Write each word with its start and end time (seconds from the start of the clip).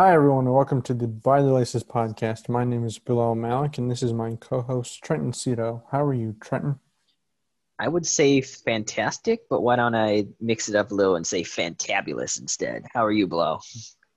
Hi, 0.00 0.14
everyone, 0.14 0.46
and 0.46 0.54
welcome 0.54 0.80
to 0.84 0.94
the 0.94 1.06
By 1.06 1.42
the 1.42 1.52
Laces 1.52 1.84
podcast. 1.84 2.48
My 2.48 2.64
name 2.64 2.86
is 2.86 2.98
Bilal 2.98 3.34
Malik, 3.34 3.76
and 3.76 3.90
this 3.90 4.02
is 4.02 4.14
my 4.14 4.34
co 4.36 4.62
host, 4.62 5.02
Trenton 5.04 5.34
Cito. 5.34 5.82
How 5.90 6.02
are 6.02 6.14
you, 6.14 6.34
Trenton? 6.40 6.80
I 7.78 7.86
would 7.86 8.06
say 8.06 8.40
fantastic, 8.40 9.46
but 9.50 9.60
why 9.60 9.76
don't 9.76 9.94
I 9.94 10.24
mix 10.40 10.70
it 10.70 10.74
up 10.74 10.90
a 10.90 10.94
little 10.94 11.16
and 11.16 11.26
say 11.26 11.42
fantabulous 11.42 12.40
instead? 12.40 12.86
How 12.94 13.04
are 13.04 13.12
you, 13.12 13.26
Bilal? 13.26 13.62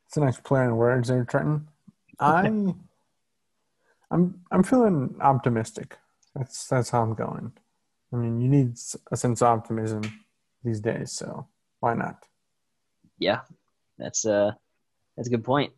It's 0.05 0.16
a 0.16 0.21
nice 0.21 0.39
play 0.39 0.61
on 0.61 0.77
words 0.77 1.09
there, 1.09 1.25
Trenton. 1.25 1.67
I, 2.21 2.47
I'm, 4.09 4.41
I'm 4.52 4.63
feeling 4.63 5.18
optimistic. 5.20 5.98
That's 6.34 6.65
that's 6.65 6.91
how 6.91 7.02
I'm 7.02 7.13
going. 7.13 7.52
I 8.13 8.15
mean, 8.15 8.40
you 8.40 8.48
need 8.48 8.77
a 9.12 9.18
sense 9.18 9.41
of 9.41 9.49
optimism 9.49 10.04
these 10.63 10.79
days, 10.79 11.12
so 11.12 11.48
why 11.81 11.93
not? 11.93 12.23
Yeah, 13.20 13.41
that's 13.98 14.26
uh 14.26 14.54
that's 15.15 15.27
a 15.27 15.31
good 15.31 15.43
point. 15.43 15.73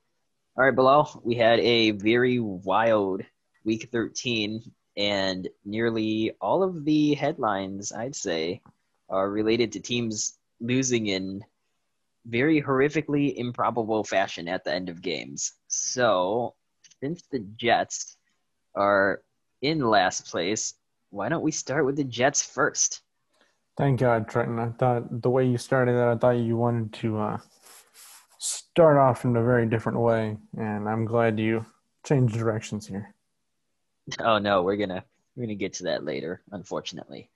All 0.57 0.63
right, 0.63 0.73
Bilal, 0.73 1.19
we 1.25 1.35
had 1.35 1.59
a 1.59 1.91
very 1.91 2.39
wild 2.39 3.23
week 3.65 3.89
13, 3.91 4.61
and 4.95 5.49
nearly 5.65 6.31
all 6.39 6.63
of 6.63 6.85
the 6.85 7.13
headlines, 7.15 7.91
I'd 7.91 8.15
say, 8.15 8.61
are 9.09 9.29
related 9.29 9.73
to 9.73 9.81
teams 9.81 10.37
losing 10.61 11.07
in 11.07 11.43
very 12.25 12.61
horrifically 12.61 13.35
improbable 13.35 14.05
fashion 14.05 14.47
at 14.47 14.63
the 14.63 14.73
end 14.73 14.87
of 14.87 15.01
games. 15.01 15.55
So, 15.67 16.55
since 17.01 17.23
the 17.29 17.39
Jets 17.57 18.15
are 18.75 19.23
in 19.61 19.81
last 19.81 20.31
place, 20.31 20.75
why 21.09 21.27
don't 21.27 21.43
we 21.43 21.51
start 21.51 21.85
with 21.85 21.97
the 21.97 22.05
Jets 22.05 22.41
first? 22.41 23.01
Thank 23.75 23.99
God, 23.99 24.29
Trenton. 24.29 24.59
I 24.59 24.69
thought 24.69 25.21
the 25.21 25.29
way 25.29 25.45
you 25.45 25.57
started 25.57 25.97
that, 25.97 26.07
I 26.07 26.15
thought 26.15 26.37
you 26.37 26.55
wanted 26.55 26.93
to 26.93 27.17
uh, 27.17 27.37
start 28.45 28.97
off 28.97 29.25
in 29.25 29.35
a 29.35 29.43
very 29.43 29.65
different 29.65 29.99
way, 29.99 30.37
and 30.57 30.87
I'm 30.87 31.05
glad 31.05 31.39
you 31.39 31.65
changed 32.05 32.35
directions 32.35 32.87
here. 32.87 33.13
Oh 34.19 34.37
no, 34.37 34.61
we're 34.61 34.77
gonna 34.77 35.03
we're 35.35 35.45
gonna 35.45 35.55
get 35.55 35.73
to 35.73 35.83
that 35.85 36.05
later, 36.05 36.41
unfortunately. 36.51 37.29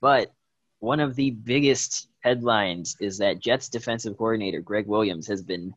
But 0.00 0.32
one 0.80 1.00
of 1.00 1.14
the 1.14 1.30
biggest 1.30 2.08
headlines 2.20 2.96
is 3.00 3.18
that 3.18 3.40
Jets 3.40 3.68
defensive 3.68 4.16
coordinator 4.16 4.60
Gregg 4.60 4.86
Williams 4.86 5.26
has 5.28 5.42
been 5.42 5.74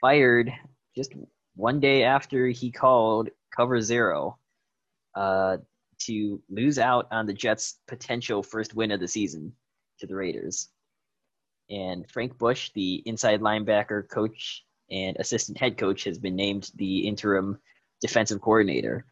fired 0.00 0.52
just 0.96 1.12
one 1.56 1.80
day 1.80 2.04
after 2.04 2.48
he 2.48 2.70
called 2.70 3.28
cover 3.54 3.80
zero 3.80 4.38
uh, 5.14 5.58
to 5.98 6.42
lose 6.48 6.78
out 6.78 7.06
on 7.10 7.26
the 7.26 7.34
Jets' 7.34 7.78
potential 7.86 8.42
first 8.42 8.74
win 8.74 8.90
of 8.90 9.00
the 9.00 9.08
season 9.08 9.52
to 9.98 10.06
the 10.06 10.14
Raiders. 10.14 10.68
And 11.70 12.10
Frank 12.10 12.36
Bush, 12.36 12.70
the 12.74 13.02
inside 13.06 13.40
linebacker 13.40 14.08
coach 14.08 14.64
and 14.90 15.16
assistant 15.18 15.56
head 15.56 15.78
coach, 15.78 16.04
has 16.04 16.18
been 16.18 16.34
named 16.34 16.70
the 16.74 17.06
interim 17.06 17.58
defensive 18.00 18.40
coordinator. 18.40 19.06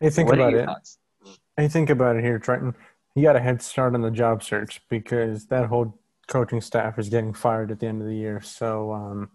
Hey, 0.00 0.10
think 0.10 0.28
what 0.28 0.38
about 0.38 0.54
it. 0.54 0.64
Thoughts? 0.64 0.98
Hey, 1.56 1.68
think 1.68 1.90
about 1.90 2.16
it 2.16 2.24
here, 2.24 2.38
Trenton. 2.38 2.74
He 3.14 3.22
got 3.22 3.36
a 3.36 3.40
head 3.40 3.60
start 3.60 3.94
on 3.94 4.00
the 4.00 4.10
job 4.10 4.42
search 4.42 4.80
because 4.88 5.46
that 5.46 5.66
whole 5.66 5.98
coaching 6.26 6.62
staff 6.62 6.98
is 6.98 7.10
getting 7.10 7.34
fired 7.34 7.70
at 7.70 7.78
the 7.78 7.86
end 7.86 8.00
of 8.00 8.08
the 8.08 8.14
year. 8.14 8.40
So, 8.40 8.92
um, 8.92 9.30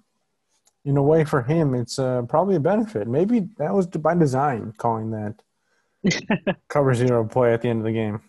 in 0.83 0.97
a 0.97 1.03
way, 1.03 1.23
for 1.23 1.43
him, 1.43 1.75
it's 1.75 1.99
uh, 1.99 2.23
probably 2.23 2.55
a 2.55 2.59
benefit. 2.59 3.07
Maybe 3.07 3.47
that 3.57 3.73
was 3.73 3.85
by 3.87 4.15
design, 4.15 4.73
calling 4.77 5.11
that 5.11 6.55
cover 6.69 6.93
zero 6.95 7.25
play 7.25 7.53
at 7.53 7.61
the 7.61 7.69
end 7.69 7.79
of 7.79 7.85
the 7.85 7.91
game. 7.91 8.21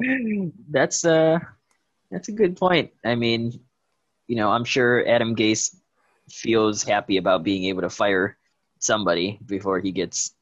that's 0.70 1.04
uh 1.04 1.38
that's 2.10 2.28
a 2.28 2.32
good 2.32 2.56
point. 2.56 2.90
I 3.04 3.14
mean, 3.14 3.52
you 4.26 4.36
know, 4.36 4.50
I'm 4.50 4.64
sure 4.64 5.06
Adam 5.06 5.36
Gase 5.36 5.74
feels 6.28 6.82
happy 6.82 7.16
about 7.16 7.44
being 7.44 7.64
able 7.64 7.82
to 7.82 7.90
fire 7.90 8.36
somebody 8.78 9.38
before 9.46 9.80
he 9.80 9.92
gets 9.92 10.34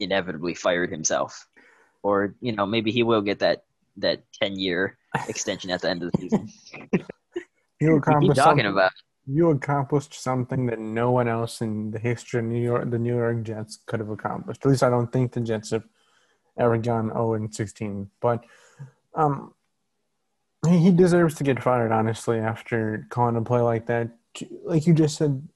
inevitably 0.00 0.54
fired 0.54 0.90
himself. 0.90 1.46
Or, 2.02 2.34
you 2.40 2.52
know, 2.52 2.66
maybe 2.66 2.90
he 2.90 3.02
will 3.02 3.22
get 3.22 3.38
that 3.40 3.64
that 3.98 4.22
10 4.40 4.58
year 4.58 4.98
extension 5.28 5.70
at 5.70 5.82
the 5.82 5.90
end 5.90 6.02
of 6.02 6.10
the 6.12 6.18
season. 6.18 6.48
you 7.80 7.96
accomplished 7.96 8.40
talking 8.40 8.66
about 8.66 8.92
you 9.26 9.50
accomplished 9.50 10.14
something 10.14 10.66
that 10.66 10.80
no 10.80 11.12
one 11.12 11.28
else 11.28 11.60
in 11.60 11.92
the 11.92 11.98
history 11.98 12.40
of 12.40 12.46
New 12.46 12.60
York 12.60 12.90
the 12.90 12.98
New 12.98 13.16
York 13.16 13.42
Jets 13.44 13.78
could 13.86 14.00
have 14.00 14.10
accomplished. 14.10 14.64
At 14.64 14.70
least 14.70 14.82
I 14.82 14.90
don't 14.90 15.12
think 15.12 15.32
the 15.32 15.40
Jets 15.40 15.70
have 15.70 15.84
ever 16.62 16.78
gone 16.78 17.08
0 17.08 17.34
and 17.34 17.54
16. 17.54 18.10
But 18.20 18.44
um, 19.14 19.54
he, 20.66 20.78
he 20.78 20.90
deserves 20.90 21.34
to 21.36 21.44
get 21.44 21.62
fired, 21.62 21.92
honestly, 21.92 22.38
after 22.38 23.06
calling 23.10 23.36
a 23.36 23.42
play 23.42 23.60
like 23.60 23.86
that. 23.86 24.10
Like 24.64 24.86
you 24.86 24.94
just 24.94 25.16
said, 25.16 25.46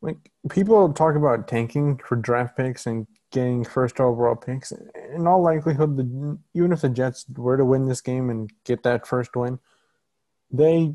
like 0.00 0.30
people 0.50 0.92
talk 0.92 1.16
about 1.16 1.48
tanking 1.48 1.98
for 1.98 2.16
draft 2.16 2.56
picks 2.56 2.86
and 2.86 3.06
getting 3.32 3.64
first 3.64 3.98
overall 4.00 4.36
picks. 4.36 4.72
In 5.14 5.26
all 5.26 5.42
likelihood, 5.42 5.96
the, 5.96 6.38
even 6.54 6.72
if 6.72 6.82
the 6.82 6.88
Jets 6.88 7.26
were 7.36 7.56
to 7.56 7.64
win 7.64 7.88
this 7.88 8.00
game 8.00 8.30
and 8.30 8.50
get 8.64 8.82
that 8.84 9.06
first 9.06 9.34
win, 9.34 9.58
they 10.50 10.94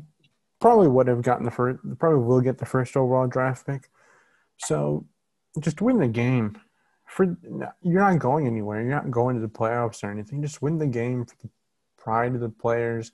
probably 0.60 0.88
would 0.88 1.08
have 1.08 1.22
gotten 1.22 1.44
the 1.44 1.50
first. 1.50 1.80
Probably 1.98 2.24
will 2.24 2.40
get 2.40 2.58
the 2.58 2.66
first 2.66 2.96
overall 2.96 3.26
draft 3.26 3.66
pick. 3.66 3.90
So, 4.58 5.06
just 5.60 5.82
win 5.82 5.98
the 5.98 6.08
game 6.08 6.58
for 7.12 7.36
you're 7.82 8.00
not 8.00 8.18
going 8.18 8.46
anywhere. 8.46 8.80
You're 8.80 8.94
not 8.94 9.10
going 9.10 9.36
to 9.36 9.42
the 9.42 9.46
playoffs 9.46 10.02
or 10.02 10.10
anything. 10.10 10.40
Just 10.40 10.62
win 10.62 10.78
the 10.78 10.86
game 10.86 11.26
for 11.26 11.36
the 11.42 11.50
pride 11.98 12.34
of 12.34 12.40
the 12.40 12.48
players. 12.48 13.12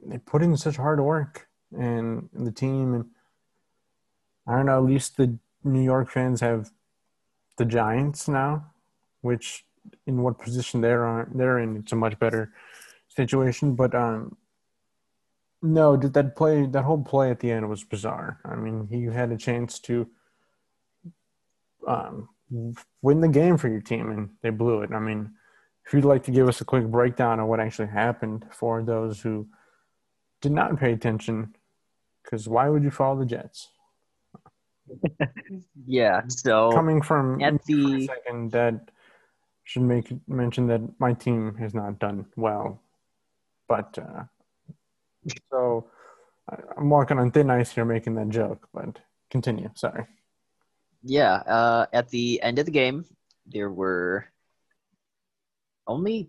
They 0.00 0.18
put 0.18 0.44
in 0.44 0.56
such 0.56 0.76
hard 0.76 1.00
work 1.00 1.48
and, 1.72 2.28
and 2.32 2.46
the 2.46 2.52
team 2.52 2.94
and 2.94 3.06
I 4.46 4.54
don't 4.54 4.66
know. 4.66 4.78
At 4.78 4.84
least 4.84 5.16
the 5.16 5.36
New 5.64 5.82
York 5.82 6.08
fans 6.08 6.40
have 6.40 6.70
the 7.56 7.64
Giants 7.64 8.28
now, 8.28 8.66
which 9.22 9.64
in 10.06 10.22
what 10.22 10.38
position 10.38 10.80
they're 10.80 11.04
on, 11.04 11.32
they're 11.34 11.58
in. 11.58 11.78
It's 11.78 11.90
a 11.90 11.96
much 11.96 12.16
better 12.20 12.52
situation. 13.08 13.74
But 13.74 13.92
um, 13.92 14.36
no, 15.62 15.96
did 15.96 16.14
that 16.14 16.36
play, 16.36 16.64
that 16.64 16.84
whole 16.84 17.02
play 17.02 17.32
at 17.32 17.40
the 17.40 17.50
end 17.50 17.68
was 17.68 17.82
bizarre. 17.82 18.38
I 18.44 18.54
mean, 18.54 18.86
he 18.88 19.06
had 19.06 19.32
a 19.32 19.36
chance 19.36 19.80
to 19.80 20.08
um, 21.88 22.28
win 22.50 23.20
the 23.20 23.28
game 23.28 23.56
for 23.56 23.68
your 23.68 23.80
team, 23.80 24.10
and 24.10 24.30
they 24.42 24.50
blew 24.50 24.82
it. 24.82 24.92
I 24.92 24.98
mean, 24.98 25.30
if 25.86 25.92
you'd 25.92 26.04
like 26.04 26.24
to 26.24 26.30
give 26.30 26.48
us 26.48 26.60
a 26.60 26.64
quick 26.64 26.86
breakdown 26.86 27.40
of 27.40 27.48
what 27.48 27.60
actually 27.60 27.88
happened 27.88 28.44
for 28.50 28.82
those 28.82 29.20
who 29.20 29.48
did 30.42 30.52
not 30.52 30.78
pay 30.78 30.92
attention, 30.92 31.54
because 32.22 32.48
why 32.48 32.68
would 32.68 32.82
you 32.82 32.90
follow 32.90 33.18
the 33.18 33.26
Jets? 33.26 33.68
yeah, 35.86 36.22
so 36.28 36.70
coming 36.72 37.02
from 37.02 37.42
at 37.42 37.64
the 37.64 38.06
second, 38.06 38.52
that 38.52 38.90
should 39.64 39.82
make 39.82 40.12
mention 40.28 40.68
that 40.68 40.80
my 41.00 41.12
team 41.12 41.56
has 41.56 41.74
not 41.74 41.98
done 41.98 42.26
well, 42.36 42.80
but 43.68 43.98
uh, 43.98 44.24
so 45.50 45.88
I'm 46.76 46.88
walking 46.90 47.18
on 47.18 47.32
thin 47.32 47.50
ice 47.50 47.72
here 47.72 47.84
making 47.84 48.14
that 48.14 48.28
joke, 48.28 48.68
but 48.72 49.00
continue. 49.30 49.70
Sorry. 49.74 50.04
Yeah, 51.08 51.34
uh, 51.34 51.86
at 51.92 52.08
the 52.08 52.42
end 52.42 52.58
of 52.58 52.66
the 52.66 52.72
game, 52.72 53.04
there 53.46 53.70
were 53.70 54.26
only 55.86 56.28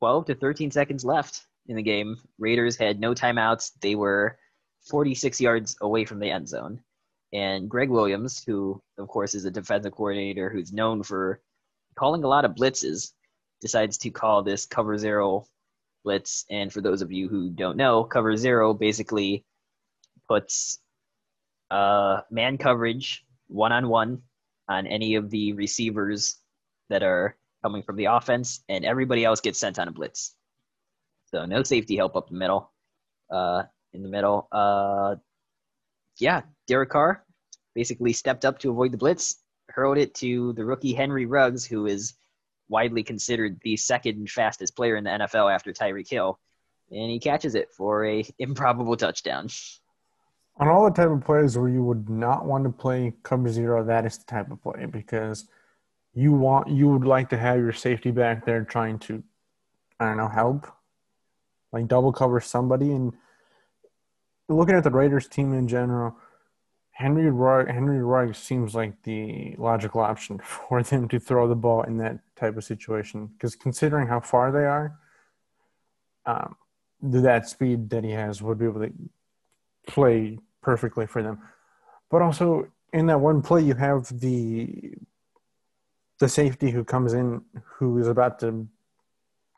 12 0.00 0.26
to 0.26 0.34
13 0.34 0.72
seconds 0.72 1.04
left 1.04 1.46
in 1.68 1.76
the 1.76 1.82
game. 1.82 2.16
Raiders 2.40 2.74
had 2.76 2.98
no 2.98 3.14
timeouts. 3.14 3.70
They 3.80 3.94
were 3.94 4.36
46 4.90 5.40
yards 5.40 5.76
away 5.80 6.04
from 6.04 6.18
the 6.18 6.28
end 6.28 6.48
zone. 6.48 6.80
And 7.32 7.70
Gregg 7.70 7.88
Williams, 7.88 8.42
who, 8.42 8.82
of 8.98 9.06
course, 9.06 9.36
is 9.36 9.44
a 9.44 9.50
defensive 9.50 9.92
coordinator 9.92 10.50
who's 10.50 10.72
known 10.72 11.04
for 11.04 11.40
calling 11.94 12.24
a 12.24 12.28
lot 12.28 12.44
of 12.44 12.56
blitzes, 12.56 13.12
decides 13.60 13.96
to 13.98 14.10
call 14.10 14.42
this 14.42 14.66
cover 14.66 14.98
zero 14.98 15.46
blitz. 16.02 16.44
And 16.50 16.72
for 16.72 16.80
those 16.80 17.00
of 17.00 17.12
you 17.12 17.28
who 17.28 17.50
don't 17.50 17.76
know, 17.76 18.02
cover 18.02 18.36
zero 18.36 18.74
basically 18.74 19.44
puts 20.26 20.80
uh, 21.70 22.22
man 22.28 22.58
coverage 22.58 23.24
one 23.48 23.72
on 23.72 23.88
one 23.88 24.22
on 24.68 24.86
any 24.86 25.16
of 25.16 25.30
the 25.30 25.52
receivers 25.54 26.36
that 26.88 27.02
are 27.02 27.36
coming 27.62 27.82
from 27.82 27.96
the 27.96 28.06
offense, 28.06 28.62
and 28.68 28.84
everybody 28.84 29.24
else 29.24 29.40
gets 29.40 29.58
sent 29.58 29.78
on 29.78 29.88
a 29.88 29.92
blitz. 29.92 30.34
So 31.30 31.44
no 31.44 31.62
safety 31.62 31.96
help 31.96 32.16
up 32.16 32.28
the 32.28 32.36
middle. 32.36 32.72
Uh, 33.30 33.64
in 33.92 34.02
the 34.02 34.08
middle, 34.08 34.48
uh, 34.52 35.16
yeah, 36.18 36.42
Derek 36.66 36.90
Carr 36.90 37.24
basically 37.74 38.12
stepped 38.12 38.44
up 38.44 38.58
to 38.60 38.70
avoid 38.70 38.92
the 38.92 38.98
blitz, 38.98 39.36
hurled 39.68 39.98
it 39.98 40.14
to 40.14 40.52
the 40.54 40.64
rookie 40.64 40.94
Henry 40.94 41.26
Ruggs, 41.26 41.64
who 41.64 41.86
is 41.86 42.14
widely 42.68 43.02
considered 43.02 43.58
the 43.62 43.76
second 43.76 44.30
fastest 44.30 44.76
player 44.76 44.96
in 44.96 45.04
the 45.04 45.10
NFL 45.10 45.52
after 45.52 45.72
Tyreek 45.72 46.08
Hill, 46.08 46.38
and 46.90 47.10
he 47.10 47.18
catches 47.18 47.54
it 47.54 47.70
for 47.72 48.04
a 48.06 48.24
improbable 48.38 48.96
touchdown 48.96 49.48
on 50.58 50.68
all 50.68 50.84
the 50.84 50.90
type 50.90 51.10
of 51.10 51.24
plays 51.24 51.56
where 51.56 51.68
you 51.68 51.82
would 51.82 52.08
not 52.08 52.44
want 52.44 52.64
to 52.64 52.70
play 52.70 53.14
cover 53.22 53.48
zero, 53.48 53.84
that 53.84 54.04
is 54.04 54.18
the 54.18 54.24
type 54.24 54.50
of 54.50 54.62
play 54.62 54.86
because 54.86 55.46
you 56.14 56.32
want 56.32 56.68
you 56.68 56.88
would 56.88 57.04
like 57.04 57.28
to 57.30 57.38
have 57.38 57.58
your 57.58 57.72
safety 57.72 58.10
back 58.10 58.44
there 58.44 58.64
trying 58.64 58.98
to 58.98 59.22
I 60.00 60.06
don't 60.06 60.16
know 60.16 60.28
help 60.28 60.66
like 61.72 61.86
double 61.86 62.12
cover 62.12 62.40
somebody 62.40 62.90
and 62.90 63.12
looking 64.48 64.74
at 64.74 64.84
the 64.84 64.90
Raiders 64.90 65.28
team 65.28 65.52
in 65.52 65.68
general, 65.68 66.16
Henry 66.90 67.30
Rugg, 67.30 67.68
Henry 67.68 68.02
Rugg 68.02 68.34
seems 68.34 68.74
like 68.74 69.02
the 69.02 69.54
logical 69.58 70.00
option 70.00 70.38
for 70.44 70.82
them 70.82 71.08
to 71.08 71.20
throw 71.20 71.48
the 71.48 71.54
ball 71.54 71.82
in 71.82 71.98
that 71.98 72.18
type 72.36 72.56
of 72.56 72.64
situation. 72.64 73.26
Because 73.26 73.54
considering 73.54 74.08
how 74.08 74.20
far 74.20 74.50
they 74.50 74.64
are, 74.64 74.98
um, 76.26 76.56
that 77.00 77.48
speed 77.48 77.90
that 77.90 78.04
he 78.04 78.10
has 78.10 78.42
would 78.42 78.58
be 78.58 78.64
able 78.64 78.80
to 78.80 78.92
play 79.86 80.38
perfectly 80.62 81.06
for 81.06 81.22
them. 81.22 81.38
But 82.10 82.22
also 82.22 82.68
in 82.92 83.06
that 83.06 83.20
one 83.20 83.42
play, 83.42 83.62
you 83.62 83.74
have 83.74 84.20
the 84.20 84.94
the 86.20 86.28
safety 86.28 86.70
who 86.70 86.82
comes 86.84 87.12
in, 87.12 87.42
who 87.64 87.96
is 87.98 88.08
about 88.08 88.40
to, 88.40 88.66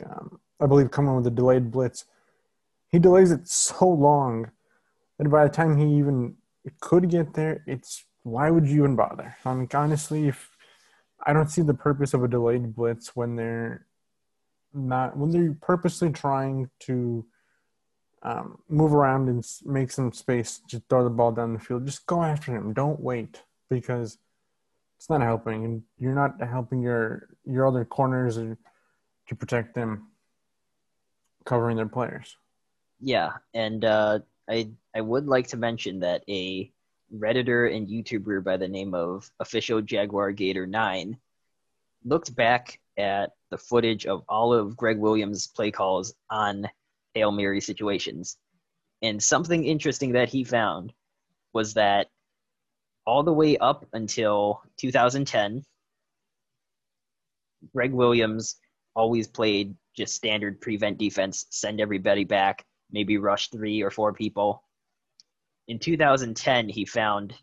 um, 0.04 0.40
I 0.60 0.66
believe, 0.66 0.90
come 0.90 1.08
in 1.08 1.16
with 1.16 1.26
a 1.26 1.30
delayed 1.30 1.70
blitz. 1.70 2.04
He 2.88 2.98
delays 2.98 3.30
it 3.30 3.48
so 3.48 3.88
long 3.88 4.50
that 5.16 5.30
by 5.30 5.44
the 5.44 5.50
time 5.50 5.78
he 5.78 5.96
even 5.96 6.36
could 6.80 7.08
get 7.08 7.32
there, 7.32 7.62
it's 7.66 8.04
why 8.24 8.50
would 8.50 8.66
you 8.66 8.80
even 8.80 8.96
bother? 8.96 9.36
I 9.44 9.54
mean, 9.54 9.68
honestly, 9.72 10.28
if 10.28 10.50
I 11.24 11.32
don't 11.32 11.50
see 11.50 11.62
the 11.62 11.74
purpose 11.74 12.14
of 12.14 12.22
a 12.22 12.28
delayed 12.28 12.74
blitz 12.74 13.14
when 13.16 13.36
they're 13.36 13.86
not 14.72 15.16
when 15.16 15.30
they're 15.30 15.56
purposely 15.60 16.10
trying 16.10 16.70
to 16.80 17.24
um, 18.22 18.58
move 18.68 18.94
around 18.94 19.28
and 19.28 19.46
make 19.64 19.90
some 19.90 20.12
space, 20.12 20.60
just 20.66 20.82
throw 20.88 21.04
the 21.04 21.10
ball 21.10 21.32
down 21.32 21.54
the 21.54 21.58
field. 21.58 21.86
Just 21.86 22.06
go 22.06 22.22
after 22.22 22.54
him. 22.54 22.72
Don't 22.72 23.00
wait 23.00 23.42
because 23.68 24.18
it's 24.98 25.08
not 25.08 25.22
helping, 25.22 25.64
and 25.64 25.82
you're 25.98 26.14
not 26.14 26.40
helping 26.40 26.82
your 26.82 27.28
your 27.46 27.66
other 27.66 27.84
corners 27.84 28.36
to 28.36 29.34
protect 29.34 29.74
them, 29.74 30.08
covering 31.46 31.76
their 31.76 31.86
players. 31.86 32.36
Yeah, 33.00 33.32
and 33.54 33.84
uh, 33.84 34.18
I 34.48 34.70
I 34.94 35.00
would 35.00 35.26
like 35.26 35.48
to 35.48 35.56
mention 35.56 36.00
that 36.00 36.22
a 36.28 36.70
redditor 37.14 37.74
and 37.74 37.88
YouTuber 37.88 38.44
by 38.44 38.56
the 38.56 38.68
name 38.68 38.94
of 38.94 39.30
Official 39.40 39.80
Jaguar 39.80 40.32
Gator 40.32 40.66
Nine 40.66 41.16
looked 42.04 42.34
back 42.34 42.78
at 42.98 43.32
the 43.50 43.58
footage 43.58 44.06
of 44.06 44.22
all 44.28 44.52
of 44.52 44.76
Gregg 44.76 44.98
Williams' 44.98 45.46
play 45.46 45.70
calls 45.70 46.14
on 46.28 46.68
Hail 47.14 47.32
Mary 47.32 47.60
situations. 47.60 48.36
And 49.02 49.22
something 49.22 49.64
interesting 49.64 50.12
that 50.12 50.28
he 50.28 50.44
found 50.44 50.92
was 51.52 51.74
that 51.74 52.08
all 53.06 53.22
the 53.22 53.32
way 53.32 53.56
up 53.56 53.86
until 53.92 54.62
2010, 54.76 55.62
Gregg 57.74 57.92
Williams 57.92 58.56
always 58.94 59.26
played 59.28 59.74
just 59.96 60.14
standard 60.14 60.60
prevent 60.60 60.98
defense, 60.98 61.46
send 61.50 61.80
everybody 61.80 62.24
back, 62.24 62.64
maybe 62.90 63.18
rush 63.18 63.48
three 63.48 63.82
or 63.82 63.90
four 63.90 64.12
people. 64.12 64.62
In 65.68 65.78
2010, 65.78 66.68
he 66.68 66.84
found 66.84 67.34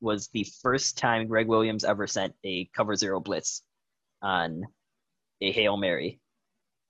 was 0.00 0.28
the 0.28 0.46
first 0.62 0.98
time 0.98 1.28
Gregg 1.28 1.46
Williams 1.46 1.84
ever 1.84 2.06
sent 2.06 2.34
a 2.44 2.68
cover 2.74 2.96
zero 2.96 3.20
blitz 3.20 3.62
on 4.20 4.64
a 5.40 5.52
Hail 5.52 5.76
Mary. 5.76 6.20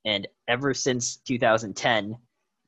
And 0.05 0.27
ever 0.49 0.75
since 0.75 1.17
2010, 1.17 2.17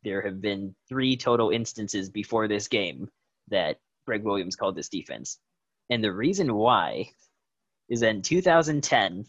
there 0.04 0.22
have 0.22 0.40
been 0.40 0.74
three 0.88 1.16
total 1.16 1.50
instances 1.50 2.10
before 2.10 2.46
this 2.46 2.68
game 2.68 3.08
that 3.48 3.78
Gregg 4.06 4.22
Williams 4.22 4.56
called 4.56 4.76
this 4.76 4.88
defense. 4.88 5.38
And 5.90 6.02
the 6.02 6.12
reason 6.12 6.54
why 6.54 7.10
is 7.88 8.02
in 8.02 8.22
2010, 8.22 9.24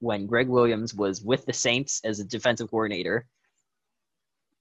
when 0.00 0.26
Gregg 0.26 0.48
Williams 0.48 0.94
was 0.94 1.22
with 1.22 1.44
the 1.46 1.52
Saints 1.52 2.00
as 2.04 2.18
a 2.18 2.24
defensive 2.24 2.70
coordinator, 2.70 3.26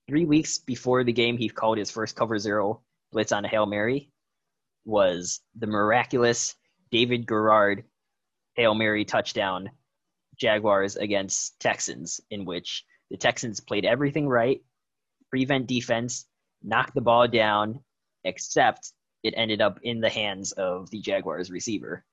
three 0.07 0.25
weeks 0.25 0.57
before 0.57 1.03
the 1.03 1.13
game, 1.13 1.37
he 1.37 1.49
called 1.49 1.77
his 1.77 1.91
first 1.91 2.15
cover 2.15 2.37
zero 2.37 2.81
blitz 3.11 3.31
on 3.31 3.45
a 3.45 3.47
Hail 3.47 3.65
Mary, 3.65 4.11
was 4.85 5.41
the 5.55 5.67
miraculous 5.67 6.55
David 6.91 7.27
Garrard 7.27 7.83
Hail 8.55 8.75
Mary 8.75 9.05
touchdown 9.05 9.69
Jaguars 10.41 10.95
against 10.95 11.59
Texans, 11.59 12.19
in 12.31 12.45
which 12.45 12.83
the 13.11 13.17
Texans 13.17 13.59
played 13.59 13.85
everything 13.85 14.27
right, 14.27 14.61
prevent 15.29 15.67
defense, 15.67 16.25
knocked 16.63 16.95
the 16.95 17.01
ball 17.01 17.27
down, 17.27 17.79
except 18.23 18.91
it 19.23 19.35
ended 19.37 19.61
up 19.61 19.79
in 19.83 20.01
the 20.01 20.09
hands 20.09 20.51
of 20.53 20.89
the 20.89 20.99
Jaguars 20.99 21.51
receiver. 21.51 22.03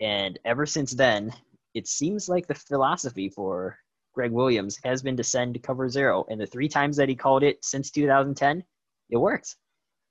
And 0.00 0.38
ever 0.46 0.64
since 0.64 0.92
then, 0.92 1.32
it 1.74 1.86
seems 1.86 2.26
like 2.28 2.46
the 2.46 2.54
philosophy 2.54 3.28
for 3.28 3.78
Gregg 4.14 4.32
Williams 4.32 4.78
has 4.82 5.02
been 5.02 5.18
to 5.18 5.24
send 5.24 5.62
cover 5.62 5.88
zero. 5.90 6.24
And 6.30 6.40
the 6.40 6.46
three 6.46 6.68
times 6.68 6.96
that 6.96 7.08
he 7.08 7.14
called 7.14 7.42
it 7.42 7.62
since 7.62 7.90
2010, 7.90 8.64
it 9.10 9.16
worked. 9.16 9.56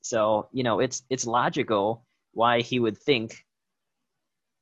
So, 0.04 0.48
you 0.52 0.64
know, 0.64 0.80
it's 0.80 1.04
it's 1.10 1.26
logical 1.26 2.06
why 2.34 2.62
he 2.62 2.80
would 2.80 2.98
think 2.98 3.46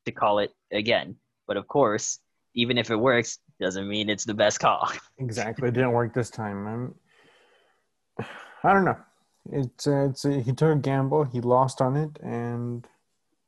to 0.06 0.12
call 0.12 0.40
it 0.40 0.52
again. 0.72 1.18
But 1.48 1.58
of 1.58 1.68
course, 1.68 2.20
even 2.54 2.78
if 2.78 2.90
it 2.90 2.96
works, 2.96 3.40
doesn't 3.60 3.88
mean 3.88 4.10
it's 4.10 4.25
the 4.25 4.34
best 4.34 4.60
call. 4.60 4.92
exactly. 5.18 5.68
It 5.68 5.74
didn't 5.74 5.92
work 5.92 6.13
this 6.13 6.30
time. 6.30 6.68
I'm, 6.68 8.25
I 8.63 8.74
don't 8.74 8.86
know. 8.86 8.98
It's 9.51 9.88
uh, 9.88 10.10
it's 10.10 10.25
uh, 10.25 10.42
he 10.46 10.51
took 10.51 10.75
a 10.75 10.80
gamble. 10.80 11.24
He 11.24 11.42
lost 11.42 11.81
on 11.81 11.96
it, 11.96 12.19
and 12.22 12.86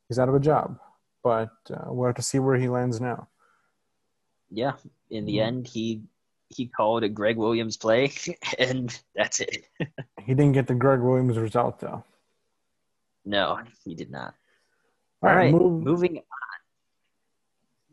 he's 0.07 0.19
out 0.19 0.30
of 0.30 0.36
a 0.36 0.39
job. 0.39 0.80
But 1.24 1.51
uh, 1.69 1.86
we'll 1.88 2.07
have 2.07 2.15
to 2.15 2.21
see 2.21 2.39
where 2.39 2.57
he 2.57 2.68
lands 2.68 3.00
now. 3.00 3.27
Yeah. 4.50 4.74
In 5.09 5.25
the 5.25 5.38
mm-hmm. 5.38 5.48
end, 5.48 5.68
he 5.68 6.01
he 6.50 6.68
called 6.68 7.03
a 7.03 7.09
Gregg 7.09 7.38
Williams 7.38 7.77
play, 7.77 8.12
and 8.59 8.98
that's 9.15 9.39
it. 9.39 9.65
he 9.80 10.33
didn't 10.33 10.53
get 10.53 10.68
the 10.68 10.75
Gregg 10.75 11.00
Williams 11.00 11.38
result, 11.38 11.80
though. 11.80 12.03
No, 13.25 13.59
he 13.86 13.95
did 13.95 14.12
not. 14.12 14.33
All, 15.21 15.30
All 15.30 15.36
right, 15.36 15.53
move. 15.53 15.83
moving 15.83 16.18
on. 16.18 16.24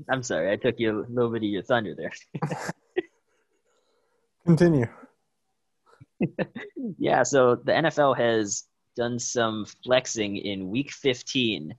I'm 0.09 0.23
sorry, 0.23 0.51
I 0.53 0.57
took 0.57 0.79
you 0.79 1.01
a 1.01 1.07
little 1.09 1.31
bit 1.31 1.43
of 1.43 1.49
your 1.49 1.63
thunder 1.63 1.95
there. 1.95 2.13
Continue. 4.47 4.87
yeah, 6.99 7.23
so 7.23 7.57
the 7.57 7.73
NFL 7.73 8.17
has 8.17 8.65
done 8.97 9.19
some 9.19 9.67
flexing 9.85 10.37
in 10.37 10.71
week 10.71 10.91
15. 10.91 11.75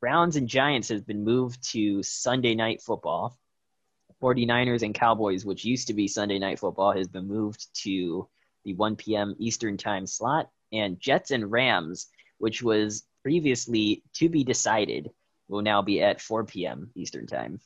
Browns 0.00 0.36
and 0.36 0.48
Giants 0.48 0.88
has 0.88 1.02
been 1.02 1.24
moved 1.24 1.62
to 1.72 2.02
Sunday 2.02 2.54
night 2.54 2.82
football. 2.82 3.38
49ers 4.22 4.82
and 4.82 4.94
Cowboys, 4.94 5.44
which 5.44 5.64
used 5.64 5.88
to 5.88 5.94
be 5.94 6.08
Sunday 6.08 6.38
night 6.38 6.58
football, 6.58 6.92
has 6.92 7.08
been 7.08 7.26
moved 7.26 7.66
to 7.82 8.28
the 8.64 8.74
1 8.74 8.96
p.m. 8.96 9.34
Eastern 9.38 9.76
time 9.76 10.06
slot. 10.06 10.50
And 10.72 10.98
Jets 10.98 11.30
and 11.30 11.50
Rams, 11.50 12.08
which 12.38 12.62
was 12.62 13.04
previously 13.22 14.02
to 14.14 14.28
be 14.28 14.44
decided, 14.44 15.10
will 15.48 15.62
now 15.62 15.82
be 15.82 16.02
at 16.02 16.20
4 16.20 16.44
p.m. 16.44 16.90
Eastern 16.94 17.26
time. 17.26 17.60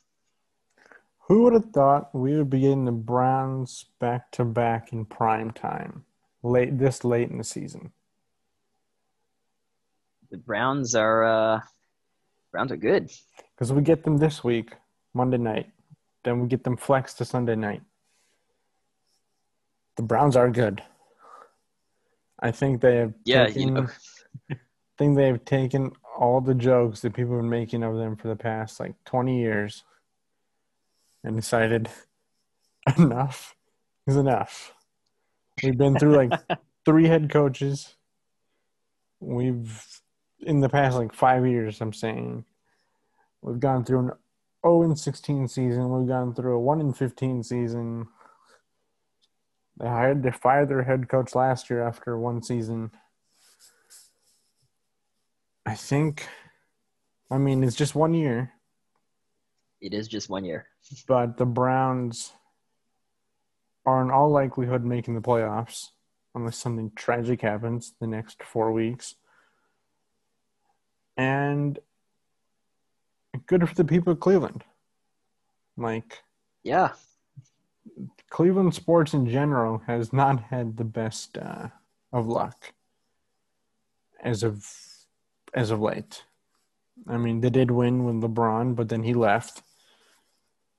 Who 1.27 1.43
would 1.43 1.53
have 1.53 1.71
thought 1.71 2.13
we 2.13 2.35
would 2.35 2.49
be 2.49 2.61
getting 2.61 2.85
the 2.85 2.91
Browns 2.91 3.85
back 3.99 4.31
to 4.31 4.43
back 4.43 4.91
in 4.91 5.05
prime 5.05 5.51
time, 5.51 6.03
late 6.43 6.77
this 6.77 7.03
late 7.03 7.29
in 7.29 7.37
the 7.37 7.43
season? 7.43 7.91
The 10.29 10.37
Browns 10.37 10.95
are 10.95 11.23
uh, 11.23 11.61
Browns 12.51 12.71
are 12.71 12.77
good 12.77 13.09
because 13.55 13.71
we 13.71 13.81
get 13.81 14.03
them 14.03 14.17
this 14.17 14.43
week, 14.43 14.71
Monday 15.13 15.37
night. 15.37 15.69
Then 16.23 16.39
we 16.39 16.47
get 16.47 16.63
them 16.63 16.77
flexed 16.77 17.17
to 17.19 17.25
Sunday 17.25 17.55
night. 17.55 17.81
The 19.95 20.03
Browns 20.03 20.35
are 20.35 20.49
good. 20.49 20.83
I 22.39 22.51
think 22.51 22.81
they 22.81 22.97
have. 22.97 23.13
Yeah, 23.23 23.45
taken, 23.45 23.61
you 23.61 23.71
know. 23.71 23.87
I 24.51 24.57
think 24.97 25.15
they 25.15 25.27
have 25.27 25.45
taken 25.45 25.91
all 26.21 26.39
the 26.39 26.53
jokes 26.53 27.01
that 27.01 27.15
people 27.15 27.33
have 27.33 27.41
been 27.41 27.49
making 27.49 27.81
of 27.81 27.97
them 27.97 28.15
for 28.15 28.27
the 28.27 28.35
past 28.35 28.79
like 28.79 28.93
20 29.05 29.41
years 29.41 29.83
and 31.23 31.35
decided 31.35 31.89
enough 32.97 33.55
is 34.05 34.15
enough. 34.15 34.71
We've 35.63 35.77
been 35.77 35.97
through 35.97 36.15
like 36.15 36.31
three 36.85 37.07
head 37.07 37.31
coaches. 37.31 37.95
We've, 39.19 39.83
in 40.41 40.59
the 40.59 40.69
past 40.69 40.95
like 40.95 41.11
five 41.11 41.47
years, 41.47 41.81
I'm 41.81 41.91
saying, 41.91 42.45
we've 43.41 43.59
gone 43.59 43.83
through 43.83 43.99
an 43.99 44.11
0 44.63 44.83
and 44.83 44.99
16 44.99 45.47
season. 45.47 45.89
We've 45.89 46.07
gone 46.07 46.35
through 46.35 46.55
a 46.55 46.59
1 46.59 46.81
and 46.81 46.95
15 46.95 47.41
season. 47.41 48.07
They 49.77 49.87
hired, 49.87 50.21
they 50.21 50.31
fired 50.31 50.69
their 50.69 50.83
head 50.83 51.09
coach 51.09 51.33
last 51.33 51.71
year 51.71 51.81
after 51.81 52.15
one 52.15 52.43
season. 52.43 52.91
I 55.65 55.75
think, 55.75 56.27
I 57.29 57.37
mean, 57.37 57.63
it's 57.63 57.75
just 57.75 57.95
one 57.95 58.13
year. 58.13 58.51
It 59.79 59.93
is 59.93 60.07
just 60.07 60.29
one 60.29 60.45
year. 60.45 60.67
But 61.07 61.37
the 61.37 61.45
Browns 61.45 62.33
are 63.85 64.01
in 64.01 64.11
all 64.11 64.29
likelihood 64.29 64.83
making 64.83 65.15
the 65.15 65.21
playoffs 65.21 65.89
unless 66.35 66.57
something 66.57 66.91
tragic 66.95 67.41
happens 67.41 67.93
the 67.99 68.07
next 68.07 68.43
four 68.43 68.71
weeks. 68.71 69.15
And 71.17 71.77
good 73.47 73.67
for 73.67 73.75
the 73.75 73.83
people 73.83 74.13
of 74.13 74.19
Cleveland. 74.19 74.63
Like, 75.77 76.19
yeah, 76.63 76.91
Cleveland 78.29 78.73
sports 78.73 79.13
in 79.13 79.27
general 79.27 79.81
has 79.87 80.13
not 80.13 80.41
had 80.43 80.77
the 80.77 80.83
best 80.83 81.37
uh, 81.37 81.67
of 82.13 82.27
luck 82.27 82.73
as 84.23 84.43
of 84.43 84.65
as 85.53 85.71
of 85.71 85.81
late. 85.81 86.23
I 87.07 87.17
mean, 87.17 87.41
they 87.41 87.49
did 87.49 87.71
win 87.71 88.03
with 88.03 88.21
LeBron, 88.21 88.75
but 88.75 88.89
then 88.89 89.03
he 89.03 89.13
left. 89.13 89.63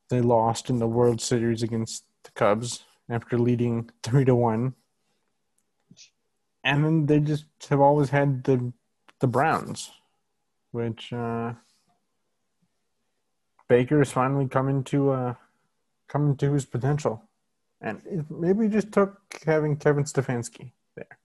They 0.09 0.21
lost 0.21 0.71
in 0.71 0.79
the 0.79 0.87
World 0.87 1.21
Series 1.21 1.62
against 1.62 2.05
the 2.25 2.31
Cubs 2.33 2.85
after 3.09 3.38
leading 3.38 3.91
three 4.02 4.25
to 4.25 4.35
one. 4.35 4.75
And 6.64 6.85
then 6.85 7.07
they 7.07 7.19
just 7.19 7.47
have 7.71 7.81
always 7.81 8.11
had 8.11 8.45
the 8.45 8.73
the 9.19 9.26
Browns, 9.26 9.91
which 10.71 11.12
uh, 11.12 11.55
Baker 13.69 14.00
is 14.02 14.12
finally 14.12 14.47
coming 14.47 14.85
to 14.85 15.11
uh, 15.11 15.35
coming 16.09 16.37
to 16.37 16.52
his 16.52 16.64
potential, 16.64 17.23
and 17.81 18.00
it 18.05 18.31
maybe 18.31 18.69
just 18.69 18.93
took 18.93 19.19
having 19.45 19.76
Kevin 19.76 20.05
Stefanski 20.05 20.73
there 20.95 21.19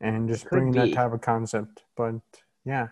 and 0.00 0.28
just 0.28 0.44
Could 0.44 0.50
bringing 0.50 0.72
be. 0.72 0.78
that 0.80 0.92
type 0.94 1.12
of 1.12 1.20
concept. 1.20 1.84
But 1.96 2.16
yeah, 2.68 2.88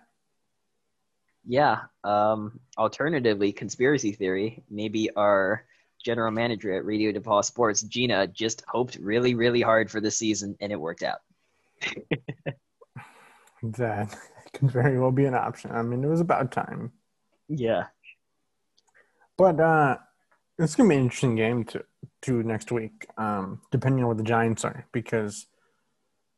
yeah. 1.46 1.82
Um, 2.02 2.60
alternatively, 2.78 3.52
conspiracy 3.52 4.12
theory. 4.12 4.64
Maybe 4.70 5.10
our 5.14 5.66
general 6.02 6.30
manager 6.30 6.74
at 6.74 6.86
Radio 6.86 7.12
DePaul 7.12 7.44
Sports, 7.44 7.82
Gina, 7.82 8.26
just 8.26 8.64
hoped 8.66 8.96
really, 8.96 9.34
really 9.34 9.60
hard 9.60 9.90
for 9.90 10.00
the 10.00 10.10
season, 10.10 10.56
and 10.60 10.72
it 10.72 10.80
worked 10.80 11.02
out. 11.02 11.18
that 13.62 14.16
could 14.54 14.70
very 14.70 14.98
well 14.98 15.12
be 15.12 15.26
an 15.26 15.34
option. 15.34 15.72
I 15.72 15.82
mean, 15.82 16.02
it 16.02 16.08
was 16.08 16.20
about 16.20 16.52
time. 16.52 16.92
Yeah. 17.48 17.88
But 19.36 19.60
uh, 19.60 19.98
it's 20.58 20.74
gonna 20.74 20.88
be 20.88 20.94
an 20.94 21.02
interesting 21.02 21.36
game 21.36 21.64
to 21.64 21.84
to 22.22 22.42
next 22.42 22.72
week, 22.72 23.06
um, 23.18 23.60
depending 23.70 24.02
on 24.02 24.08
where 24.08 24.16
the 24.16 24.22
Giants 24.22 24.64
are, 24.64 24.86
because 24.90 25.46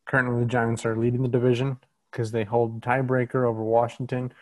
currently 0.07 0.41
the 0.41 0.51
Giants 0.51 0.85
are 0.85 0.97
leading 0.97 1.23
the 1.23 1.29
division 1.29 1.79
because 2.19 2.33
they 2.33 2.43
hold 2.43 2.81
tiebreaker 2.81 3.49
over 3.49 3.63
Washington. 3.63 4.33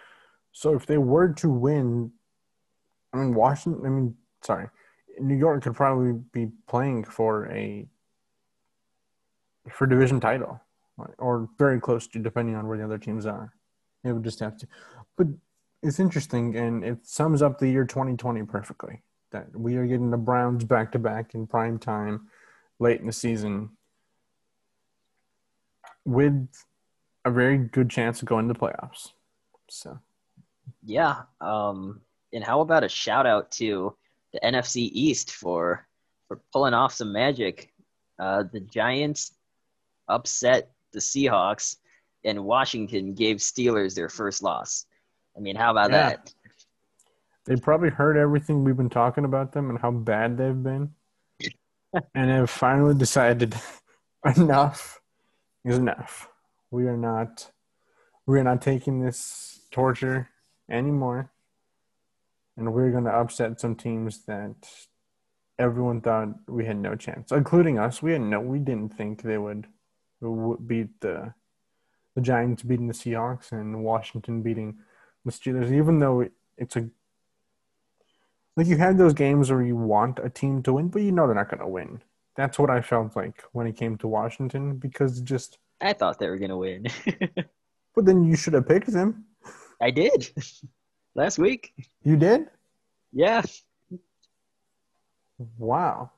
So 0.52 0.72
if 0.72 0.86
they 0.86 0.96
were 0.96 1.34
to 1.34 1.50
win, 1.50 2.10
I 3.12 3.18
mean 3.18 3.34
Washington. 3.34 3.84
I 3.84 3.90
mean, 3.90 4.14
sorry, 4.40 4.68
New 5.20 5.36
York 5.36 5.62
could 5.62 5.74
probably 5.74 6.14
be 6.32 6.48
playing 6.66 7.04
for 7.04 7.46
a 7.52 7.86
for 9.68 9.86
division 9.86 10.20
title, 10.20 10.58
or 11.18 11.50
very 11.58 11.78
close 11.78 12.06
to, 12.06 12.18
depending 12.18 12.54
on 12.54 12.66
where 12.66 12.78
the 12.78 12.84
other 12.84 12.96
teams 12.96 13.26
are. 13.26 13.52
It 14.04 14.12
would 14.12 14.24
just 14.24 14.40
have 14.40 14.56
to, 14.56 14.66
but 15.18 15.26
it's 15.82 16.00
interesting, 16.00 16.56
and 16.56 16.82
it 16.82 17.06
sums 17.06 17.42
up 17.42 17.58
the 17.58 17.68
year 17.68 17.84
2020 17.84 18.42
perfectly. 18.44 19.02
That 19.32 19.54
we 19.54 19.76
are 19.76 19.84
getting 19.84 20.10
the 20.10 20.16
Browns 20.16 20.64
back 20.64 20.92
to 20.92 20.98
back 20.98 21.34
in 21.34 21.46
prime 21.46 21.78
time, 21.78 22.28
late 22.78 23.00
in 23.00 23.06
the 23.06 23.12
season, 23.12 23.76
with 26.06 26.48
a 27.26 27.30
very 27.30 27.58
good 27.58 27.90
chance 27.90 28.22
of 28.22 28.28
going 28.28 28.46
to 28.46 28.54
the 28.54 28.58
playoffs. 28.58 29.10
So, 29.68 29.98
yeah. 30.84 31.22
Um, 31.40 32.00
and 32.32 32.42
how 32.42 32.60
about 32.60 32.84
a 32.84 32.88
shout 32.88 33.26
out 33.26 33.50
to 33.52 33.94
the 34.32 34.40
NFC 34.40 34.88
East 34.92 35.32
for 35.32 35.86
for 36.28 36.40
pulling 36.52 36.72
off 36.72 36.94
some 36.94 37.12
magic? 37.12 37.72
Uh, 38.18 38.44
the 38.50 38.60
Giants 38.60 39.34
upset 40.08 40.70
the 40.92 41.00
Seahawks, 41.00 41.76
and 42.24 42.44
Washington 42.44 43.12
gave 43.12 43.38
Steelers 43.38 43.94
their 43.94 44.08
first 44.08 44.42
loss. 44.42 44.86
I 45.36 45.40
mean, 45.40 45.56
how 45.56 45.72
about 45.72 45.90
yeah. 45.90 46.10
that? 46.10 46.32
They 47.44 47.56
probably 47.56 47.90
heard 47.90 48.16
everything 48.16 48.64
we've 48.64 48.76
been 48.76 48.88
talking 48.88 49.24
about 49.24 49.52
them 49.52 49.70
and 49.70 49.78
how 49.78 49.90
bad 49.90 50.38
they've 50.38 50.62
been, 50.62 50.92
and 52.14 52.30
have 52.30 52.50
finally 52.50 52.94
decided 52.94 53.54
enough 54.36 55.00
is 55.64 55.78
enough. 55.78 56.28
We 56.70 56.86
are 56.86 56.96
not, 56.96 57.50
we 58.26 58.38
are 58.38 58.44
not 58.44 58.62
taking 58.62 59.00
this 59.00 59.60
torture 59.70 60.28
anymore, 60.70 61.30
and 62.56 62.72
we're 62.72 62.90
going 62.90 63.04
to 63.04 63.10
upset 63.10 63.60
some 63.60 63.76
teams 63.76 64.24
that 64.26 64.68
everyone 65.58 66.00
thought 66.00 66.28
we 66.48 66.66
had 66.66 66.76
no 66.76 66.94
chance, 66.94 67.32
including 67.32 67.78
us. 67.78 68.02
We 68.02 68.12
had 68.12 68.20
no, 68.20 68.40
we 68.40 68.58
didn't 68.58 68.96
think 68.96 69.22
they 69.22 69.38
would 69.38 69.66
beat 70.66 71.00
the 71.00 71.34
the 72.14 72.22
Giants 72.22 72.62
beating 72.62 72.86
the 72.86 72.94
Seahawks 72.94 73.52
and 73.52 73.84
Washington 73.84 74.40
beating 74.42 74.78
the 75.24 75.30
Steelers, 75.30 75.70
even 75.70 75.98
though 75.98 76.26
it's 76.56 76.76
a 76.76 76.88
like 78.56 78.66
you 78.66 78.78
had 78.78 78.96
those 78.96 79.12
games 79.12 79.50
where 79.50 79.62
you 79.62 79.76
want 79.76 80.18
a 80.22 80.30
team 80.30 80.62
to 80.62 80.72
win, 80.72 80.88
but 80.88 81.02
you 81.02 81.12
know 81.12 81.26
they're 81.26 81.36
not 81.36 81.50
going 81.50 81.60
to 81.60 81.68
win. 81.68 82.02
That's 82.36 82.58
what 82.58 82.70
I 82.70 82.80
felt 82.80 83.14
like 83.14 83.42
when 83.52 83.66
it 83.66 83.76
came 83.76 83.98
to 83.98 84.08
Washington 84.08 84.76
because 84.76 85.20
just 85.20 85.58
I 85.80 85.92
thought 85.92 86.18
they 86.18 86.28
were 86.28 86.38
going 86.38 86.50
to 86.50 86.56
win. 86.56 86.86
but 87.94 88.04
then 88.04 88.24
you 88.24 88.36
should 88.36 88.54
have 88.54 88.68
picked 88.68 88.92
them. 88.92 89.24
I 89.80 89.90
did 89.90 90.30
last 91.14 91.38
week. 91.38 91.72
You 92.02 92.16
did? 92.16 92.46
Yeah. 93.12 93.42
Wow. 95.58 96.10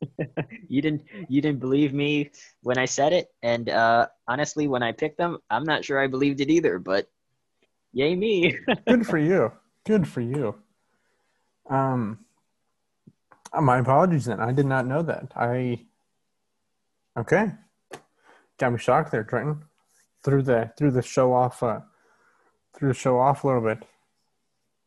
you 0.68 0.80
didn't 0.80 1.02
you 1.28 1.42
didn't 1.42 1.60
believe 1.60 1.92
me 1.92 2.30
when 2.62 2.78
I 2.78 2.86
said 2.86 3.12
it, 3.12 3.28
and 3.42 3.68
uh, 3.68 4.06
honestly, 4.26 4.66
when 4.66 4.82
I 4.82 4.92
picked 4.92 5.18
them, 5.18 5.38
I'm 5.50 5.64
not 5.64 5.84
sure 5.84 6.00
I 6.00 6.06
believed 6.06 6.40
it 6.40 6.48
either. 6.48 6.78
But 6.78 7.10
Yay 7.92 8.14
me. 8.14 8.56
Good 8.86 9.06
for 9.06 9.18
you. 9.18 9.52
Good 9.84 10.06
for 10.06 10.20
you. 10.20 10.54
Um 11.68 12.24
uh, 13.52 13.60
my 13.60 13.78
apologies 13.78 14.26
then. 14.26 14.40
I 14.40 14.52
did 14.52 14.66
not 14.66 14.86
know 14.86 15.02
that. 15.02 15.32
I 15.34 15.86
Okay. 17.16 17.52
Got 18.60 18.72
me 18.72 18.78
shocked 18.78 19.10
there, 19.10 19.24
Trenton. 19.24 19.64
Threw 20.22 20.42
the 20.42 20.70
threw 20.76 20.90
the 20.90 21.00
show 21.00 21.32
off 21.32 21.62
uh 21.62 21.80
threw 22.76 22.88
the 22.88 22.94
show 22.94 23.18
off 23.18 23.42
a 23.42 23.46
little 23.46 23.62
bit. 23.62 23.82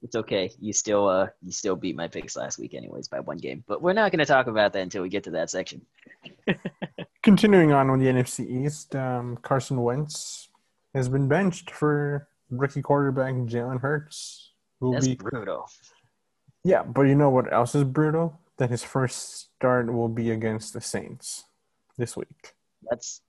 It's 0.04 0.16
okay. 0.16 0.52
You 0.60 0.74
still 0.74 1.08
uh 1.08 1.30
you 1.42 1.52
still 1.52 1.76
beat 1.76 1.96
my 1.96 2.08
picks 2.08 2.38
last 2.38 2.60
week 2.60 2.76
anyways 2.76 3.08
by 3.08 3.20
one 3.20 3.38
game. 3.38 3.64
But 3.68 3.82
we're 3.82 3.94
not 3.94 4.12
gonna 4.12 4.28
talk 4.28 4.46
about 4.46 4.74
that 4.74 4.84
until 4.84 5.02
we 5.02 5.10
get 5.10 5.24
to 5.24 5.32
that 5.32 5.50
section. 5.50 5.82
Continuing 7.24 7.72
on 7.72 7.92
with 7.92 8.02
the 8.02 8.06
NFC 8.06 8.48
East, 8.64 8.96
um, 8.96 9.38
Carson 9.42 9.82
Wentz 9.82 10.50
has 10.94 11.10
been 11.10 11.28
benched 11.28 11.72
for 11.72 12.28
rookie 12.52 12.84
quarterback 12.84 13.34
Jalen 13.34 13.82
Hurts 13.82 14.52
will 14.82 14.92
That's 14.92 15.08
be 15.08 15.16
brutal. 15.16 15.68
Yeah, 16.64 16.84
but 16.84 17.04
you 17.04 17.16
know 17.16 17.32
what 17.32 17.52
else 17.52 17.74
is 17.74 17.86
brutal? 17.86 18.40
That 18.58 18.70
his 18.70 18.84
first 18.84 19.56
start 19.56 19.92
will 19.92 20.10
be 20.10 20.30
against 20.30 20.74
the 20.74 20.82
Saints 20.82 21.46
this 21.98 22.16
week. 22.16 22.54
That's 22.88 23.22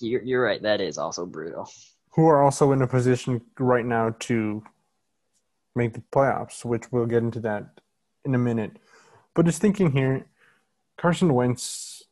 you're, 0.00 0.22
you're 0.22 0.42
right. 0.42 0.62
That 0.62 0.80
is 0.80 0.98
also 0.98 1.26
brutal. 1.26 1.68
Who 2.10 2.26
are 2.26 2.42
also 2.42 2.72
in 2.72 2.82
a 2.82 2.86
position 2.86 3.40
right 3.58 3.84
now 3.84 4.14
to 4.20 4.62
make 5.74 5.94
the 5.94 6.02
playoffs, 6.12 6.64
which 6.64 6.90
we'll 6.90 7.06
get 7.06 7.22
into 7.22 7.40
that 7.40 7.80
in 8.24 8.34
a 8.34 8.38
minute. 8.38 8.72
But 9.34 9.46
just 9.46 9.60
thinking 9.60 9.92
here, 9.92 10.26
Carson 10.96 11.32
Wentz, 11.32 12.04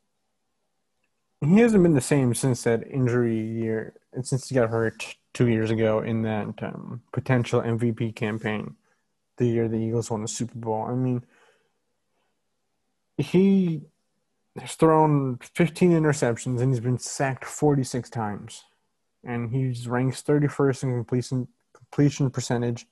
he 1.41 1.59
hasn't 1.59 1.83
been 1.83 1.95
the 1.95 2.01
same 2.01 2.35
since 2.35 2.63
that 2.63 2.87
injury 2.89 3.39
year, 3.39 3.95
and 4.13 4.27
since 4.27 4.49
he 4.49 4.55
got 4.55 4.71
hurt 4.71 5.17
two 5.35 5.49
years 5.49 5.71
ago 5.71 6.01
in 6.01 6.23
that 6.23 6.63
um, 6.63 7.03
potential 7.13 7.61
MVP 7.61 8.15
campaign, 8.15 8.77
the 9.37 9.47
year 9.47 9.69
the 9.69 9.77
Eagles 9.77 10.11
won 10.11 10.23
the 10.23 10.29
Super 10.29 10.57
Bowl. 10.57 10.87
I 10.89 10.95
mean, 10.95 11.25
he 13.19 13.83
has 14.59 14.75
thrown 14.75 15.39
15 15.55 15.93
interceptions 15.93 16.61
and 16.61 16.73
he's 16.73 16.81
been 16.81 16.99
sacked 16.99 17.45
46 17.45 18.11
times. 18.11 18.65
And 19.25 19.51
he's 19.51 19.89
ranks 19.89 20.23
31st 20.23 20.83
in 20.85 20.91
completion 20.93 21.49
completion 21.75 22.31
percentage, 22.31 22.87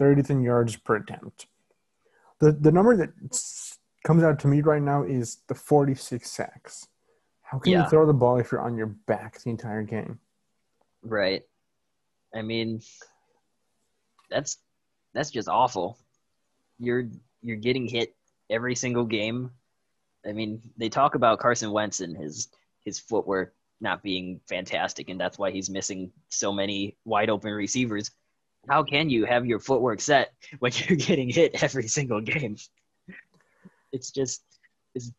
30th 0.00 0.30
in 0.30 0.42
yards 0.42 0.76
per 0.76 0.96
attempt. 0.96 1.46
The 2.40 2.52
the 2.52 2.72
number 2.72 2.96
that 2.96 3.10
comes 4.04 4.22
out 4.22 4.38
to 4.40 4.48
me 4.48 4.60
right 4.60 4.82
now 4.82 5.02
is 5.02 5.38
the 5.48 5.54
46 5.54 6.30
sacks. 6.30 6.86
How 7.42 7.58
can 7.58 7.72
yeah. 7.72 7.84
you 7.84 7.90
throw 7.90 8.06
the 8.06 8.12
ball 8.12 8.38
if 8.38 8.52
you're 8.52 8.60
on 8.60 8.76
your 8.76 8.86
back 8.86 9.40
the 9.40 9.50
entire 9.50 9.82
game? 9.82 10.18
Right. 11.02 11.42
I 12.34 12.42
mean, 12.42 12.80
that's 14.30 14.58
that's 15.12 15.30
just 15.30 15.48
awful. 15.48 15.98
You're 16.78 17.08
you're 17.42 17.56
getting 17.56 17.86
hit 17.86 18.14
every 18.50 18.74
single 18.74 19.04
game. 19.04 19.50
I 20.26 20.32
mean, 20.32 20.60
they 20.76 20.88
talk 20.88 21.14
about 21.14 21.38
Carson 21.38 21.70
Wentz 21.70 22.00
and 22.00 22.16
his 22.16 22.48
his 22.84 22.98
footwork 22.98 23.54
not 23.80 24.02
being 24.02 24.40
fantastic, 24.48 25.08
and 25.08 25.20
that's 25.20 25.38
why 25.38 25.50
he's 25.50 25.70
missing 25.70 26.10
so 26.28 26.52
many 26.52 26.96
wide 27.04 27.30
open 27.30 27.52
receivers. 27.52 28.10
How 28.68 28.82
can 28.82 29.10
you 29.10 29.26
have 29.26 29.46
your 29.46 29.60
footwork 29.60 30.00
set 30.00 30.32
when 30.58 30.72
you're 30.88 30.96
getting 30.96 31.28
hit 31.28 31.62
every 31.62 31.88
single 31.88 32.20
game? 32.20 32.56
It's 33.92 34.10
just 34.10 34.42
it's 34.94 35.12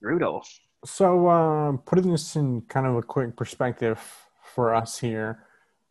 brutal. 0.00 0.44
So, 0.84 1.28
uh, 1.28 1.72
putting 1.84 2.10
this 2.10 2.34
in 2.34 2.62
kind 2.62 2.86
of 2.86 2.96
a 2.96 3.02
quick 3.02 3.36
perspective 3.36 4.00
for 4.42 4.74
us 4.74 4.98
here, 4.98 5.44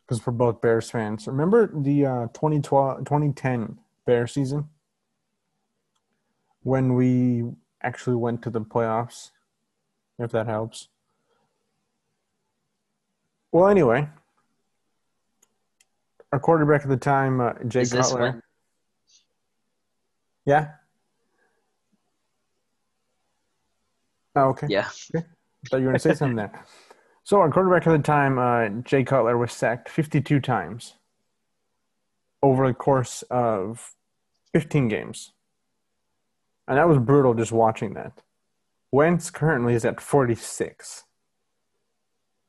because 0.06 0.26
we're 0.26 0.34
both 0.34 0.62
Bears 0.62 0.92
fans. 0.92 1.28
Remember 1.28 1.72
the 1.74 2.06
uh, 2.06 2.28
2012, 2.34 3.00
2010 3.06 3.78
Bear 4.06 4.28
season 4.28 4.68
when 6.64 6.94
we 6.96 7.44
actually 7.84 8.16
went 8.16 8.42
to 8.44 8.50
the 8.50 8.62
playoffs, 8.62 9.32
if 10.20 10.32
that 10.32 10.48
helps. 10.48 10.88
Well, 13.52 13.68
anyway, 13.68 14.08
our 16.32 16.40
quarterback 16.40 16.84
at 16.84 16.90
the 16.90 16.98
time, 16.98 17.42
uh, 17.42 17.54
Jay 17.68 17.82
Is 17.82 17.92
this 17.92 18.10
Cutler. 18.10 18.44
Yeah. 20.46 20.70
Oh, 24.36 24.50
okay. 24.50 24.68
Yeah. 24.70 24.90
thought 25.70 25.78
you 25.78 25.86
were 25.86 25.92
going 25.92 25.94
to 25.94 26.00
say 26.00 26.14
something 26.14 26.38
there. 26.38 26.66
So 27.24 27.40
our 27.40 27.52
quarterback 27.52 27.86
at 27.86 27.92
the 27.92 28.04
time, 28.04 28.40
uh, 28.40 28.70
Jay 28.84 29.04
Cutler, 29.04 29.38
was 29.38 29.52
sacked 29.52 29.90
52 29.90 30.40
times 30.40 30.96
over 32.42 32.68
the 32.68 32.74
course 32.74 33.24
of 33.30 33.94
15 34.54 34.88
games. 34.88 35.34
And 36.72 36.78
that 36.78 36.88
was 36.88 37.00
brutal 37.00 37.34
just 37.34 37.52
watching 37.52 37.96
that. 37.96 38.14
Wentz 38.94 39.30
currently 39.30 39.74
is 39.74 39.84
at 39.84 40.00
46. 40.00 41.04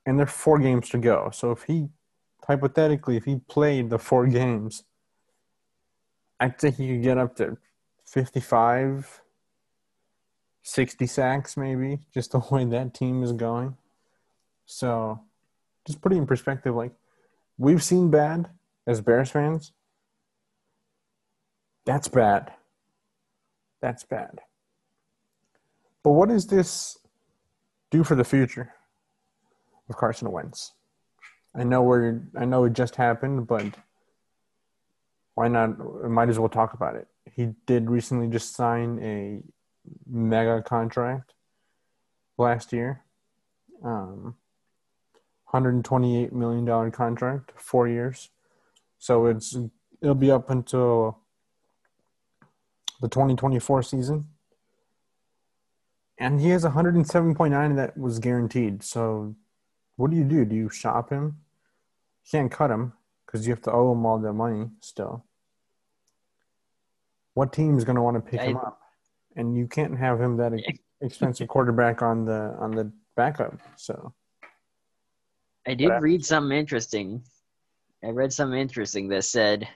And 0.06 0.16
there 0.16 0.26
are 0.26 0.28
four 0.28 0.60
games 0.60 0.88
to 0.90 0.98
go. 0.98 1.30
So 1.32 1.50
if 1.50 1.64
he, 1.64 1.88
hypothetically, 2.46 3.16
if 3.16 3.24
he 3.24 3.40
played 3.48 3.90
the 3.90 3.98
four 3.98 4.28
games, 4.28 4.84
I'd 6.38 6.60
say 6.60 6.70
he 6.70 6.86
could 6.86 7.02
get 7.02 7.18
up 7.18 7.34
to 7.38 7.58
55, 8.06 9.22
60 10.62 11.06
sacks 11.08 11.56
maybe, 11.56 11.98
just 12.14 12.30
the 12.30 12.38
way 12.48 12.64
that 12.64 12.94
team 12.94 13.24
is 13.24 13.32
going. 13.32 13.76
So, 14.66 15.20
just 15.84 16.00
putting 16.00 16.18
in 16.18 16.26
perspective, 16.28 16.76
like 16.76 16.92
we've 17.58 17.82
seen 17.82 18.08
bad 18.08 18.50
as 18.86 19.00
Bears 19.00 19.32
fans. 19.32 19.72
That's 21.84 22.06
bad. 22.06 22.52
That's 23.82 24.04
bad. 24.04 24.38
But 26.02 26.12
what 26.12 26.30
does 26.30 26.46
this 26.46 26.98
do 27.90 28.04
for 28.04 28.14
the 28.14 28.24
future 28.24 28.72
of 29.90 29.96
Carson 29.96 30.30
Wentz? 30.30 30.72
I 31.54 31.64
know 31.64 31.82
we're 31.82 32.22
I 32.36 32.46
know 32.46 32.64
it 32.64 32.72
just 32.72 32.96
happened, 32.96 33.46
but 33.46 33.66
why 35.34 35.48
not? 35.48 35.78
Might 36.08 36.30
as 36.30 36.38
well 36.38 36.48
talk 36.48 36.72
about 36.72 36.96
it. 36.96 37.08
He 37.30 37.50
did 37.66 37.90
recently 37.90 38.28
just 38.28 38.54
sign 38.54 38.98
a 39.02 39.40
mega 40.08 40.62
contract 40.62 41.34
last 42.38 42.72
year. 42.72 43.02
Um, 43.84 44.36
$128 45.52 46.32
million 46.32 46.90
contract, 46.92 47.52
four 47.56 47.88
years. 47.88 48.30
So 48.98 49.26
it's 49.26 49.56
it'll 50.00 50.14
be 50.14 50.30
up 50.30 50.48
until 50.50 51.21
the 53.02 53.08
2024 53.08 53.82
season. 53.82 54.28
And 56.18 56.40
he 56.40 56.50
has 56.50 56.64
107.9 56.64 57.76
that 57.76 57.98
was 57.98 58.18
guaranteed. 58.20 58.82
So 58.84 59.34
what 59.96 60.10
do 60.10 60.16
you 60.16 60.24
do? 60.24 60.44
Do 60.44 60.54
you 60.54 60.70
shop 60.70 61.10
him? 61.10 61.38
You 62.24 62.30
can't 62.38 62.50
cut 62.50 62.70
him 62.70 62.92
because 63.26 63.46
you 63.46 63.52
have 63.52 63.62
to 63.62 63.72
owe 63.72 63.92
him 63.92 64.06
all 64.06 64.18
the 64.18 64.32
money 64.32 64.70
still. 64.80 65.24
What 67.34 67.52
team 67.52 67.76
is 67.76 67.84
going 67.84 67.96
to 67.96 68.02
want 68.02 68.16
to 68.24 68.30
pick 68.30 68.40
I- 68.40 68.46
him 68.46 68.56
up? 68.58 68.78
And 69.34 69.56
you 69.56 69.66
can't 69.66 69.98
have 69.98 70.20
him 70.20 70.36
that 70.36 70.52
ex- 70.52 70.78
expensive 71.00 71.48
quarterback 71.48 72.02
on 72.02 72.26
the 72.26 72.54
on 72.60 72.70
the 72.70 72.92
backup. 73.16 73.58
So 73.76 74.12
I 75.66 75.72
did 75.72 75.86
Whatever. 75.86 76.04
read 76.04 76.22
something 76.24 76.56
interesting. 76.56 77.22
I 78.04 78.08
read 78.10 78.30
something 78.30 78.60
interesting 78.60 79.08
that 79.08 79.24
said 79.24 79.66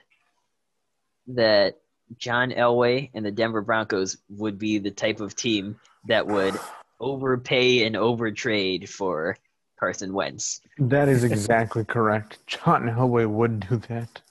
that 1.29 1.73
John 2.17 2.51
Elway 2.51 3.09
and 3.13 3.25
the 3.25 3.31
Denver 3.31 3.61
Broncos 3.61 4.17
would 4.29 4.57
be 4.57 4.77
the 4.77 4.91
type 4.91 5.19
of 5.19 5.35
team 5.35 5.79
that 6.07 6.25
would 6.27 6.57
overpay 6.99 7.85
and 7.85 7.95
overtrade 7.95 8.89
for 8.89 9.37
Carson 9.79 10.13
Wentz. 10.13 10.61
That 10.77 11.09
is 11.09 11.23
exactly 11.23 11.83
correct. 11.87 12.39
John 12.47 12.85
Elway 12.85 13.29
would 13.29 13.67
do 13.67 13.77
that. 13.89 14.21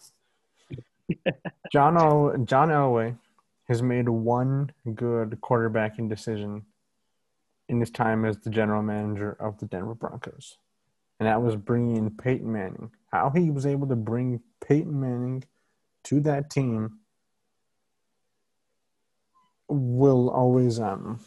John 1.73 1.97
El- 1.97 2.37
John 2.45 2.69
Elway 2.71 3.17
has 3.69 3.83
made 3.83 4.09
one 4.09 4.73
good 4.95 5.39
quarterbacking 5.41 6.09
decision 6.09 6.65
in 7.69 7.81
his 7.81 7.91
time 7.91 8.25
as 8.25 8.39
the 8.39 8.51
general 8.51 8.83
manager 8.83 9.37
of 9.41 9.59
the 9.59 9.67
Denver 9.67 9.95
Broncos, 9.95 10.57
and 11.19 11.29
that 11.29 11.43
was 11.43 11.57
bringing 11.57 11.97
in 11.97 12.11
Peyton 12.11 12.51
Manning. 12.53 12.91
How 13.12 13.31
he 13.31 13.51
was 13.51 13.67
able 13.67 13.89
to 13.89 13.97
bring 13.97 14.41
Peyton 14.61 15.01
Manning 15.01 15.45
to 16.05 16.21
that 16.21 16.51
team 16.51 17.01
will 19.68 20.31
always 20.31 20.79
um, 20.79 21.20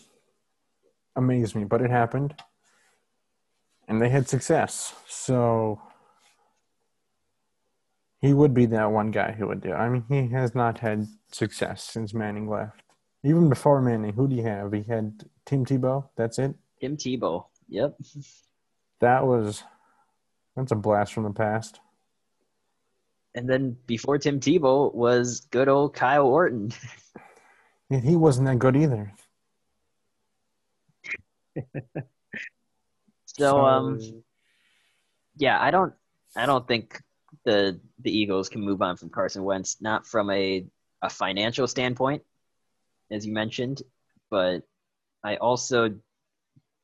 amaze 1.15 1.55
me, 1.55 1.63
but 1.63 1.81
it 1.81 1.89
happened 1.91 2.35
and 3.89 3.99
they 3.99 4.07
had 4.07 4.29
success. 4.29 4.93
So 5.07 5.81
he 8.21 8.33
would 8.33 8.53
be 8.53 8.67
that 8.67 8.91
one 8.91 9.11
guy 9.11 9.31
who 9.31 9.47
would 9.47 9.61
do. 9.61 9.73
I 9.73 9.89
mean, 9.89 10.05
he 10.07 10.29
has 10.33 10.53
not 10.55 10.79
had 10.79 11.07
success 11.31 11.83
since 11.83 12.13
Manning 12.13 12.47
left. 12.47 12.83
Even 13.23 13.49
before 13.49 13.81
Manning, 13.81 14.13
who 14.13 14.27
do 14.27 14.35
you 14.35 14.43
have? 14.43 14.71
He 14.71 14.83
had 14.83 15.23
Tim 15.45 15.65
Tebow. 15.65 16.07
That's 16.15 16.39
it. 16.39 16.55
Tim 16.79 16.95
Tebow. 16.95 17.45
Yep. 17.67 17.97
That 19.01 19.25
was 19.25 19.63
that's 20.55 20.71
a 20.71 20.75
blast 20.75 21.13
from 21.13 21.23
the 21.23 21.31
past. 21.31 21.79
And 23.35 23.49
then 23.49 23.77
before 23.87 24.17
Tim 24.17 24.39
Tebow 24.39 24.93
was 24.93 25.41
good 25.51 25.67
old 25.67 25.93
Kyle 25.93 26.25
Orton. 26.25 26.71
And 27.89 28.03
he 28.03 28.15
wasn't 28.15 28.47
that 28.47 28.59
good 28.59 28.75
either. 28.75 29.13
So 33.39 33.59
um 33.65 33.99
yeah, 35.37 35.61
I 35.61 35.71
don't 35.71 35.93
I 36.35 36.45
don't 36.45 36.67
think 36.67 37.01
the 37.45 37.79
the 37.99 38.11
Eagles 38.11 38.49
can 38.49 38.61
move 38.61 38.81
on 38.81 38.97
from 38.97 39.09
Carson 39.09 39.43
Wentz, 39.43 39.81
not 39.81 40.05
from 40.05 40.29
a 40.29 40.65
a 41.01 41.09
financial 41.09 41.67
standpoint, 41.67 42.23
as 43.09 43.25
you 43.25 43.33
mentioned, 43.33 43.81
but 44.29 44.63
I 45.23 45.37
also 45.37 45.95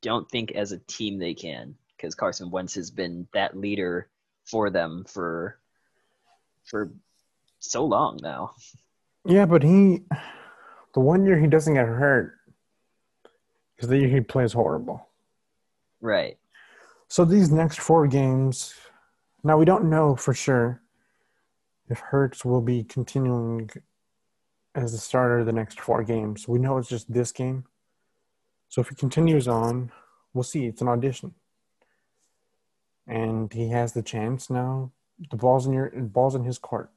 don't 0.01 0.29
think 0.29 0.51
as 0.51 0.71
a 0.71 0.79
team 0.79 1.19
they 1.19 1.33
can 1.33 1.75
because 1.97 2.15
Carson 2.15 2.49
Wentz 2.49 2.75
has 2.75 2.91
been 2.91 3.27
that 3.33 3.57
leader 3.57 4.09
for 4.45 4.69
them 4.69 5.03
for 5.05 5.59
for 6.63 6.91
so 7.59 7.83
long 7.83 8.19
now. 8.21 8.51
yeah, 9.25 9.45
but 9.45 9.63
he 9.63 10.03
the 10.95 11.01
one 11.01 11.25
year 11.25 11.37
he 11.37 11.45
doesn't 11.45 11.73
get 11.73 11.87
hurt 11.87 12.35
is 13.77 13.89
the 13.89 13.97
year 13.97 14.07
he 14.07 14.21
plays 14.21 14.53
horrible. 14.53 15.09
Right. 15.99 16.37
So 17.09 17.25
these 17.25 17.51
next 17.51 17.81
four 17.81 18.07
games, 18.07 18.73
now 19.43 19.57
we 19.57 19.65
don't 19.65 19.89
know 19.89 20.15
for 20.15 20.33
sure 20.33 20.81
if 21.89 21.99
Hurts 21.99 22.45
will 22.45 22.61
be 22.61 22.85
continuing 22.85 23.69
as 24.73 24.93
the 24.93 24.97
starter 24.97 25.43
the 25.43 25.51
next 25.51 25.81
four 25.81 26.01
games. 26.01 26.47
We 26.47 26.59
know 26.59 26.77
it's 26.77 26.89
just 26.89 27.11
this 27.11 27.33
game. 27.33 27.65
So 28.69 28.79
if 28.79 28.87
he 28.87 28.95
continues 28.95 29.49
on, 29.49 29.91
we'll 30.33 30.43
see. 30.43 30.65
It's 30.65 30.81
an 30.81 30.87
audition. 30.87 31.33
And 33.05 33.51
he 33.51 33.67
has 33.69 33.91
the 33.91 34.01
chance 34.01 34.49
now. 34.49 34.93
The 35.29 35.37
ball's 35.37 35.67
in 35.67 35.73
your 35.73 35.91
the 35.93 36.01
ball's 36.01 36.35
in 36.35 36.43
his 36.43 36.57
court, 36.57 36.89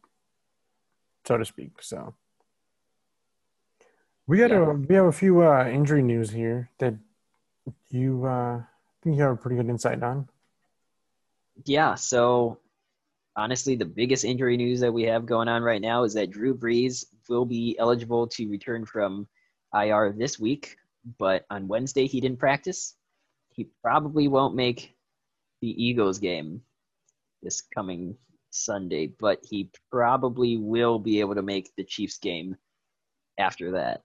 so 1.25 1.37
to 1.37 1.45
speak. 1.45 1.83
So 1.83 2.15
we 4.29 4.39
got 4.39 4.51
Yeah. 4.51 4.71
a 4.71 4.75
we 4.75 4.95
have 4.95 5.07
a 5.07 5.13
few 5.13 5.43
uh, 5.43 5.67
injury 5.67 6.03
news 6.03 6.31
here 6.31 6.71
that 6.79 6.95
you 7.91 8.25
uh, 8.25 8.63
think 9.03 9.17
you 9.17 9.23
have 9.23 9.33
a 9.33 9.37
pretty 9.37 9.57
good 9.57 9.69
insight 9.69 10.03
on. 10.03 10.29
Yeah, 11.65 11.95
so 11.97 12.59
honestly, 13.37 13.75
the 13.75 13.85
biggest 13.87 14.25
injury 14.25 14.57
news 14.57 14.81
that 14.81 14.93
we 14.93 15.03
have 15.05 15.27
going 15.27 15.49
on 15.49 15.63
right 15.63 15.81
now 15.81 16.05
is 16.05 16.15
that 16.15 16.31
Drew 16.31 16.55
Brees 16.57 17.07
will 17.29 17.45
be 17.47 17.77
eligible 17.79 18.27
to 18.29 18.49
return 18.49 18.85
from 18.85 19.27
IR 19.75 20.13
this 20.17 20.39
week, 20.39 20.77
but 21.19 21.45
on 21.51 21.67
Wednesday 21.67 22.07
he 22.07 22.21
didn't 22.21 22.39
practice. 22.39 22.95
He 23.49 23.65
probably 23.83 24.29
won't 24.29 24.55
make 24.55 24.95
the 25.63 25.71
Eagles 25.83 26.19
game 26.19 26.63
this 27.43 27.63
coming 27.75 28.17
Sunday, 28.51 29.09
but 29.19 29.41
he 29.43 29.71
probably 29.91 30.57
will 30.59 30.99
be 30.99 31.21
able 31.21 31.35
to 31.35 31.43
make 31.43 31.75
the 31.77 31.85
Chiefs 31.85 32.19
game 32.19 32.57
after 33.39 33.73
that. 33.73 34.03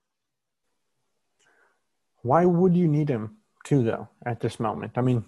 Why 2.24 2.46
would 2.46 2.76
you 2.76 2.88
need 2.88 3.10
him 3.10 3.38
too, 3.64 3.84
though, 3.84 4.10
at 4.26 4.40
this 4.40 4.60
moment? 4.60 4.94
I 4.96 5.02
mean, 5.02 5.26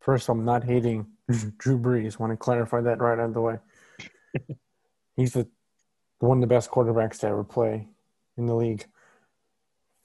first, 0.00 0.28
I'm 0.28 0.44
not 0.44 0.64
hating 0.64 1.06
Drew 1.58 1.78
Brees. 1.78 2.18
Want 2.18 2.32
to 2.32 2.36
clarify 2.36 2.80
that 2.80 3.00
right 3.00 3.18
out 3.18 3.26
of 3.26 3.34
the 3.34 3.40
way. 3.40 3.58
He's 5.16 5.32
the 5.32 5.46
one 6.18 6.38
of 6.38 6.40
the 6.40 6.54
best 6.54 6.70
quarterbacks 6.70 7.20
to 7.20 7.28
ever 7.28 7.44
play 7.44 7.88
in 8.36 8.46
the 8.46 8.54
league. 8.54 8.86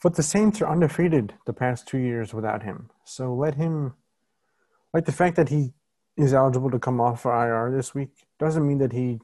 But 0.03 0.15
the 0.15 0.23
Saints 0.23 0.62
are 0.62 0.69
undefeated 0.69 1.36
the 1.45 1.53
past 1.53 1.88
two 1.88 1.97
years 1.97 2.34
without 2.34 2.63
him. 2.63 2.89
So 3.05 3.34
let 3.34 3.55
him, 3.55 3.93
like 4.93 5.05
the 5.05 5.12
fact 5.12 5.36
that 5.36 5.49
he 5.49 5.73
is 6.17 6.34
eligible 6.34 6.71
to 6.71 6.79
come 6.79 6.99
off 6.99 7.21
for 7.21 7.31
IR 7.31 7.71
this 7.71 7.95
week 7.95 8.10
doesn't 8.39 8.67
mean 8.67 8.79
that 8.79 8.91
he 8.91 9.19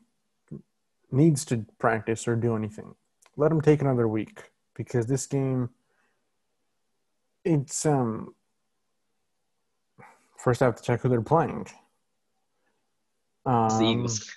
needs 1.12 1.44
to 1.46 1.66
practice 1.80 2.28
or 2.28 2.36
do 2.36 2.56
anything. 2.56 2.96
Let 3.36 3.52
him 3.52 3.62
take 3.62 3.82
another 3.82 4.08
week 4.08 4.52
because 4.76 5.08
this 5.08 5.26
game 5.26 5.70
it's 7.48 7.86
um 7.86 8.36
first 10.38 10.62
I 10.62 10.66
have 10.66 10.76
to 10.76 10.84
check 10.84 11.02
who 11.02 11.10
they're 11.10 11.22
playing. 11.22 11.68
Um, 13.46 13.80
the 13.80 13.86
Eagles. 13.86 14.32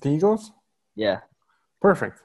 The 0.00 0.08
Eagles? 0.08 0.52
Yeah. 0.94 1.20
Perfect. 1.80 2.20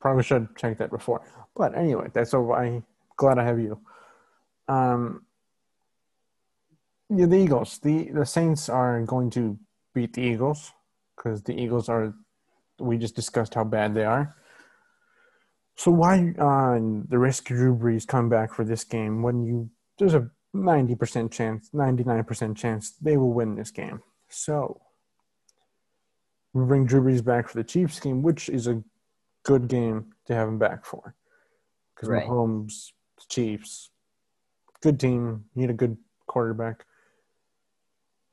Probably 0.00 0.22
should 0.22 0.56
check 0.56 0.78
that 0.78 0.90
before. 0.90 1.22
But 1.54 1.76
anyway, 1.76 2.08
that's 2.12 2.30
so 2.30 2.52
I'm 2.52 2.84
glad 3.16 3.38
I 3.38 3.44
have 3.44 3.60
you. 3.60 3.80
Um, 4.68 5.22
yeah, 7.08 7.26
the 7.26 7.36
Eagles. 7.36 7.78
The 7.78 8.10
the 8.10 8.26
Saints 8.26 8.68
are 8.68 9.02
going 9.02 9.30
to 9.30 9.58
beat 9.94 10.14
the 10.14 10.22
Eagles 10.22 10.72
because 11.16 11.42
the 11.42 11.54
Eagles 11.54 11.88
are. 11.88 12.14
We 12.78 12.96
just 12.96 13.14
discussed 13.14 13.54
how 13.54 13.64
bad 13.64 13.94
they 13.94 14.04
are. 14.04 14.36
So 15.80 15.90
why 15.90 16.34
uh, 16.38 16.78
the 17.08 17.18
risk 17.18 17.46
Drew 17.46 17.74
Brees 17.74 18.06
come 18.06 18.28
back 18.28 18.52
for 18.52 18.66
this 18.66 18.84
game 18.84 19.22
when 19.22 19.46
you 19.46 19.70
there's 19.96 20.12
a 20.12 20.28
ninety 20.52 20.94
percent 20.94 21.32
chance, 21.32 21.70
ninety 21.72 22.04
nine 22.04 22.22
percent 22.24 22.58
chance 22.58 22.90
they 23.00 23.16
will 23.16 23.32
win 23.32 23.54
this 23.54 23.70
game. 23.70 24.02
So 24.28 24.82
we 26.52 26.66
bring 26.66 26.84
Drew 26.84 27.00
Brees 27.00 27.24
back 27.24 27.48
for 27.48 27.56
the 27.56 27.64
Chiefs 27.64 27.98
game, 27.98 28.20
which 28.20 28.50
is 28.50 28.66
a 28.66 28.82
good 29.42 29.68
game 29.68 30.12
to 30.26 30.34
have 30.34 30.48
him 30.48 30.58
back 30.58 30.84
for. 30.84 31.14
Because 31.94 32.10
right. 32.10 32.26
Mahomes, 32.26 32.88
Chiefs, 33.30 33.88
good 34.82 35.00
team, 35.00 35.46
need 35.54 35.70
a 35.70 35.72
good 35.72 35.96
quarterback. 36.26 36.84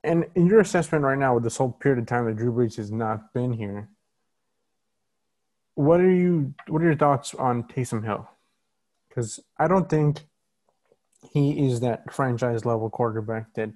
And 0.03 0.25
in 0.35 0.47
your 0.47 0.59
assessment 0.59 1.05
right 1.05 1.17
now, 1.17 1.35
with 1.35 1.45
this 1.45 1.55
whole 1.55 1.71
period 1.71 1.99
of 1.99 2.07
time 2.07 2.25
that 2.25 2.35
Drew 2.35 2.51
Brees 2.51 2.75
has 2.75 2.91
not 2.91 3.33
been 3.33 3.53
here, 3.53 3.87
what 5.77 6.01
are 6.01 6.09
you? 6.09 6.55
What 6.67 6.81
are 6.81 6.85
your 6.85 6.95
thoughts 6.95 7.35
on 7.35 7.63
Taysom 7.63 8.03
Hill? 8.03 8.27
Because 9.07 9.39
I 9.59 9.67
don't 9.67 9.87
think 9.87 10.21
he 11.31 11.67
is 11.67 11.81
that 11.81 12.11
franchise 12.11 12.65
level 12.65 12.89
quarterback 12.89 13.53
that 13.53 13.69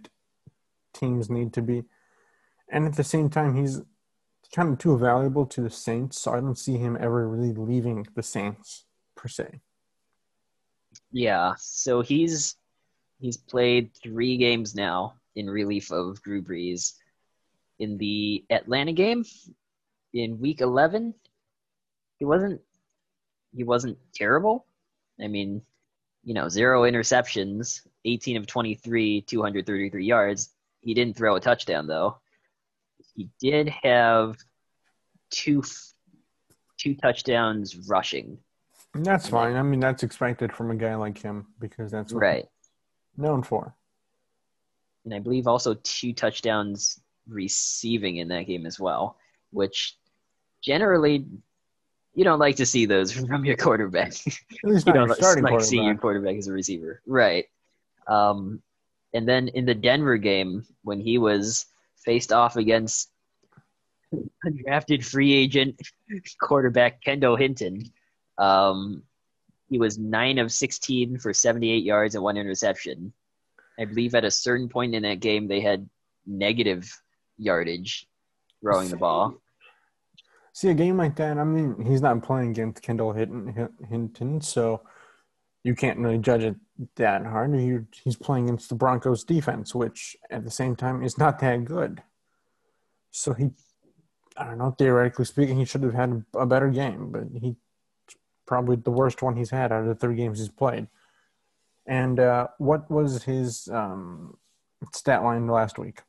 teams 0.95 1.29
need 1.29 1.53
to 1.53 1.61
be, 1.61 1.83
and 2.69 2.87
at 2.87 2.95
the 2.95 3.03
same 3.03 3.29
time, 3.29 3.55
he's 3.55 3.81
kind 4.51 4.69
of 4.73 4.79
too 4.79 4.97
valuable 4.97 5.45
to 5.45 5.61
the 5.61 5.69
Saints, 5.69 6.19
so 6.19 6.31
I 6.31 6.39
don't 6.39 6.57
see 6.57 6.75
him 6.75 6.97
ever 6.99 7.29
really 7.29 7.53
leaving 7.53 8.07
the 8.15 8.23
Saints 8.23 8.85
per 9.15 9.27
se. 9.27 9.59
Yeah, 11.11 11.53
so 11.59 12.01
he's 12.01 12.55
he's 13.19 13.37
played 13.37 13.91
three 14.01 14.37
games 14.37 14.73
now 14.73 15.13
in 15.35 15.47
relief 15.47 15.91
of 15.91 16.19
Drew 16.23 16.41
Brees. 16.41 16.93
In 17.77 17.99
the 17.99 18.43
Atlanta 18.49 18.91
game, 18.91 19.23
in 20.13 20.39
Week 20.39 20.61
11, 20.61 21.13
he 22.21 22.25
wasn't 22.25 22.61
he 23.51 23.63
wasn't 23.63 23.97
terrible. 24.13 24.67
I 25.19 25.27
mean, 25.27 25.63
you 26.23 26.35
know, 26.35 26.49
zero 26.49 26.83
interceptions, 26.83 27.81
18 28.05 28.37
of 28.37 28.45
23, 28.45 29.21
233 29.21 30.05
yards. 30.05 30.51
He 30.81 30.93
didn't 30.93 31.17
throw 31.17 31.35
a 31.35 31.39
touchdown 31.39 31.87
though. 31.87 32.19
He 33.15 33.27
did 33.39 33.69
have 33.69 34.37
two 35.31 35.63
two 36.77 36.93
touchdowns 36.93 37.89
rushing. 37.89 38.37
That's 38.93 39.27
fine. 39.27 39.55
I 39.55 39.63
mean, 39.63 39.79
that's 39.79 40.03
expected 40.03 40.53
from 40.53 40.69
a 40.69 40.75
guy 40.75 40.93
like 40.93 41.17
him 41.17 41.47
because 41.59 41.89
that's 41.89 42.13
what 42.13 42.19
right 42.19 42.45
known 43.17 43.41
for. 43.41 43.75
And 45.05 45.13
I 45.15 45.17
believe 45.17 45.47
also 45.47 45.73
two 45.73 46.13
touchdowns 46.13 47.01
receiving 47.27 48.17
in 48.17 48.27
that 48.27 48.45
game 48.45 48.67
as 48.67 48.79
well, 48.79 49.17
which 49.49 49.97
generally 50.61 51.25
you 52.13 52.23
don't 52.23 52.39
like 52.39 52.57
to 52.57 52.65
see 52.65 52.85
those 52.85 53.11
from 53.27 53.45
your 53.45 53.57
quarterback. 53.57 54.13
you 54.25 54.79
don't 54.79 55.09
like 55.09 55.61
seeing 55.61 55.85
your 55.85 55.97
quarterback 55.97 56.37
as 56.37 56.47
a 56.47 56.53
receiver, 56.53 57.01
right? 57.05 57.45
Um, 58.07 58.61
and 59.13 59.27
then 59.27 59.49
in 59.49 59.65
the 59.65 59.75
Denver 59.75 60.17
game, 60.17 60.65
when 60.83 60.99
he 60.99 61.17
was 61.17 61.65
faced 61.97 62.31
off 62.31 62.55
against 62.55 63.09
undrafted 64.45 65.05
free 65.05 65.33
agent 65.33 65.79
quarterback 66.39 67.03
Kendall 67.03 67.35
Hinton, 67.35 67.91
um, 68.37 69.03
he 69.69 69.77
was 69.77 69.97
nine 69.97 70.37
of 70.37 70.51
sixteen 70.51 71.17
for 71.17 71.33
seventy-eight 71.33 71.83
yards 71.83 72.15
and 72.15 72.23
one 72.23 72.37
interception. 72.37 73.13
I 73.79 73.85
believe 73.85 74.15
at 74.15 74.25
a 74.25 74.31
certain 74.31 74.67
point 74.67 74.95
in 74.95 75.03
that 75.03 75.21
game 75.21 75.47
they 75.47 75.61
had 75.61 75.89
negative 76.25 76.91
yardage 77.37 78.07
throwing 78.61 78.89
the 78.89 78.97
ball. 78.97 79.41
See 80.53 80.69
a 80.69 80.73
game 80.73 80.97
like 80.97 81.15
that. 81.15 81.37
I 81.37 81.43
mean, 81.43 81.85
he's 81.85 82.01
not 82.01 82.21
playing 82.23 82.51
against 82.51 82.81
Kendall 82.81 83.13
Hinton, 83.13 84.41
so 84.41 84.81
you 85.63 85.75
can't 85.75 85.99
really 85.99 86.17
judge 86.17 86.43
it 86.43 86.55
that 86.95 87.25
hard. 87.25 87.53
He, 87.55 87.77
he's 88.03 88.15
playing 88.15 88.45
against 88.45 88.69
the 88.69 88.75
Broncos 88.75 89.23
defense, 89.23 89.73
which 89.73 90.17
at 90.29 90.43
the 90.43 90.51
same 90.51 90.75
time 90.75 91.03
is 91.03 91.17
not 91.17 91.39
that 91.39 91.63
good. 91.63 92.03
So 93.11 93.33
he, 93.33 93.51
I 94.35 94.45
don't 94.45 94.57
know. 94.57 94.75
Theoretically 94.77 95.25
speaking, 95.25 95.57
he 95.57 95.65
should 95.65 95.83
have 95.83 95.93
had 95.93 96.25
a 96.35 96.45
better 96.45 96.69
game, 96.69 97.11
but 97.11 97.23
he 97.39 97.55
probably 98.45 98.75
the 98.75 98.91
worst 98.91 99.21
one 99.21 99.37
he's 99.37 99.51
had 99.51 99.71
out 99.71 99.83
of 99.83 99.87
the 99.87 99.95
three 99.95 100.15
games 100.15 100.39
he's 100.39 100.49
played. 100.49 100.87
And 101.85 102.19
uh, 102.19 102.47
what 102.57 102.89
was 102.91 103.23
his 103.23 103.69
um, 103.69 104.37
stat 104.93 105.23
line 105.23 105.47
last 105.47 105.79
week? 105.79 106.01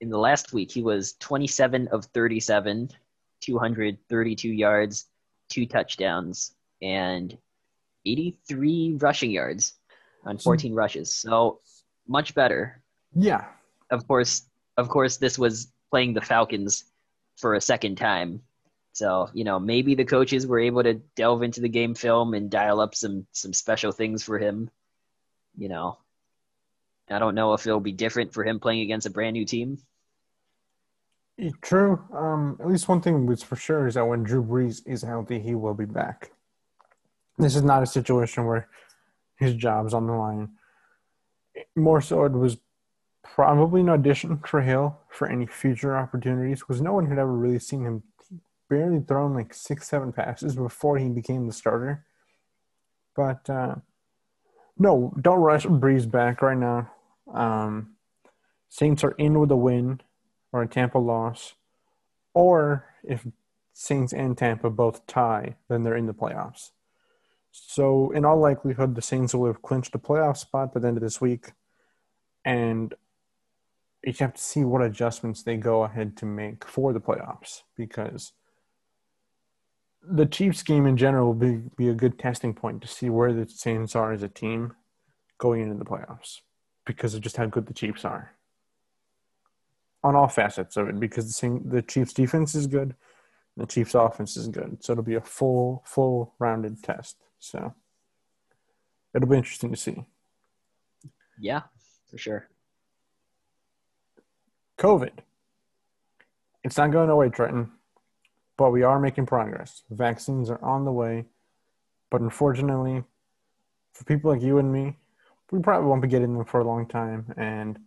In 0.00 0.10
the 0.10 0.18
last 0.18 0.52
week, 0.52 0.70
he 0.70 0.82
was 0.82 1.14
27 1.14 1.88
of 1.88 2.04
37 2.06 2.90
232 3.40 4.48
yards, 4.48 5.06
two 5.48 5.66
touchdowns, 5.66 6.54
and 6.82 7.36
83 8.06 8.98
rushing 9.00 9.30
yards 9.30 9.74
on 10.24 10.36
hmm. 10.36 10.42
14 10.42 10.74
rushes. 10.74 11.14
So 11.14 11.60
much 12.06 12.34
better. 12.34 12.82
Yeah. 13.14 13.46
Of 13.90 14.06
course, 14.06 14.42
of 14.76 14.88
course, 14.88 15.16
this 15.16 15.38
was 15.38 15.72
playing 15.90 16.14
the 16.14 16.20
Falcons 16.20 16.84
for 17.36 17.54
a 17.54 17.60
second 17.60 17.96
time. 17.96 18.42
So, 18.92 19.30
you 19.32 19.44
know, 19.44 19.58
maybe 19.58 19.94
the 19.94 20.04
coaches 20.04 20.46
were 20.46 20.58
able 20.58 20.82
to 20.82 20.94
delve 21.16 21.42
into 21.42 21.60
the 21.60 21.68
game 21.68 21.94
film 21.94 22.34
and 22.34 22.50
dial 22.50 22.80
up 22.80 22.94
some 22.94 23.26
some 23.32 23.52
special 23.52 23.92
things 23.92 24.22
for 24.22 24.38
him. 24.38 24.70
You 25.56 25.68
know, 25.68 25.98
I 27.08 27.18
don't 27.18 27.34
know 27.34 27.54
if 27.54 27.66
it'll 27.66 27.80
be 27.80 27.92
different 27.92 28.32
for 28.32 28.44
him 28.44 28.60
playing 28.60 28.82
against 28.82 29.06
a 29.06 29.10
brand 29.10 29.34
new 29.34 29.44
team. 29.44 29.78
True. 31.62 32.04
Um, 32.12 32.58
at 32.60 32.68
least 32.68 32.88
one 32.88 33.00
thing 33.00 33.26
was 33.26 33.42
for 33.42 33.56
sure 33.56 33.86
is 33.86 33.94
that 33.94 34.06
when 34.06 34.22
Drew 34.22 34.42
Brees 34.42 34.82
is 34.86 35.02
healthy, 35.02 35.40
he 35.40 35.54
will 35.54 35.74
be 35.74 35.86
back. 35.86 36.32
This 37.38 37.56
is 37.56 37.62
not 37.62 37.82
a 37.82 37.86
situation 37.86 38.44
where 38.44 38.68
his 39.36 39.54
job's 39.54 39.94
on 39.94 40.06
the 40.06 40.12
line. 40.12 40.50
More 41.74 42.00
so, 42.00 42.24
it 42.24 42.32
was 42.32 42.58
probably 43.22 43.80
an 43.80 43.88
audition 43.88 44.38
for 44.38 44.60
Hill 44.60 44.98
for 45.08 45.28
any 45.28 45.46
future 45.46 45.96
opportunities 45.96 46.60
because 46.60 46.82
no 46.82 46.92
one 46.92 47.06
had 47.06 47.18
ever 47.18 47.32
really 47.32 47.58
seen 47.58 47.84
him 47.84 48.02
barely 48.68 49.00
thrown 49.00 49.34
like 49.34 49.54
six, 49.54 49.88
seven 49.88 50.12
passes 50.12 50.56
before 50.56 50.98
he 50.98 51.08
became 51.08 51.46
the 51.46 51.52
starter. 51.52 52.04
But 53.16 53.48
uh, 53.48 53.76
no, 54.78 55.14
don't 55.20 55.40
rush 55.40 55.64
Brees 55.64 56.10
back 56.10 56.42
right 56.42 56.56
now. 56.56 56.90
Um, 57.32 57.96
Saints 58.68 59.02
are 59.02 59.12
in 59.12 59.40
with 59.40 59.50
a 59.50 59.56
win 59.56 60.00
or 60.52 60.62
a 60.62 60.68
Tampa 60.68 60.98
loss, 60.98 61.54
or 62.34 62.86
if 63.02 63.26
Saints 63.72 64.12
and 64.12 64.36
Tampa 64.36 64.70
both 64.70 65.06
tie, 65.06 65.56
then 65.68 65.84
they're 65.84 65.96
in 65.96 66.06
the 66.06 66.14
playoffs. 66.14 66.70
So, 67.50 68.10
in 68.12 68.24
all 68.24 68.38
likelihood, 68.38 68.94
the 68.94 69.02
Saints 69.02 69.34
will 69.34 69.46
have 69.46 69.62
clinched 69.62 69.94
a 69.94 69.98
playoff 69.98 70.36
spot 70.36 70.72
by 70.72 70.80
the 70.80 70.88
end 70.88 70.96
of 70.96 71.02
this 71.02 71.20
week, 71.20 71.52
and 72.44 72.94
you 74.04 74.14
have 74.20 74.34
to 74.34 74.42
see 74.42 74.64
what 74.64 74.82
adjustments 74.82 75.42
they 75.42 75.56
go 75.56 75.82
ahead 75.82 76.16
to 76.18 76.26
make 76.26 76.64
for 76.64 76.92
the 76.92 77.00
playoffs 77.00 77.62
because 77.76 78.32
the 80.02 80.26
Chiefs 80.26 80.62
game 80.62 80.86
in 80.86 80.96
general 80.96 81.26
will 81.26 81.34
be, 81.34 81.62
be 81.76 81.88
a 81.88 81.94
good 81.94 82.18
testing 82.18 82.54
point 82.54 82.80
to 82.82 82.88
see 82.88 83.10
where 83.10 83.32
the 83.32 83.48
Saints 83.48 83.94
are 83.94 84.12
as 84.12 84.22
a 84.22 84.28
team 84.28 84.74
going 85.38 85.60
into 85.60 85.74
the 85.74 85.84
playoffs 85.84 86.40
because 86.86 87.14
of 87.14 87.20
just 87.20 87.36
how 87.36 87.46
good 87.46 87.66
the 87.66 87.74
Chiefs 87.74 88.04
are 88.04 88.32
on 90.02 90.16
all 90.16 90.28
facets 90.28 90.76
of 90.76 90.88
it 90.88 90.98
because 90.98 91.26
the 91.26 91.32
same, 91.32 91.68
the 91.68 91.82
Chiefs 91.82 92.12
defense 92.12 92.54
is 92.54 92.66
good, 92.66 92.94
the 93.56 93.66
Chiefs 93.66 93.94
offense 93.94 94.36
is 94.36 94.48
good. 94.48 94.82
So 94.82 94.92
it'll 94.92 95.04
be 95.04 95.14
a 95.14 95.20
full 95.20 95.82
full 95.86 96.34
rounded 96.38 96.82
test. 96.82 97.16
So 97.38 97.74
it'll 99.14 99.28
be 99.28 99.36
interesting 99.36 99.70
to 99.70 99.76
see. 99.76 100.04
Yeah, 101.38 101.62
for 102.10 102.18
sure. 102.18 102.48
COVID. 104.78 105.12
It's 106.64 106.76
not 106.76 106.90
going 106.90 107.10
away, 107.10 107.30
Trenton, 107.30 107.70
but 108.56 108.70
we 108.70 108.82
are 108.82 108.98
making 109.00 109.26
progress. 109.26 109.82
Vaccines 109.90 110.50
are 110.50 110.62
on 110.62 110.84
the 110.84 110.92
way, 110.92 111.24
but 112.10 112.20
unfortunately, 112.20 113.04
for 113.94 114.04
people 114.04 114.30
like 114.30 114.42
you 114.42 114.58
and 114.58 114.72
me, 114.72 114.96
we 115.50 115.60
probably 115.60 115.88
won't 115.88 116.02
be 116.02 116.08
getting 116.08 116.34
them 116.34 116.44
for 116.44 116.60
a 116.60 116.66
long 116.66 116.86
time, 116.86 117.32
and 117.36 117.78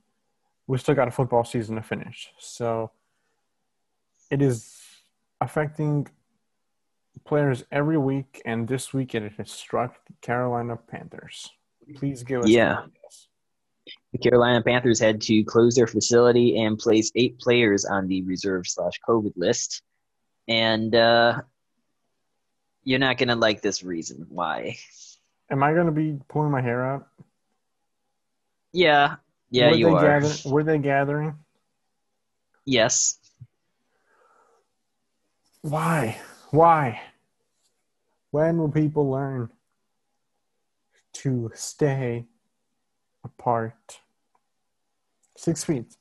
we 0.67 0.77
still 0.77 0.95
got 0.95 1.07
a 1.07 1.11
football 1.11 1.43
season 1.43 1.75
to 1.75 1.81
finish. 1.81 2.29
So 2.39 2.91
it 4.31 4.41
is 4.41 4.75
affecting 5.41 6.07
players 7.25 7.63
every 7.71 7.97
week, 7.97 8.41
and 8.45 8.67
this 8.67 8.93
week 8.93 9.15
it 9.15 9.33
has 9.33 9.51
struck 9.51 9.95
the 10.05 10.13
Carolina 10.21 10.77
Panthers. 10.77 11.49
Please 11.95 12.23
give 12.23 12.41
us 12.41 12.49
yeah. 12.49 12.85
the 14.13 14.17
Carolina 14.17 14.61
Panthers 14.61 14.99
had 14.99 15.21
to 15.21 15.43
close 15.43 15.75
their 15.75 15.87
facility 15.87 16.63
and 16.63 16.77
place 16.77 17.11
eight 17.15 17.39
players 17.39 17.85
on 17.85 18.07
the 18.07 18.23
reserve 18.23 18.65
slash 18.65 18.93
COVID 19.07 19.33
list. 19.35 19.81
And 20.47 20.95
uh, 20.95 21.41
you're 22.83 22.99
not 22.99 23.17
going 23.17 23.29
to 23.29 23.35
like 23.35 23.61
this 23.61 23.83
reason 23.83 24.25
why. 24.29 24.77
Am 25.49 25.61
I 25.61 25.73
going 25.73 25.85
to 25.87 25.91
be 25.91 26.17
pulling 26.29 26.51
my 26.51 26.61
hair 26.61 26.85
out? 26.85 27.07
Yeah. 28.71 29.17
Yeah, 29.53 29.69
were 29.69 29.75
you 29.75 29.87
are. 29.89 30.19
Gather- 30.19 30.49
were 30.49 30.63
they 30.63 30.79
gathering? 30.79 31.35
Yes. 32.65 33.19
Why? 35.61 36.17
Why? 36.49 36.99
When 38.31 38.57
will 38.57 38.71
people 38.71 39.11
learn 39.11 39.51
to 41.13 41.51
stay 41.53 42.25
apart? 43.23 43.99
Six 45.37 45.63
feet. 45.63 45.95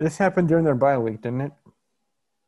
This 0.00 0.18
happened 0.18 0.48
during 0.48 0.64
their 0.64 0.74
bye 0.74 0.98
week, 0.98 1.22
didn't 1.22 1.42
it? 1.42 1.52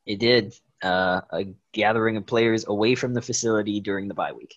It 0.05 0.19
did. 0.19 0.53
Uh, 0.83 1.21
a 1.31 1.45
gathering 1.71 2.17
of 2.17 2.27
players 2.27 2.67
away 2.67 2.97
from 2.97 3.15
the 3.15 3.23
facility 3.23 3.79
during 3.79 4.09
the 4.09 4.15
bye 4.15 4.33
week. 4.33 4.57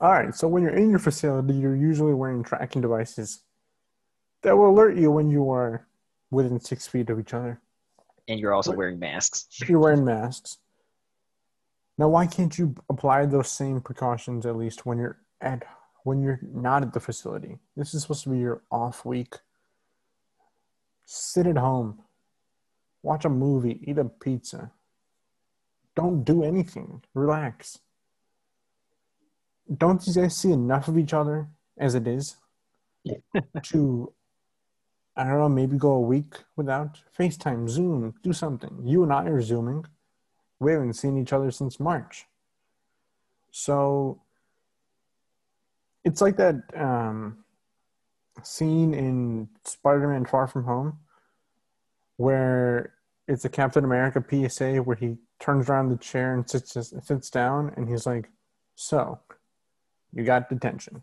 All 0.00 0.10
right. 0.10 0.34
So 0.34 0.48
when 0.48 0.62
you're 0.62 0.74
in 0.74 0.88
your 0.88 0.98
facility, 1.00 1.52
you're 1.52 1.76
usually 1.76 2.14
wearing 2.14 2.42
tracking 2.42 2.80
devices 2.80 3.42
that 4.42 4.56
will 4.56 4.70
alert 4.70 4.96
you 4.96 5.10
when 5.10 5.30
you 5.30 5.50
are 5.50 5.86
within 6.30 6.60
six 6.60 6.86
feet 6.86 7.10
of 7.10 7.18
each 7.18 7.34
other. 7.34 7.60
And 8.28 8.40
you're 8.40 8.54
also 8.54 8.72
wearing 8.72 8.98
masks. 8.98 9.46
You're 9.68 9.78
wearing 9.78 10.04
masks. 10.04 10.58
Now, 11.98 12.08
why 12.08 12.26
can't 12.26 12.56
you 12.58 12.74
apply 12.90 13.26
those 13.26 13.48
same 13.48 13.80
precautions 13.80 14.44
at 14.44 14.56
least 14.56 14.84
when 14.84 14.98
you're 14.98 15.18
at 15.40 15.64
when 16.02 16.22
you're 16.22 16.40
not 16.42 16.82
at 16.82 16.92
the 16.92 17.00
facility? 17.00 17.58
This 17.76 17.94
is 17.94 18.02
supposed 18.02 18.24
to 18.24 18.30
be 18.30 18.38
your 18.38 18.62
off 18.70 19.04
week. 19.04 19.34
Sit 21.06 21.46
at 21.46 21.56
home, 21.56 22.00
watch 23.02 23.24
a 23.24 23.30
movie, 23.30 23.80
eat 23.84 23.96
a 23.96 24.04
pizza. 24.04 24.72
Don't 25.94 26.24
do 26.24 26.42
anything. 26.42 27.02
Relax. 27.14 27.78
Don't 29.74 30.06
you 30.06 30.12
guys 30.12 30.36
see 30.36 30.52
enough 30.52 30.88
of 30.88 30.98
each 30.98 31.14
other 31.14 31.48
as 31.78 31.94
it 31.94 32.06
is 32.06 32.36
to 33.62 34.12
I 35.16 35.24
don't 35.24 35.38
know, 35.38 35.48
maybe 35.48 35.78
go 35.78 35.92
a 35.92 36.00
week 36.00 36.34
without 36.56 37.00
FaceTime, 37.18 37.68
Zoom, 37.68 38.14
do 38.22 38.32
something. 38.32 38.82
You 38.84 39.02
and 39.02 39.12
I 39.12 39.24
are 39.26 39.40
Zooming. 39.40 39.86
We 40.58 40.72
haven't 40.72 40.94
seen 40.94 41.16
each 41.16 41.32
other 41.32 41.50
since 41.50 41.80
March. 41.80 42.26
So 43.50 44.20
it's 46.04 46.20
like 46.20 46.36
that 46.36 46.56
um, 46.74 47.38
scene 48.42 48.92
in 48.92 49.48
Spider 49.64 50.08
Man 50.08 50.26
Far 50.26 50.46
From 50.46 50.64
Home 50.64 50.98
where 52.16 52.94
it's 53.28 53.44
a 53.44 53.48
Captain 53.48 53.84
America 53.84 54.22
PSA 54.22 54.76
where 54.76 54.96
he 54.96 55.16
turns 55.40 55.68
around 55.68 55.88
the 55.88 55.96
chair 55.96 56.34
and 56.34 56.48
sits, 56.48 56.76
sits 57.02 57.30
down 57.30 57.72
and 57.76 57.88
he's 57.88 58.06
like, 58.06 58.28
So, 58.74 59.20
you 60.12 60.24
got 60.24 60.48
detention. 60.48 61.02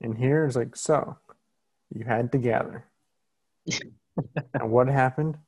And 0.00 0.16
here 0.16 0.46
is 0.46 0.54
like, 0.54 0.76
So, 0.76 1.16
you 1.94 2.04
had 2.04 2.32
to 2.32 2.38
gather. 2.38 2.84
and 4.54 4.70
what 4.70 4.88
happened? 4.88 5.38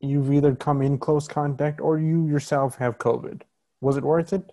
You've 0.00 0.32
either 0.32 0.54
come 0.54 0.82
in 0.82 0.98
close 0.98 1.26
contact 1.26 1.80
or 1.80 1.98
you 1.98 2.26
yourself 2.26 2.76
have 2.76 2.98
COVID. 2.98 3.42
Was 3.80 3.96
it 3.96 4.04
worth 4.04 4.32
it? 4.32 4.52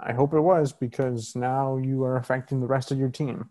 I 0.00 0.12
hope 0.12 0.34
it 0.34 0.40
was 0.40 0.72
because 0.72 1.34
now 1.36 1.76
you 1.76 2.04
are 2.04 2.16
affecting 2.16 2.60
the 2.60 2.66
rest 2.66 2.90
of 2.90 2.98
your 2.98 3.08
team. 3.08 3.48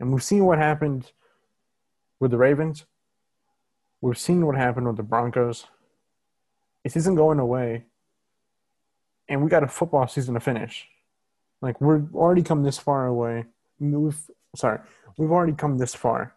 And 0.00 0.12
we've 0.12 0.22
seen 0.22 0.44
what 0.44 0.58
happened 0.58 1.12
with 2.20 2.30
the 2.30 2.38
Ravens. 2.38 2.84
We've 4.00 4.18
seen 4.18 4.46
what 4.46 4.56
happened 4.56 4.86
with 4.86 4.96
the 4.96 5.02
Broncos. 5.02 5.66
It 6.84 6.96
isn't 6.96 7.14
going 7.16 7.38
away. 7.38 7.84
And 9.28 9.42
we 9.42 9.50
got 9.50 9.62
a 9.62 9.68
football 9.68 10.06
season 10.06 10.34
to 10.34 10.40
finish. 10.40 10.86
Like 11.60 11.80
we're 11.80 12.02
already 12.14 12.42
come 12.42 12.62
this 12.62 12.78
far 12.78 13.06
away 13.06 13.46
we've 13.80 14.30
sorry 14.56 14.80
we've 15.18 15.30
already 15.30 15.52
come 15.52 15.76
this 15.76 15.94
far. 15.94 16.34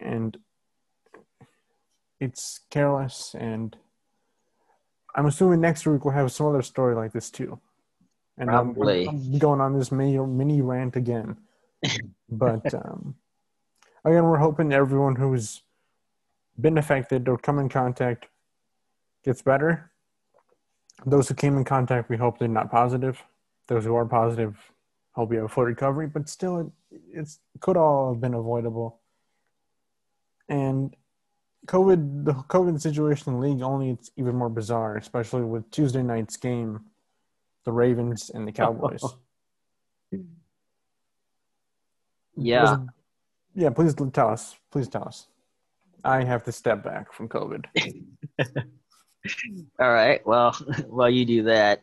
And 0.00 0.36
it's 2.20 2.60
careless 2.70 3.34
and 3.38 3.76
i'm 5.14 5.26
assuming 5.26 5.60
next 5.60 5.86
week 5.86 6.04
we'll 6.04 6.14
have 6.14 6.32
some 6.32 6.46
other 6.46 6.62
story 6.62 6.94
like 6.94 7.12
this 7.12 7.30
too. 7.30 7.58
And 8.36 8.48
Probably. 8.48 9.08
I'm, 9.08 9.16
I'm 9.16 9.38
going 9.38 9.60
on 9.60 9.76
this 9.76 9.90
mini 9.90 10.18
mini 10.18 10.60
rant 10.60 10.96
again. 10.96 11.36
But 12.28 12.72
um, 12.74 13.16
again 14.04 14.24
we're 14.24 14.38
hoping 14.38 14.72
everyone 14.72 15.16
who's 15.16 15.62
been 16.60 16.78
affected 16.78 17.28
or 17.28 17.38
come 17.38 17.58
in 17.58 17.68
contact 17.68 18.26
gets 19.24 19.42
better. 19.42 19.90
Those 21.06 21.28
who 21.28 21.34
came 21.34 21.56
in 21.56 21.64
contact 21.64 22.08
we 22.08 22.16
hope 22.16 22.38
they're 22.38 22.48
not 22.48 22.70
positive. 22.70 23.22
Those 23.68 23.84
who 23.84 23.94
are 23.94 24.06
positive 24.06 24.56
hope 25.18 25.32
you 25.32 25.38
have 25.38 25.46
a 25.46 25.48
full 25.48 25.64
recovery, 25.64 26.06
but 26.06 26.28
still, 26.28 26.60
it 26.60 26.66
it's, 27.12 27.40
could 27.58 27.76
all 27.76 28.12
have 28.12 28.20
been 28.20 28.34
avoidable. 28.34 29.00
And 30.48 30.94
COVID, 31.66 32.24
the 32.24 32.34
COVID 32.34 32.80
situation 32.80 33.34
in 33.34 33.40
the 33.40 33.46
league 33.48 33.60
only 33.60 33.90
it's 33.90 34.12
even 34.16 34.36
more 34.36 34.48
bizarre, 34.48 34.96
especially 34.96 35.42
with 35.42 35.68
Tuesday 35.72 36.04
night's 36.04 36.36
game, 36.36 36.84
the 37.64 37.72
Ravens 37.72 38.30
and 38.32 38.46
the 38.46 38.52
Cowboys. 38.52 39.02
yeah. 42.36 42.76
Yeah, 43.56 43.70
please 43.70 43.94
tell 44.12 44.28
us. 44.28 44.54
Please 44.70 44.86
tell 44.88 45.02
us. 45.02 45.26
I 46.04 46.22
have 46.22 46.44
to 46.44 46.52
step 46.52 46.84
back 46.84 47.12
from 47.12 47.28
COVID. 47.28 47.64
All 49.80 49.92
right. 49.92 50.24
Well, 50.24 50.52
while 50.86 51.10
you 51.10 51.24
do 51.24 51.42
that, 51.42 51.82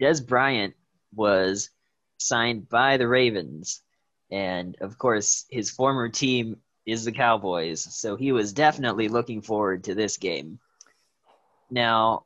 Dez 0.00 0.24
Bryant 0.24 0.74
was 1.12 1.70
signed 2.18 2.68
by 2.68 2.96
the 2.96 3.08
Ravens. 3.08 3.82
And 4.30 4.76
of 4.80 4.98
course, 4.98 5.46
his 5.50 5.70
former 5.70 6.08
team 6.08 6.58
is 6.84 7.04
the 7.04 7.12
Cowboys. 7.12 7.82
So 7.94 8.16
he 8.16 8.32
was 8.32 8.52
definitely 8.52 9.08
looking 9.08 9.42
forward 9.42 9.84
to 9.84 9.94
this 9.94 10.16
game. 10.16 10.58
Now, 11.70 12.24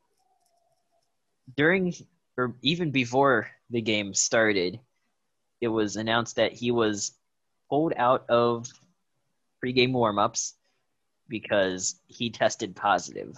during 1.57 1.95
or 2.37 2.55
even 2.63 2.91
before 2.91 3.51
the 3.71 3.81
game 3.81 4.15
started, 4.15 4.81
it 5.61 5.69
was 5.69 5.97
announced 5.97 6.37
that 6.37 6.53
he 6.53 6.71
was 6.71 7.13
pulled 7.69 7.93
out 7.97 8.29
of 8.29 8.67
pregame 9.63 9.93
warmups 9.93 10.55
because 11.29 11.97
he 12.07 12.31
tested 12.31 12.75
positive. 12.75 13.37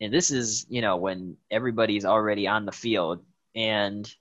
And 0.00 0.12
this 0.12 0.30
is, 0.30 0.66
you 0.68 0.80
know, 0.80 0.96
when 0.96 1.36
everybody's 1.50 2.04
already 2.04 2.46
on 2.46 2.66
the 2.66 2.72
field 2.72 3.24
and 3.54 4.12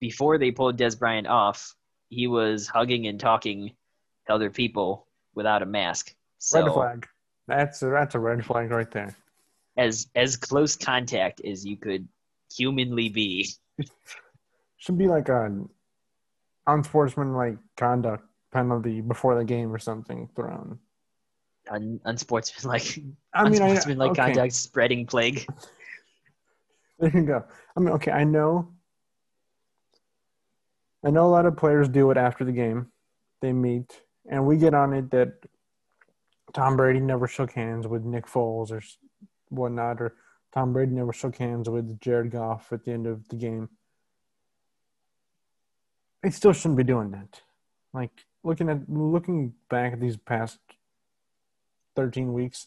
before 0.00 0.38
they 0.38 0.50
pulled 0.50 0.78
Dez 0.78 0.98
Bryant 0.98 1.26
off, 1.26 1.74
he 2.08 2.26
was 2.26 2.66
hugging 2.66 3.06
and 3.06 3.18
talking 3.18 3.72
to 4.26 4.32
other 4.32 4.50
people 4.50 5.06
without 5.34 5.62
a 5.62 5.66
mask. 5.66 6.14
So, 6.38 6.64
red 6.64 6.72
flag. 6.72 7.06
That's 7.48 7.82
a, 7.82 7.86
that's 7.86 8.14
a 8.14 8.18
red 8.18 8.44
flag 8.44 8.70
right 8.70 8.90
there. 8.90 9.16
As 9.76 10.08
as 10.14 10.36
close 10.36 10.76
contact 10.76 11.40
as 11.44 11.64
you 11.64 11.76
could 11.76 12.08
humanly 12.54 13.08
be. 13.08 13.48
Should 14.78 14.98
be 14.98 15.06
like 15.06 15.28
a 15.28 15.64
unsportsmanlike 16.66 17.58
conduct 17.76 18.24
penalty 18.52 19.00
before 19.00 19.36
the 19.36 19.44
game 19.44 19.72
or 19.72 19.78
something 19.78 20.28
thrown. 20.34 20.78
Un, 21.70 22.00
unsportsmanlike. 22.04 23.00
I 23.34 23.48
mean, 23.48 23.60
unsportsmanlike 23.60 24.12
okay. 24.12 24.22
conduct 24.22 24.52
spreading 24.52 25.06
plague. 25.06 25.46
There 26.98 27.10
you 27.10 27.26
go. 27.26 27.44
I 27.76 27.80
mean, 27.80 27.90
okay, 27.90 28.10
I 28.10 28.24
know 28.24 28.72
I 31.06 31.10
know 31.10 31.24
a 31.24 31.30
lot 31.30 31.46
of 31.46 31.56
players 31.56 31.88
do 31.88 32.10
it 32.10 32.16
after 32.16 32.44
the 32.44 32.50
game. 32.50 32.88
They 33.40 33.52
meet, 33.52 34.02
and 34.28 34.44
we 34.44 34.56
get 34.56 34.74
on 34.74 34.92
it 34.92 35.12
that 35.12 35.34
Tom 36.52 36.76
Brady 36.76 36.98
never 36.98 37.28
shook 37.28 37.52
hands 37.52 37.86
with 37.86 38.04
Nick 38.04 38.26
Foles 38.26 38.72
or 38.72 38.82
whatnot, 39.48 40.00
or 40.00 40.16
Tom 40.52 40.72
Brady 40.72 40.90
never 40.90 41.12
shook 41.12 41.36
hands 41.36 41.68
with 41.68 42.00
Jared 42.00 42.32
Goff 42.32 42.72
at 42.72 42.84
the 42.84 42.90
end 42.90 43.06
of 43.06 43.28
the 43.28 43.36
game. 43.36 43.68
They 46.24 46.30
still 46.30 46.52
shouldn't 46.52 46.78
be 46.78 46.82
doing 46.82 47.12
that. 47.12 47.40
Like 47.94 48.26
looking 48.42 48.68
at 48.68 48.90
looking 48.90 49.54
back 49.70 49.92
at 49.92 50.00
these 50.00 50.16
past 50.16 50.58
thirteen 51.94 52.32
weeks, 52.32 52.66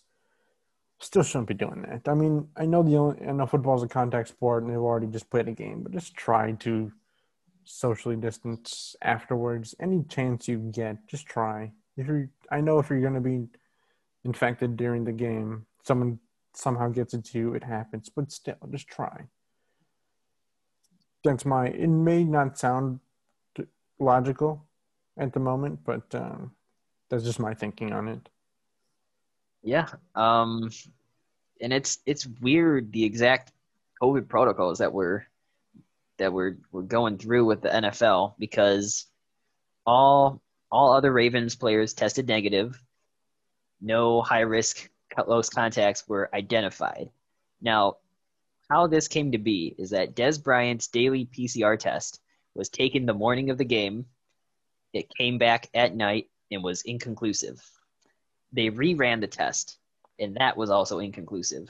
still 1.00 1.24
shouldn't 1.24 1.50
be 1.50 1.56
doing 1.56 1.82
that. 1.82 2.08
I 2.08 2.14
mean, 2.14 2.48
I 2.56 2.66
know 2.66 2.84
the 2.84 2.96
only 2.96 3.28
I 3.28 3.34
know 3.34 3.46
football's 3.48 3.84
a 3.84 3.90
contact 3.90 4.30
sport 4.30 4.64
and 4.64 4.72
they've 4.72 4.80
already 4.80 5.08
just 5.08 5.30
played 5.30 5.50
a 5.50 5.52
game, 5.52 5.84
but 5.84 5.92
just 5.92 6.16
try 6.16 6.54
to 6.54 6.94
socially 7.70 8.16
distance 8.16 8.96
afterwards. 9.02 9.76
Any 9.80 10.04
chance 10.04 10.48
you 10.48 10.58
get, 10.58 11.08
just 11.08 11.28
try. 11.28 11.72
If 11.98 12.08
you, 12.08 12.30
I 12.52 12.62
know 12.62 12.80
if 12.80 12.90
you're 12.90 13.02
going 13.02 13.14
to 13.14 13.22
be 13.22 13.48
infected 14.26 14.76
during 14.76 15.04
the 15.04 15.12
game, 15.12 15.66
someone 15.84 16.20
somehow 16.54 16.90
gets 16.90 17.14
it 17.14 17.26
to 17.26 17.38
you, 17.38 17.54
it 17.54 17.64
happens. 17.64 18.10
But 18.10 18.32
still, 18.32 18.56
just 18.72 18.88
try. 18.88 19.26
That's 21.24 21.46
my. 21.46 21.68
It 21.68 21.88
may 21.88 22.24
not 22.24 22.58
sound 22.58 23.00
logical 24.00 24.66
at 25.18 25.34
the 25.34 25.40
moment, 25.40 25.80
but 25.86 26.04
um, 26.16 26.52
that's 27.10 27.24
just 27.24 27.40
my 27.40 27.54
thinking 27.54 27.94
on 27.94 28.08
it. 28.08 28.30
Yeah, 29.62 29.88
um, 30.16 30.72
and 31.62 31.74
it's 31.74 32.00
it's 32.06 32.26
weird 32.26 32.92
the 32.94 33.04
exact 33.04 33.52
COVID 34.02 34.28
protocols 34.28 34.80
that 34.80 34.94
we're 34.94 35.26
that 36.20 36.32
we're 36.32 36.58
we're 36.72 36.84
going 36.84 37.18
through 37.18 37.46
with 37.46 37.62
the 37.62 37.70
NFL 37.70 38.36
because 38.38 39.08
all 39.86 40.42
all 40.72 40.94
other 40.94 41.12
Ravens 41.12 41.56
players 41.56 41.94
tested 41.94 42.28
negative. 42.28 42.82
No 43.82 44.22
high 44.22 44.42
risk 44.42 44.90
close 45.10 45.50
contacts 45.50 46.08
were 46.08 46.30
identified. 46.34 47.10
Now, 47.62 47.98
how 48.70 48.88
this 48.88 49.08
came 49.08 49.32
to 49.32 49.38
be 49.38 49.76
is 49.78 49.90
that 49.90 50.16
Dez 50.16 50.42
Bryant's 50.42 50.88
daily 50.88 51.26
PCR 51.26 51.78
test 51.78 52.22
was 52.54 52.70
taken 52.70 53.06
the 53.06 53.14
morning 53.14 53.50
of 53.50 53.58
the 53.58 53.66
game. 53.66 54.06
It 54.94 55.10
came 55.18 55.38
back 55.38 55.70
at 55.74 55.96
night 55.96 56.30
and 56.52 56.64
was 56.64 56.84
inconclusive. 56.84 57.62
They 58.52 58.70
reran 58.70 59.22
the 59.22 59.28
test, 59.28 59.78
and 60.20 60.36
that 60.38 60.58
was 60.58 60.70
also 60.70 61.00
inconclusive. 61.00 61.70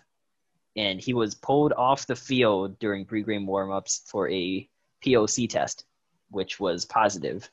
And 0.79 1.01
he 1.01 1.13
was 1.13 1.35
pulled 1.35 1.73
off 1.73 2.07
the 2.07 2.15
field 2.15 2.79
during 2.79 3.05
pregame 3.05 3.45
warmups 3.45 4.09
for 4.09 4.29
a 4.29 4.65
POC 5.03 5.49
test, 5.49 5.83
which 6.31 6.57
was 6.57 6.85
positive 6.85 7.51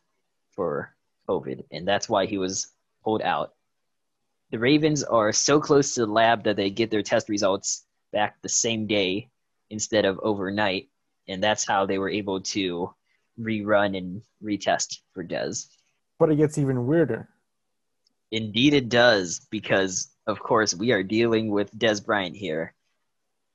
for 0.52 0.94
COVID, 1.28 1.64
and 1.72 1.88
that's 1.88 2.08
why 2.08 2.26
he 2.26 2.38
was 2.38 2.68
pulled 3.02 3.22
out. 3.22 3.52
The 4.52 4.60
Ravens 4.60 5.02
are 5.02 5.32
so 5.32 5.58
close 5.58 5.94
to 5.94 6.06
the 6.06 6.12
lab 6.12 6.44
that 6.44 6.54
they 6.54 6.70
get 6.70 6.92
their 6.92 7.02
test 7.02 7.28
results 7.28 7.84
back 8.12 8.40
the 8.42 8.48
same 8.48 8.86
day 8.86 9.28
instead 9.70 10.04
of 10.04 10.20
overnight, 10.22 10.88
and 11.26 11.42
that's 11.42 11.66
how 11.66 11.84
they 11.84 11.98
were 11.98 12.08
able 12.08 12.42
to 12.54 12.94
rerun 13.40 13.98
and 13.98 14.22
retest 14.40 15.00
for 15.12 15.24
Dez. 15.24 15.66
But 16.20 16.30
it 16.30 16.36
gets 16.36 16.58
even 16.58 16.86
weirder. 16.86 17.28
Indeed, 18.30 18.72
it 18.72 18.88
does, 18.88 19.40
because 19.50 20.10
of 20.28 20.38
course 20.38 20.76
we 20.76 20.92
are 20.92 21.02
dealing 21.02 21.50
with 21.50 21.76
Dez 21.76 22.06
Bryant 22.06 22.36
here. 22.36 22.72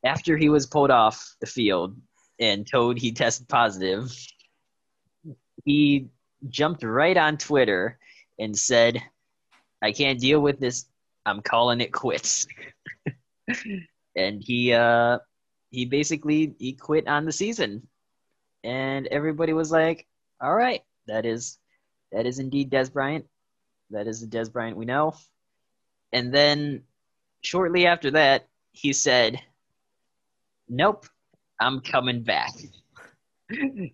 After 0.04 0.38
he 0.38 0.50
was 0.50 0.66
pulled 0.66 0.92
off 0.92 1.36
the 1.40 1.46
field 1.46 1.96
and 2.40 2.68
told 2.68 2.98
he 2.98 3.12
tested 3.12 3.48
positive, 3.48 4.12
he 5.64 6.08
jumped 6.50 6.84
right 6.84 7.16
on 7.16 7.38
Twitter 7.38 8.00
and 8.40 8.58
said, 8.58 9.02
I 9.82 9.92
can't 9.92 10.20
deal 10.20 10.40
with 10.40 10.60
this. 10.60 10.86
I'm 11.26 11.42
calling 11.42 11.82
it 11.82 11.92
quits. 11.92 12.48
and 14.16 14.42
he 14.44 14.74
uh 14.74 15.20
he 15.70 15.86
basically 15.86 16.56
he 16.60 16.74
quit 16.74 17.08
on 17.08 17.26
the 17.26 17.32
season. 17.32 17.88
And 18.64 19.08
everybody 19.08 19.54
was 19.54 19.72
like, 19.72 20.08
All 20.42 20.54
right, 20.54 20.82
that 21.08 21.26
is 21.26 21.58
that 22.12 22.26
is 22.26 22.40
indeed 22.40 22.72
Dez 22.72 22.92
Bryant. 22.92 23.26
That 23.92 24.08
is 24.08 24.22
the 24.22 24.28
Dez 24.28 24.52
Bryant 24.52 24.78
we 24.78 24.86
know. 24.86 25.16
And 26.12 26.34
then 26.34 26.84
shortly 27.42 27.86
after 27.86 28.12
that, 28.12 28.48
he 28.74 28.94
said, 28.94 29.42
Nope, 30.74 31.06
I'm 31.60 31.82
coming 31.82 32.24
back. 32.24 32.54
and 33.50 33.92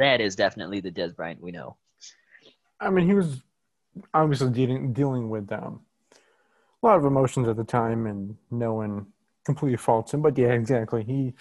that 0.00 0.20
is 0.20 0.34
definitely 0.34 0.80
the 0.80 0.90
Dez 0.90 1.14
Bryant 1.14 1.40
we 1.40 1.52
know. 1.52 1.76
I 2.80 2.90
mean, 2.90 3.06
he 3.06 3.14
was 3.14 3.40
obviously 4.12 4.50
dealing 4.50 4.92
dealing 4.92 5.30
with 5.30 5.50
um, 5.52 5.82
a 6.82 6.86
lot 6.86 6.98
of 6.98 7.04
emotions 7.04 7.46
at 7.46 7.56
the 7.56 7.62
time, 7.62 8.06
and 8.06 8.36
no 8.50 8.74
one 8.74 9.06
completely 9.44 9.76
faults 9.76 10.12
him. 10.12 10.22
But 10.22 10.36
yeah, 10.36 10.48
exactly. 10.48 11.04
He 11.04 11.34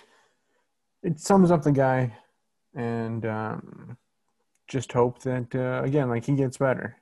it 1.01 1.19
sums 1.19 1.49
up 1.49 1.63
the 1.63 1.71
guy, 1.71 2.13
and 2.75 3.25
um, 3.25 3.97
just 4.67 4.91
hope 4.91 5.23
that 5.23 5.55
uh, 5.55 5.81
again, 5.83 6.07
like 6.07 6.25
he 6.25 6.33
gets 6.33 6.57
better. 6.57 6.97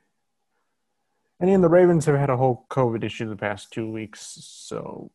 And 1.42 1.52
then 1.52 1.60
the 1.60 1.70
Ravens 1.70 2.06
have 2.06 2.16
had 2.16 2.30
a 2.30 2.38
whole 2.38 2.66
COVID 2.70 3.04
issue 3.04 3.28
the 3.28 3.36
past 3.36 3.74
two 3.74 3.92
weeks, 3.92 4.22
so 4.40 5.12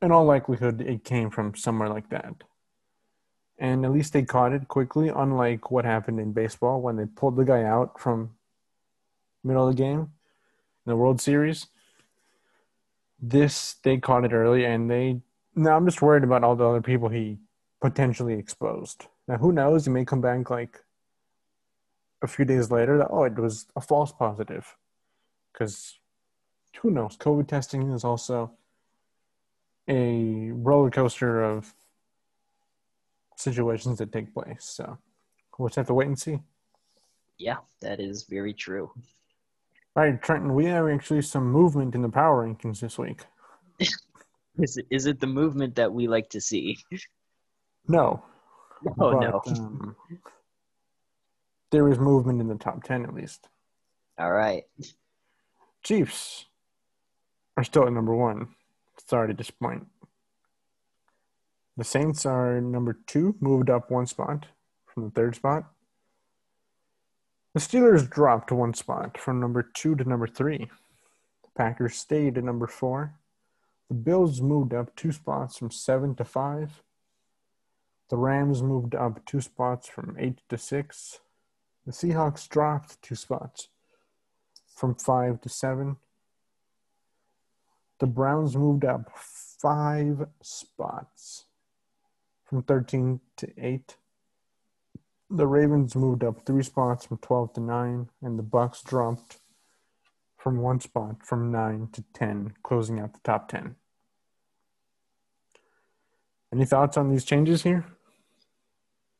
in 0.00 0.12
all 0.12 0.24
likelihood, 0.24 0.80
it 0.80 1.04
came 1.04 1.30
from 1.30 1.54
somewhere 1.54 1.88
like 1.88 2.10
that 2.10 2.42
and 3.58 3.84
at 3.84 3.92
least 3.92 4.12
they 4.12 4.22
caught 4.22 4.52
it 4.52 4.68
quickly. 4.68 5.08
Unlike 5.08 5.70
what 5.70 5.84
happened 5.84 6.20
in 6.20 6.32
baseball 6.32 6.80
when 6.80 6.96
they 6.96 7.06
pulled 7.06 7.36
the 7.36 7.44
guy 7.44 7.64
out 7.64 7.98
from 7.98 8.30
middle 9.42 9.68
of 9.68 9.76
the 9.76 9.82
game 9.82 10.00
in 10.00 10.10
the 10.86 10.96
World 10.96 11.20
Series. 11.20 11.66
This 13.20 13.74
they 13.82 13.98
caught 13.98 14.24
it 14.24 14.32
early, 14.32 14.64
and 14.64 14.88
they. 14.88 15.20
Now 15.56 15.76
I'm 15.76 15.86
just 15.86 16.02
worried 16.02 16.22
about 16.22 16.44
all 16.44 16.54
the 16.54 16.68
other 16.68 16.82
people 16.82 17.08
he 17.08 17.38
potentially 17.80 18.34
exposed. 18.34 19.06
Now 19.26 19.38
who 19.38 19.50
knows? 19.50 19.84
He 19.84 19.90
may 19.90 20.04
come 20.04 20.20
back 20.20 20.50
like 20.50 20.78
a 22.22 22.28
few 22.28 22.44
days 22.44 22.70
later. 22.70 22.96
That, 22.98 23.08
oh, 23.10 23.24
it 23.24 23.36
was 23.36 23.66
a 23.74 23.80
false 23.80 24.12
positive, 24.12 24.76
because 25.52 25.98
who 26.80 26.92
knows? 26.92 27.16
COVID 27.16 27.48
testing 27.48 27.90
is 27.90 28.04
also 28.04 28.52
a 29.88 30.50
roller 30.52 30.90
coaster 30.90 31.42
of 31.42 31.74
situations 33.36 33.98
that 33.98 34.12
take 34.12 34.34
place. 34.34 34.64
So 34.64 34.98
we'll 35.58 35.68
just 35.68 35.76
have 35.76 35.86
to 35.86 35.94
wait 35.94 36.08
and 36.08 36.18
see. 36.18 36.38
Yeah, 37.38 37.58
that 37.80 38.00
is 38.00 38.24
very 38.24 38.52
true. 38.52 38.90
All 39.96 40.04
right, 40.04 40.20
Trenton, 40.20 40.54
we 40.54 40.66
have 40.66 40.88
actually 40.88 41.22
some 41.22 41.50
movement 41.50 41.94
in 41.94 42.02
the 42.02 42.08
power 42.08 42.46
rankings 42.46 42.80
this 42.80 42.98
week. 42.98 43.22
is, 43.78 44.76
it, 44.76 44.86
is 44.90 45.06
it 45.06 45.20
the 45.20 45.26
movement 45.26 45.76
that 45.76 45.92
we 45.92 46.06
like 46.06 46.28
to 46.30 46.40
see? 46.40 46.78
No. 47.86 48.22
Oh, 49.00 49.10
no. 49.10 49.42
Um, 49.44 49.96
there 51.72 51.88
is 51.88 51.98
movement 51.98 52.40
in 52.40 52.46
the 52.46 52.54
top 52.54 52.84
10 52.84 53.02
at 53.02 53.12
least. 53.12 53.48
All 54.16 54.30
right. 54.30 54.62
Chiefs 55.82 56.46
are 57.56 57.64
still 57.64 57.88
at 57.88 57.92
number 57.92 58.14
one. 58.14 58.54
Sorry 59.06 59.28
to 59.28 59.34
disappoint. 59.34 59.86
The 61.76 61.84
Saints 61.84 62.26
are 62.26 62.60
number 62.60 62.98
two, 63.06 63.36
moved 63.40 63.70
up 63.70 63.90
one 63.90 64.06
spot 64.06 64.46
from 64.86 65.04
the 65.04 65.10
third 65.10 65.36
spot. 65.36 65.64
The 67.54 67.60
Steelers 67.60 68.08
dropped 68.08 68.52
one 68.52 68.74
spot 68.74 69.16
from 69.18 69.40
number 69.40 69.62
two 69.62 69.94
to 69.96 70.04
number 70.04 70.26
three. 70.26 70.68
The 71.42 71.50
Packers 71.56 71.96
stayed 71.96 72.36
at 72.36 72.44
number 72.44 72.66
four. 72.66 73.14
The 73.88 73.94
Bills 73.94 74.40
moved 74.40 74.74
up 74.74 74.94
two 74.96 75.12
spots 75.12 75.56
from 75.56 75.70
seven 75.70 76.14
to 76.16 76.24
five. 76.24 76.82
The 78.10 78.16
Rams 78.16 78.62
moved 78.62 78.94
up 78.94 79.24
two 79.24 79.40
spots 79.40 79.88
from 79.88 80.16
eight 80.18 80.40
to 80.48 80.58
six. 80.58 81.20
The 81.86 81.92
Seahawks 81.92 82.48
dropped 82.48 83.00
two 83.02 83.14
spots 83.14 83.68
from 84.74 84.94
five 84.94 85.40
to 85.42 85.48
seven. 85.48 85.96
The 87.98 88.06
Browns 88.06 88.56
moved 88.56 88.84
up 88.84 89.10
five 89.16 90.28
spots 90.40 91.46
from 92.44 92.62
13 92.62 93.20
to 93.38 93.48
8. 93.58 93.96
The 95.30 95.46
Ravens 95.46 95.96
moved 95.96 96.22
up 96.22 96.46
three 96.46 96.62
spots 96.62 97.06
from 97.06 97.18
12 97.18 97.54
to 97.54 97.60
9, 97.60 98.08
and 98.22 98.38
the 98.38 98.42
Bucks 98.42 98.82
dropped 98.82 99.38
from 100.36 100.58
one 100.58 100.80
spot 100.80 101.26
from 101.26 101.50
9 101.50 101.88
to 101.92 102.04
10, 102.14 102.54
closing 102.62 103.00
out 103.00 103.12
the 103.12 103.20
top 103.24 103.48
10. 103.48 103.74
Any 106.52 106.64
thoughts 106.64 106.96
on 106.96 107.10
these 107.10 107.24
changes 107.24 107.62
here? 107.62 107.84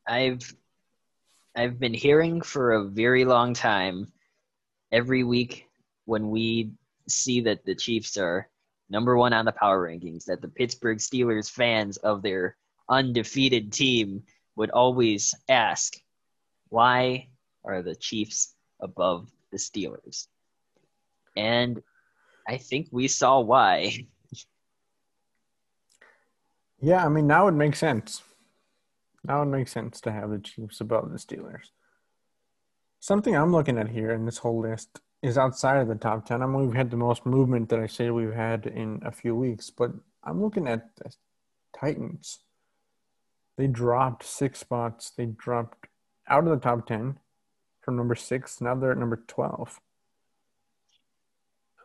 I've 0.07 0.55
I've 1.55 1.79
been 1.79 1.93
hearing 1.93 2.41
for 2.41 2.71
a 2.71 2.85
very 2.85 3.25
long 3.25 3.53
time 3.53 4.11
every 4.91 5.23
week 5.23 5.67
when 6.05 6.29
we 6.29 6.71
see 7.07 7.41
that 7.41 7.65
the 7.65 7.75
Chiefs 7.75 8.17
are 8.17 8.47
number 8.89 9.17
1 9.17 9.33
on 9.33 9.45
the 9.45 9.51
power 9.51 9.87
rankings 9.87 10.25
that 10.25 10.41
the 10.41 10.47
Pittsburgh 10.47 10.97
Steelers 10.97 11.49
fans 11.49 11.97
of 11.97 12.21
their 12.21 12.55
undefeated 12.89 13.71
team 13.71 14.23
would 14.55 14.71
always 14.71 15.35
ask, 15.47 15.95
why 16.69 17.27
are 17.63 17.81
the 17.81 17.95
Chiefs 17.95 18.55
above 18.79 19.29
the 19.51 19.57
Steelers? 19.57 20.27
And 21.37 21.81
I 22.47 22.57
think 22.57 22.87
we 22.91 23.07
saw 23.07 23.39
why. 23.39 24.07
Yeah, 26.81 27.05
I 27.05 27.09
mean, 27.09 27.27
now 27.27 27.49
it 27.49 27.51
makes 27.51 27.77
sense. 27.77 28.23
Now 29.25 29.41
it 29.41 29.47
makes 29.47 29.73
sense 29.73 29.99
to 29.99 30.13
have 30.13 30.29
the 30.29 30.39
Chiefs 30.39 30.79
above 30.79 31.11
the 31.11 31.17
Steelers. 31.17 31.71
Something 33.01 33.35
I'm 33.35 33.51
looking 33.51 33.77
at 33.77 33.89
here 33.89 34.11
in 34.11 34.25
this 34.25 34.37
whole 34.37 34.61
list 34.61 35.01
is 35.21 35.37
outside 35.37 35.77
of 35.77 35.87
the 35.87 35.95
top 35.95 36.25
10. 36.25 36.41
I 36.41 36.45
mean, 36.45 36.65
we've 36.65 36.75
had 36.75 36.91
the 36.91 36.97
most 36.97 37.25
movement 37.25 37.69
that 37.69 37.79
I 37.79 37.87
say 37.87 38.09
we've 38.09 38.33
had 38.33 38.65
in 38.65 39.01
a 39.05 39.11
few 39.11 39.35
weeks, 39.35 39.69
but 39.69 39.91
I'm 40.23 40.41
looking 40.41 40.67
at 40.67 40.95
the 40.95 41.11
Titans. 41.77 42.39
They 43.57 43.67
dropped 43.67 44.23
six 44.23 44.59
spots. 44.59 45.11
They 45.11 45.25
dropped 45.25 45.87
out 46.27 46.45
of 46.45 46.49
the 46.49 46.57
top 46.57 46.87
10 46.87 47.17
from 47.81 47.97
number 47.97 48.15
six. 48.15 48.61
Now 48.61 48.75
they're 48.75 48.91
at 48.93 48.97
number 48.97 49.23
12. 49.27 49.79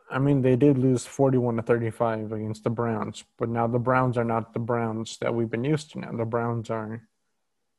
I 0.09 0.19
mean, 0.19 0.41
they 0.41 0.55
did 0.55 0.77
lose 0.77 1.05
41 1.05 1.57
to 1.57 1.61
35 1.63 2.31
against 2.31 2.63
the 2.63 2.69
Browns, 2.69 3.23
but 3.37 3.49
now 3.49 3.67
the 3.67 3.79
Browns 3.79 4.17
are 4.17 4.23
not 4.23 4.53
the 4.53 4.59
Browns 4.59 5.17
that 5.17 5.33
we've 5.33 5.49
been 5.49 5.63
used 5.63 5.91
to 5.91 5.99
now. 5.99 6.11
The 6.11 6.25
Browns 6.25 6.69
are, 6.69 7.01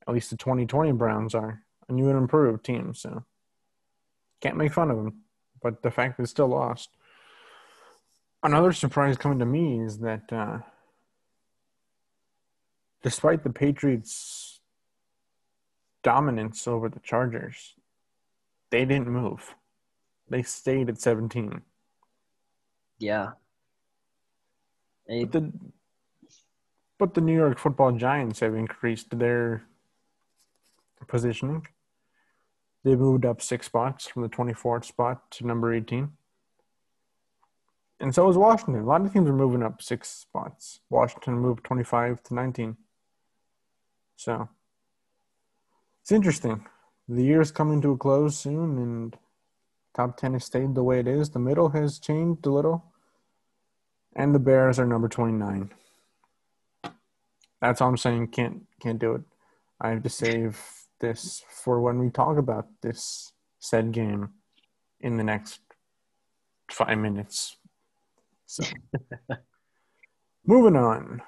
at 0.06 0.12
least 0.12 0.30
the 0.30 0.36
2020 0.36 0.92
Browns 0.92 1.34
are, 1.34 1.62
a 1.88 1.92
new 1.92 2.08
and 2.08 2.18
improved 2.18 2.64
team. 2.64 2.94
So 2.94 3.24
Can't 4.40 4.56
make 4.56 4.72
fun 4.72 4.90
of 4.90 4.96
them, 4.96 5.22
but 5.62 5.82
the 5.82 5.90
fact 5.90 6.18
they 6.18 6.24
still 6.24 6.48
lost. 6.48 6.90
Another 8.42 8.72
surprise 8.72 9.16
coming 9.16 9.38
to 9.38 9.46
me 9.46 9.80
is 9.80 9.98
that 9.98 10.32
uh, 10.32 10.58
despite 13.02 13.42
the 13.42 13.50
Patriots' 13.50 14.60
dominance 16.02 16.68
over 16.68 16.88
the 16.88 17.00
Chargers, 17.00 17.74
they 18.70 18.84
didn't 18.84 19.08
move. 19.08 19.54
They 20.28 20.42
stayed 20.42 20.88
at 20.88 21.00
17. 21.00 21.62
Yeah. 22.98 23.30
They, 25.08 25.24
but, 25.24 25.32
the, 25.32 25.52
but 26.98 27.14
the 27.14 27.20
New 27.20 27.34
York 27.34 27.58
football 27.58 27.92
Giants 27.92 28.40
have 28.40 28.54
increased 28.54 29.16
their 29.18 29.64
positioning. 31.06 31.66
They 32.86 32.94
moved 32.94 33.26
up 33.26 33.42
six 33.42 33.66
spots 33.66 34.06
from 34.06 34.22
the 34.22 34.28
24th 34.28 34.84
spot 34.84 35.28
to 35.32 35.44
number 35.44 35.74
18. 35.74 36.08
And 37.98 38.14
so 38.14 38.28
is 38.28 38.36
Washington. 38.36 38.80
A 38.80 38.86
lot 38.86 39.00
of 39.00 39.12
teams 39.12 39.28
are 39.28 39.32
moving 39.32 39.64
up 39.64 39.82
six 39.82 40.08
spots. 40.08 40.78
Washington 40.88 41.34
moved 41.40 41.64
25 41.64 42.22
to 42.22 42.34
19. 42.34 42.76
So 44.14 44.48
it's 46.00 46.12
interesting. 46.12 46.64
The 47.08 47.24
year 47.24 47.40
is 47.40 47.50
coming 47.50 47.82
to 47.82 47.90
a 47.90 47.96
close 47.96 48.38
soon, 48.38 48.78
and 48.78 49.16
top 49.92 50.16
10 50.16 50.34
has 50.34 50.44
stayed 50.44 50.76
the 50.76 50.84
way 50.84 51.00
it 51.00 51.08
is. 51.08 51.30
The 51.30 51.40
middle 51.40 51.70
has 51.70 51.98
changed 51.98 52.46
a 52.46 52.50
little, 52.50 52.84
and 54.14 54.32
the 54.32 54.38
Bears 54.38 54.78
are 54.78 54.86
number 54.86 55.08
29. 55.08 55.72
That's 57.60 57.80
all 57.80 57.88
I'm 57.88 57.96
saying. 57.96 58.28
Can't 58.28 58.64
can't 58.78 59.00
do 59.00 59.14
it. 59.14 59.22
I 59.80 59.88
have 59.88 60.04
to 60.04 60.08
save 60.08 60.85
this 61.00 61.42
for 61.48 61.80
when 61.80 61.98
we 61.98 62.10
talk 62.10 62.38
about 62.38 62.66
this 62.82 63.32
said 63.58 63.92
game 63.92 64.30
in 65.00 65.16
the 65.16 65.24
next 65.24 65.60
five 66.70 66.98
minutes. 66.98 67.56
So, 68.46 68.64
moving 70.46 70.76
on. 70.76 71.22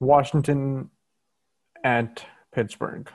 Washington 0.00 0.90
at 1.84 2.24
Pittsburgh. 2.52 3.08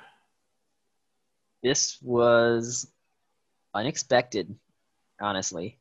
This 1.61 1.97
was 2.01 2.87
unexpected, 3.73 4.55
honestly. 5.19 5.79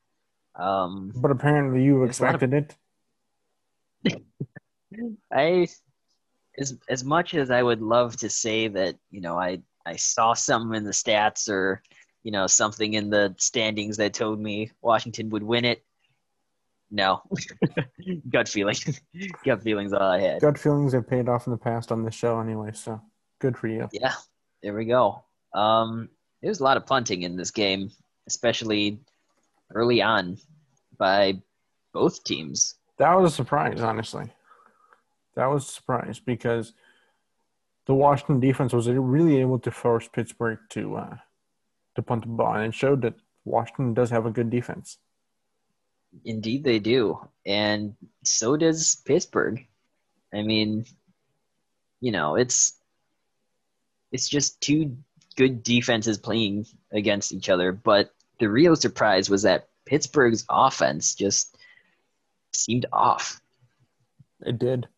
Um, 0.57 1.13
but 1.15 1.31
apparently, 1.31 1.85
you 1.85 2.03
expected 2.05 2.55
of, 2.55 2.75
it. 4.05 4.23
I, 5.33 5.69
as 6.59 6.77
as 6.89 7.05
much 7.05 7.35
as 7.35 7.51
I 7.51 7.63
would 7.63 7.83
love 7.83 8.17
to 8.19 8.31
say 8.31 8.69
that 8.69 8.97
you 9.11 9.21
know 9.21 9.39
I 9.39 9.61
I 9.85 9.97
saw 9.97 10.35
something 10.35 10.77
in 10.77 10.85
the 10.85 10.91
stats 10.91 11.49
or 11.49 11.83
you 12.23 12.33
know 12.33 12.47
something 12.47 12.95
in 12.95 13.11
the 13.11 13.35
standings 13.39 13.97
that 13.99 14.15
told 14.15 14.41
me 14.41 14.71
Washington 14.83 15.31
would 15.31 15.43
win 15.43 15.65
it. 15.65 15.85
No, 16.91 17.23
gut 18.31 18.49
feeling, 18.49 18.77
gut 19.45 19.63
feelings 19.63 19.93
all 19.93 20.03
I 20.03 20.21
had. 20.21 20.41
Gut 20.41 20.59
feelings 20.59 20.93
have 20.93 21.09
paid 21.09 21.29
off 21.29 21.47
in 21.47 21.51
the 21.51 21.59
past 21.59 21.91
on 21.91 22.05
this 22.05 22.15
show 22.15 22.39
anyway, 22.41 22.71
so 22.73 23.01
good 23.41 23.57
for 23.57 23.67
you. 23.67 23.89
Yeah, 23.93 24.15
there 24.63 24.75
we 24.75 24.85
go. 24.85 25.25
Um, 25.53 26.09
there 26.43 26.49
was 26.49 26.61
a 26.61 26.65
lot 26.65 26.77
of 26.77 26.87
punting 26.87 27.23
in 27.23 27.37
this 27.37 27.51
game, 27.51 27.91
especially 28.29 29.01
early 29.75 30.01
on 30.01 30.39
by 30.97 31.41
both 31.93 32.23
teams. 32.25 32.77
That 32.99 33.15
was 33.15 33.33
a 33.33 33.35
surprise, 33.35 33.81
honestly. 33.81 34.31
That 35.37 35.47
was 35.47 35.69
a 35.69 35.73
surprise 35.73 36.19
because 36.19 36.73
the 37.87 37.95
Washington 37.95 38.41
defense 38.41 38.73
was 38.73 38.89
really 38.89 39.41
able 39.41 39.59
to 39.61 39.71
force 39.71 40.09
Pittsburgh 40.09 40.59
to 40.71 40.97
uh, 40.97 41.17
to 41.95 42.03
punt 42.03 42.23
the 42.23 42.29
ball, 42.29 42.55
and 42.55 42.67
it 42.67 42.75
showed 42.75 43.03
that 43.03 43.15
Washington 43.45 43.95
does 43.95 44.11
have 44.11 44.27
a 44.27 44.31
good 44.31 44.51
defense. 44.51 44.99
Indeed, 46.25 46.65
they 46.65 46.79
do, 46.79 47.21
and 47.45 47.95
so 48.25 48.57
does 48.57 48.97
Pittsburgh. 49.05 49.67
I 50.33 50.43
mean, 50.43 50.85
you 52.01 52.11
know, 52.13 52.37
it's 52.37 52.75
it's 54.13 54.29
just 54.29 54.61
two 54.61 54.97
good 55.37 55.63
defenses 55.63 56.19
playing 56.19 56.67
against 56.93 57.33
each 57.33 57.49
other. 57.49 57.73
But 57.73 58.11
the 58.41 58.49
real 58.49 58.75
surprise 58.75 59.29
was 59.31 59.43
that 59.43 59.69
Pittsburgh's 59.85 60.45
offense 60.49 61.15
just 61.15 61.57
seemed 62.53 62.87
off. 62.93 63.41
It 64.41 64.59
did. 64.59 64.89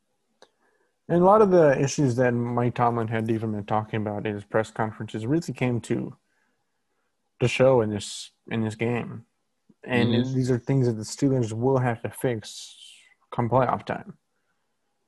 And 1.08 1.22
a 1.22 1.24
lot 1.24 1.40
of 1.40 1.50
the 1.50 1.80
issues 1.80 2.16
that 2.16 2.32
Mike 2.32 2.74
Tomlin 2.74 3.08
had 3.08 3.30
even 3.30 3.52
been 3.52 3.64
talking 3.64 4.00
about 4.02 4.26
in 4.26 4.34
his 4.34 4.44
press 4.44 4.70
conferences 4.70 5.26
really 5.26 5.54
came 5.54 5.80
to 5.82 6.16
the 7.40 7.48
show 7.48 7.80
in 7.80 7.90
this 7.90 8.30
in 8.50 8.62
this 8.62 8.74
game. 8.74 9.24
And 9.84 10.10
mm-hmm. 10.10 10.34
these 10.34 10.50
are 10.50 10.58
things 10.58 10.86
that 10.86 10.94
the 10.94 11.04
Steelers 11.04 11.52
will 11.52 11.78
have 11.78 12.02
to 12.02 12.10
fix 12.10 12.76
come 13.30 13.48
playoff 13.48 13.84
time. 13.84 14.14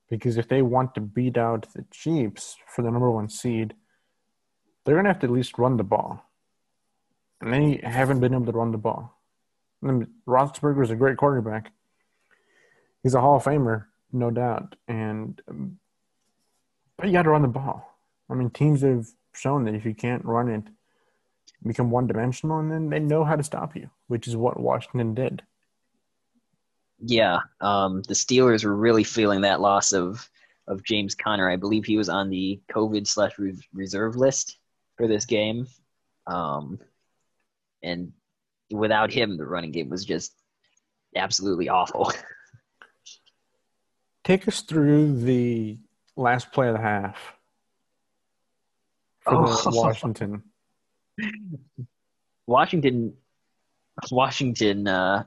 Because 0.08 0.36
if 0.36 0.48
they 0.48 0.62
want 0.62 0.94
to 0.94 1.00
beat 1.00 1.36
out 1.36 1.66
the 1.74 1.84
Chiefs 1.90 2.56
for 2.66 2.82
the 2.82 2.90
number 2.90 3.10
one 3.10 3.28
seed, 3.28 3.74
they're 4.84 4.96
going 4.96 5.04
to 5.04 5.10
have 5.10 5.20
to 5.20 5.26
at 5.26 5.32
least 5.32 5.58
run 5.58 5.76
the 5.76 5.84
ball. 5.84 6.24
And 7.40 7.52
they 7.52 7.80
haven't 7.82 8.20
been 8.20 8.34
able 8.34 8.46
to 8.46 8.52
run 8.52 8.72
the 8.72 8.78
ball. 8.78 9.18
And 9.82 10.08
Roethlisberger 10.26 10.82
is 10.82 10.90
a 10.90 10.96
great 10.96 11.16
quarterback. 11.16 11.72
He's 13.02 13.14
a 13.14 13.20
Hall 13.20 13.36
of 13.36 13.44
Famer, 13.44 13.86
no 14.12 14.30
doubt. 14.30 14.76
And 14.88 15.40
but 17.00 17.08
you 17.08 17.14
got 17.14 17.22
to 17.22 17.30
run 17.30 17.42
the 17.42 17.48
ball. 17.48 17.98
I 18.28 18.34
mean, 18.34 18.50
teams 18.50 18.82
have 18.82 19.08
shown 19.34 19.64
that 19.64 19.74
if 19.74 19.86
you 19.86 19.94
can't 19.94 20.24
run 20.24 20.48
it, 20.48 20.64
become 21.66 21.90
one 21.90 22.06
dimensional, 22.06 22.58
and 22.58 22.70
then 22.70 22.90
they 22.90 22.98
know 22.98 23.24
how 23.24 23.36
to 23.36 23.42
stop 23.42 23.74
you, 23.74 23.88
which 24.08 24.28
is 24.28 24.36
what 24.36 24.60
Washington 24.60 25.14
did. 25.14 25.42
Yeah, 26.98 27.40
um, 27.62 28.02
the 28.02 28.14
Steelers 28.14 28.64
were 28.64 28.76
really 28.76 29.04
feeling 29.04 29.40
that 29.40 29.60
loss 29.60 29.92
of 29.92 30.28
of 30.68 30.84
James 30.84 31.14
Conner. 31.14 31.50
I 31.50 31.56
believe 31.56 31.84
he 31.84 31.96
was 31.96 32.10
on 32.10 32.28
the 32.28 32.60
COVID 32.70 33.06
slash 33.06 33.32
reserve 33.72 34.16
list 34.16 34.58
for 34.96 35.08
this 35.08 35.24
game. 35.24 35.66
Um, 36.26 36.78
and 37.82 38.12
without 38.70 39.10
him, 39.10 39.36
the 39.36 39.46
running 39.46 39.72
game 39.72 39.88
was 39.88 40.04
just 40.04 40.34
absolutely 41.16 41.70
awful. 41.70 42.12
Take 44.24 44.46
us 44.46 44.60
through 44.60 45.20
the 45.20 45.78
last 46.20 46.52
play 46.52 46.68
of 46.68 46.74
the 46.74 46.80
half 46.80 47.16
for 49.20 49.34
oh. 49.34 49.62
Washington. 49.66 50.42
Washington, 52.46 53.14
Washington 54.10 54.88
uh, 54.88 55.24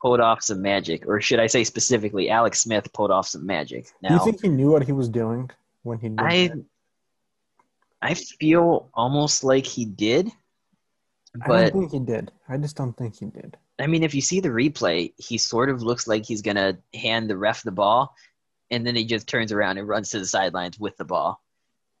pulled 0.00 0.20
off 0.20 0.42
some 0.42 0.62
magic, 0.62 1.06
or 1.06 1.20
should 1.20 1.40
I 1.40 1.46
say 1.46 1.64
specifically, 1.64 2.30
Alex 2.30 2.62
Smith 2.62 2.92
pulled 2.92 3.10
off 3.10 3.28
some 3.28 3.46
magic. 3.46 3.86
Now, 4.02 4.10
Do 4.10 4.14
you 4.14 4.24
think 4.24 4.42
he 4.42 4.48
knew 4.48 4.70
what 4.70 4.84
he 4.84 4.92
was 4.92 5.08
doing 5.08 5.50
when 5.82 5.98
he 5.98 6.08
did 6.08 6.20
I, 6.20 6.48
that? 6.48 6.64
I 8.00 8.14
feel 8.14 8.90
almost 8.94 9.44
like 9.44 9.66
he 9.66 9.84
did. 9.84 10.30
But 11.34 11.50
I 11.50 11.70
don't 11.70 11.88
think 11.88 11.92
he 11.92 11.98
did. 12.00 12.32
I 12.48 12.58
just 12.58 12.76
don't 12.76 12.96
think 12.96 13.18
he 13.18 13.26
did. 13.26 13.56
I 13.78 13.86
mean, 13.86 14.02
if 14.02 14.14
you 14.14 14.20
see 14.20 14.40
the 14.40 14.50
replay, 14.50 15.12
he 15.16 15.38
sort 15.38 15.70
of 15.70 15.82
looks 15.82 16.06
like 16.06 16.26
he's 16.26 16.42
gonna 16.42 16.78
hand 16.94 17.30
the 17.30 17.36
ref 17.36 17.62
the 17.62 17.70
ball, 17.70 18.14
and 18.72 18.86
then 18.86 18.96
he 18.96 19.04
just 19.04 19.28
turns 19.28 19.52
around 19.52 19.76
and 19.76 19.86
runs 19.86 20.10
to 20.10 20.18
the 20.18 20.26
sidelines 20.26 20.80
with 20.80 20.96
the 20.96 21.04
ball. 21.04 21.40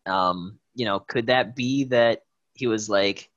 Um, 0.06 0.58
you 0.74 0.86
know, 0.86 0.98
could 0.98 1.26
that 1.26 1.54
be 1.54 1.84
that 1.84 2.22
he 2.54 2.66
was 2.66 2.88
like, 2.88 3.30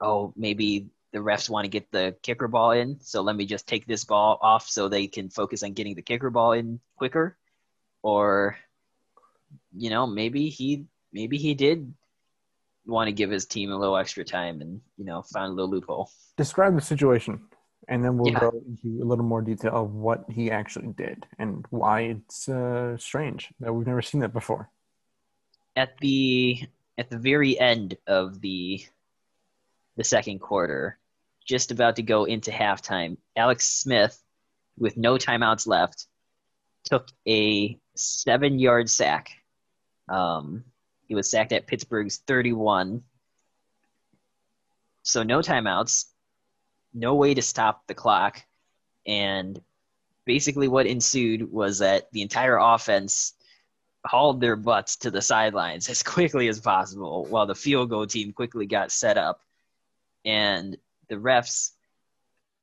"Oh, 0.00 0.32
maybe 0.36 0.86
the 1.12 1.18
refs 1.18 1.50
want 1.50 1.64
to 1.64 1.68
get 1.68 1.90
the 1.90 2.16
kicker 2.22 2.48
ball 2.48 2.70
in, 2.70 3.00
so 3.00 3.22
let 3.22 3.34
me 3.36 3.44
just 3.44 3.66
take 3.66 3.86
this 3.86 4.04
ball 4.04 4.38
off 4.40 4.68
so 4.68 4.88
they 4.88 5.08
can 5.08 5.28
focus 5.28 5.64
on 5.64 5.72
getting 5.72 5.96
the 5.96 6.02
kicker 6.02 6.30
ball 6.30 6.52
in 6.52 6.80
quicker," 6.96 7.36
or, 8.02 8.56
you 9.76 9.90
know, 9.90 10.06
maybe 10.06 10.48
he 10.48 10.86
maybe 11.12 11.38
he 11.38 11.54
did 11.54 11.92
want 12.86 13.08
to 13.08 13.12
give 13.12 13.30
his 13.30 13.46
team 13.46 13.72
a 13.72 13.76
little 13.76 13.96
extra 13.96 14.24
time 14.24 14.60
and 14.60 14.80
you 14.96 15.04
know 15.04 15.22
find 15.22 15.50
a 15.50 15.54
little 15.54 15.70
loophole. 15.70 16.08
Describe 16.36 16.76
the 16.76 16.80
situation, 16.80 17.40
and 17.88 18.04
then 18.04 18.18
we'll 18.18 18.32
yeah. 18.32 18.40
go 18.40 18.62
into 18.66 19.02
a 19.02 19.06
little 19.06 19.24
more 19.24 19.42
detail 19.42 19.72
of 19.74 19.92
what 19.92 20.24
he 20.28 20.50
actually 20.50 20.88
did 20.88 21.26
and 21.38 21.64
why 21.70 22.00
it's 22.00 22.48
uh, 22.48 22.96
strange 22.96 23.52
that 23.60 23.72
we've 23.72 23.86
never 23.86 24.02
seen 24.02 24.20
that 24.20 24.32
before. 24.32 24.70
At 25.76 25.96
the 25.98 26.60
at 26.98 27.10
the 27.10 27.18
very 27.18 27.58
end 27.58 27.96
of 28.06 28.40
the 28.40 28.84
the 29.96 30.04
second 30.04 30.40
quarter, 30.40 30.98
just 31.44 31.70
about 31.70 31.96
to 31.96 32.02
go 32.02 32.24
into 32.24 32.50
halftime, 32.50 33.18
Alex 33.36 33.68
Smith, 33.68 34.20
with 34.78 34.96
no 34.96 35.14
timeouts 35.14 35.66
left, 35.66 36.06
took 36.84 37.08
a 37.26 37.78
seven 37.94 38.58
yard 38.58 38.90
sack. 38.90 39.30
Um, 40.08 40.64
he 41.06 41.14
was 41.14 41.30
sacked 41.30 41.52
at 41.52 41.66
Pittsburgh's 41.66 42.18
31. 42.26 43.02
So 45.02 45.22
no 45.22 45.38
timeouts, 45.38 46.06
no 46.96 47.14
way 47.14 47.34
to 47.34 47.42
stop 47.42 47.86
the 47.86 47.94
clock. 47.94 48.42
And 49.06 49.60
basically 50.24 50.66
what 50.66 50.86
ensued 50.86 51.52
was 51.52 51.78
that 51.78 52.10
the 52.12 52.22
entire 52.22 52.56
offense 52.56 53.34
hauled 54.04 54.40
their 54.40 54.56
butts 54.56 54.96
to 54.96 55.10
the 55.10 55.20
sidelines 55.20 55.88
as 55.90 56.02
quickly 56.02 56.48
as 56.48 56.58
possible 56.58 57.26
while 57.26 57.46
the 57.46 57.54
field 57.54 57.90
goal 57.90 58.06
team 58.06 58.32
quickly 58.32 58.66
got 58.66 58.90
set 58.90 59.18
up. 59.18 59.40
and 60.24 60.76
the 61.08 61.14
refs 61.14 61.70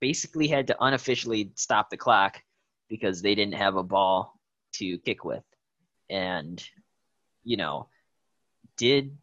basically 0.02 0.50
had 0.50 0.68
to 0.68 0.76
unofficially 0.82 1.50
stop 1.56 1.90
the 1.90 1.96
clock 1.96 2.42
because 2.90 3.22
they 3.22 3.36
didn't 3.36 3.54
have 3.54 3.78
a 3.78 3.84
ball 3.84 4.38
to 4.74 4.98
kick 4.98 5.24
with. 5.24 5.46
And 6.10 6.62
you 7.46 7.56
know, 7.56 7.88
did 8.76 9.18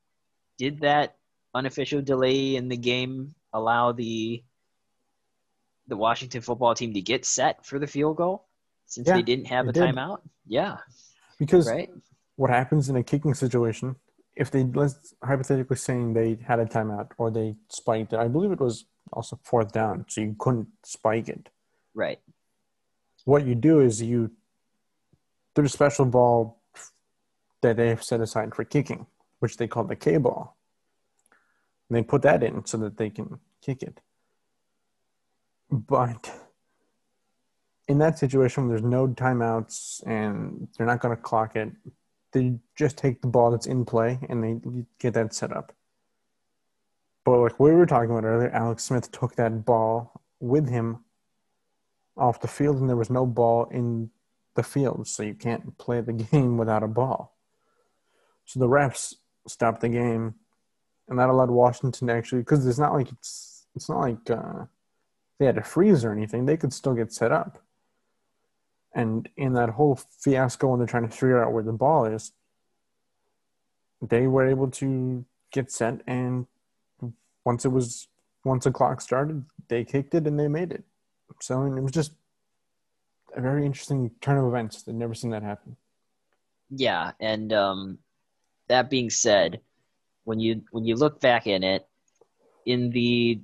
did 0.56 0.80
that 0.80 1.16
unofficial 1.54 2.00
delay 2.00 2.56
in 2.56 2.68
the 2.68 2.78
game 2.78 3.34
allow 3.52 3.92
the 3.92 4.42
the 5.90 5.96
Washington 5.96 6.40
football 6.40 6.74
team 6.74 6.94
to 6.94 7.02
get 7.02 7.26
set 7.26 7.66
for 7.66 7.78
the 7.78 7.86
field 7.86 8.16
goal 8.16 8.46
since 8.86 9.06
yeah, 9.06 9.16
they 9.16 9.22
didn't 9.22 9.46
have 9.46 9.68
a 9.68 9.72
did. 9.72 9.82
timeout? 9.82 10.20
Yeah. 10.46 10.78
Because 11.38 11.68
right? 11.68 11.90
what 12.36 12.50
happens 12.50 12.88
in 12.88 12.96
a 12.96 13.02
kicking 13.02 13.34
situation, 13.34 13.96
if 14.34 14.50
they 14.50 14.64
let's 14.64 15.14
hypothetically 15.22 15.76
saying 15.76 16.14
they 16.14 16.38
had 16.46 16.58
a 16.58 16.64
timeout 16.64 17.10
or 17.18 17.30
they 17.30 17.56
spiked 17.68 18.12
it, 18.14 18.18
I 18.18 18.28
believe 18.28 18.52
it 18.52 18.60
was 18.60 18.86
also 19.12 19.38
fourth 19.42 19.72
down, 19.72 20.06
so 20.08 20.22
you 20.22 20.36
couldn't 20.38 20.68
spike 20.84 21.28
it. 21.28 21.50
Right. 21.94 22.20
What 23.24 23.44
you 23.44 23.54
do 23.54 23.80
is 23.80 24.00
you 24.00 24.30
there's 25.54 25.70
a 25.70 25.72
special 25.72 26.06
ball 26.06 26.62
that 27.62 27.76
they 27.76 27.88
have 27.88 28.02
set 28.02 28.20
aside 28.20 28.54
for 28.54 28.64
kicking, 28.64 29.06
which 29.40 29.56
they 29.56 29.68
call 29.68 29.84
the 29.84 29.96
K 29.96 30.16
ball. 30.16 30.56
And 31.88 31.96
they 31.96 32.02
put 32.02 32.22
that 32.22 32.42
in 32.42 32.64
so 32.64 32.78
that 32.78 32.96
they 32.96 33.10
can 33.10 33.40
kick 33.60 33.82
it. 33.82 34.00
But 35.70 36.30
in 37.88 37.98
that 37.98 38.18
situation, 38.18 38.64
when 38.64 38.68
there's 38.70 38.82
no 38.82 39.08
timeouts 39.08 40.06
and 40.06 40.68
they're 40.76 40.86
not 40.86 41.00
going 41.00 41.16
to 41.16 41.22
clock 41.22 41.56
it, 41.56 41.70
they 42.32 42.58
just 42.76 42.96
take 42.96 43.20
the 43.20 43.28
ball 43.28 43.50
that's 43.50 43.66
in 43.66 43.84
play 43.84 44.18
and 44.28 44.42
they 44.42 44.84
get 44.98 45.14
that 45.14 45.34
set 45.34 45.56
up. 45.56 45.72
But 47.24 47.40
like 47.40 47.60
we 47.60 47.72
were 47.72 47.86
talking 47.86 48.10
about 48.10 48.24
earlier, 48.24 48.50
Alex 48.50 48.84
Smith 48.84 49.10
took 49.12 49.36
that 49.36 49.64
ball 49.64 50.20
with 50.40 50.68
him 50.68 51.04
off 52.16 52.40
the 52.40 52.48
field, 52.48 52.78
and 52.78 52.88
there 52.88 52.96
was 52.96 53.10
no 53.10 53.26
ball 53.26 53.66
in 53.70 54.10
the 54.54 54.62
field, 54.62 55.06
so 55.06 55.22
you 55.22 55.34
can't 55.34 55.76
play 55.78 56.00
the 56.00 56.12
game 56.30 56.56
without 56.58 56.82
a 56.82 56.88
ball. 56.88 57.36
So 58.44 58.58
the 58.58 58.68
refs 58.68 59.14
stopped 59.46 59.80
the 59.80 59.88
game, 59.88 60.34
and 61.08 61.18
that 61.18 61.28
allowed 61.28 61.50
Washington 61.50 62.10
actually 62.10 62.40
because 62.40 62.66
it's 62.66 62.78
not 62.78 62.94
like 62.94 63.12
it's 63.12 63.66
it's 63.76 63.88
not 63.88 64.00
like 64.00 64.30
uh, 64.30 64.64
they 65.40 65.46
had 65.46 65.54
to 65.54 65.62
freeze 65.62 66.04
or 66.04 66.12
anything. 66.12 66.44
They 66.44 66.58
could 66.58 66.72
still 66.72 66.92
get 66.92 67.14
set 67.14 67.32
up. 67.32 67.64
And 68.94 69.26
in 69.38 69.54
that 69.54 69.70
whole 69.70 69.98
fiasco 70.20 70.68
when 70.68 70.78
they're 70.78 70.86
trying 70.86 71.08
to 71.08 71.16
figure 71.16 71.42
out 71.42 71.52
where 71.52 71.62
the 71.62 71.72
ball 71.72 72.04
is, 72.04 72.32
they 74.02 74.26
were 74.26 74.46
able 74.46 74.70
to 74.70 75.24
get 75.50 75.72
set 75.72 76.02
and 76.06 76.46
once 77.44 77.64
it 77.64 77.70
was 77.70 78.08
once 78.44 78.64
the 78.64 78.70
clock 78.70 79.00
started, 79.00 79.44
they 79.68 79.82
kicked 79.84 80.14
it 80.14 80.26
and 80.26 80.38
they 80.38 80.46
made 80.46 80.72
it. 80.72 80.84
So 81.40 81.62
it 81.64 81.80
was 81.80 81.92
just 81.92 82.12
a 83.34 83.40
very 83.40 83.64
interesting 83.64 84.10
turn 84.20 84.36
of 84.36 84.46
events. 84.46 84.84
I've 84.86 84.94
never 84.94 85.14
seen 85.14 85.30
that 85.30 85.42
happen. 85.42 85.76
Yeah, 86.68 87.12
and 87.18 87.52
um, 87.52 87.98
that 88.68 88.90
being 88.90 89.08
said, 89.10 89.60
when 90.24 90.38
you 90.38 90.62
when 90.70 90.84
you 90.84 90.96
look 90.96 91.20
back 91.20 91.46
in 91.46 91.62
it, 91.62 91.86
in 92.66 92.90
the 92.90 93.40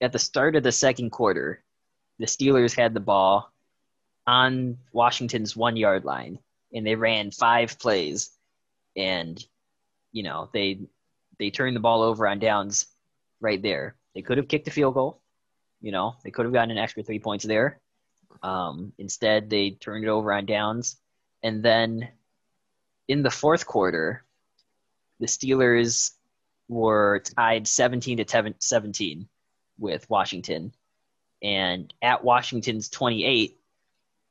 at 0.00 0.12
the 0.12 0.18
start 0.18 0.56
of 0.56 0.62
the 0.62 0.72
second 0.72 1.10
quarter, 1.10 1.62
the 2.18 2.26
Steelers 2.26 2.76
had 2.76 2.94
the 2.94 3.00
ball 3.00 3.52
on 4.26 4.78
Washington's 4.92 5.56
one 5.56 5.76
yard 5.76 6.04
line, 6.04 6.38
and 6.72 6.86
they 6.86 6.94
ran 6.94 7.30
five 7.30 7.78
plays, 7.78 8.30
and 8.96 9.42
you 10.12 10.22
know 10.22 10.48
they 10.52 10.80
they 11.38 11.50
turned 11.50 11.76
the 11.76 11.80
ball 11.80 12.02
over 12.02 12.26
on 12.26 12.38
downs 12.38 12.86
right 13.40 13.62
there. 13.62 13.96
They 14.14 14.22
could 14.22 14.38
have 14.38 14.48
kicked 14.48 14.68
a 14.68 14.70
field 14.70 14.94
goal, 14.94 15.20
you 15.80 15.92
know, 15.92 16.16
they 16.22 16.30
could 16.30 16.44
have 16.44 16.52
gotten 16.52 16.70
an 16.70 16.78
extra 16.78 17.02
three 17.02 17.18
points 17.18 17.44
there. 17.44 17.80
Um, 18.42 18.92
instead, 18.98 19.50
they 19.50 19.70
turned 19.70 20.04
it 20.04 20.08
over 20.08 20.32
on 20.32 20.46
downs, 20.46 20.96
and 21.42 21.62
then 21.62 22.08
in 23.08 23.22
the 23.22 23.30
fourth 23.30 23.66
quarter, 23.66 24.24
the 25.18 25.26
Steelers 25.26 26.12
were 26.68 27.22
tied 27.36 27.66
17 27.66 28.18
to 28.18 28.54
17 28.58 29.28
with 29.80 30.08
Washington. 30.08 30.72
And 31.42 31.92
at 32.02 32.22
Washington's 32.22 32.88
28, 32.90 33.58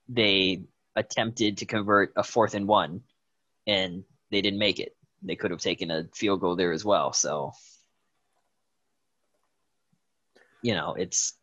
they 0.08 0.62
attempted 0.96 1.58
to 1.58 1.66
convert 1.66 2.14
a 2.16 2.24
fourth 2.24 2.54
and 2.54 2.68
one, 2.68 3.02
and 3.68 4.04
they 4.32 4.42
didn't 4.42 4.60
make 4.60 4.80
it. 4.80 4.96
They 5.22 5.36
could 5.36 5.52
have 5.52 5.60
taken 5.60 5.92
a 5.92 6.06
field 6.14 6.40
goal 6.40 6.56
there 6.56 6.72
as 6.72 6.86
well. 6.86 7.12
So, 7.12 7.52
you 10.62 10.76
know, 10.76 10.94
it's 10.94 11.34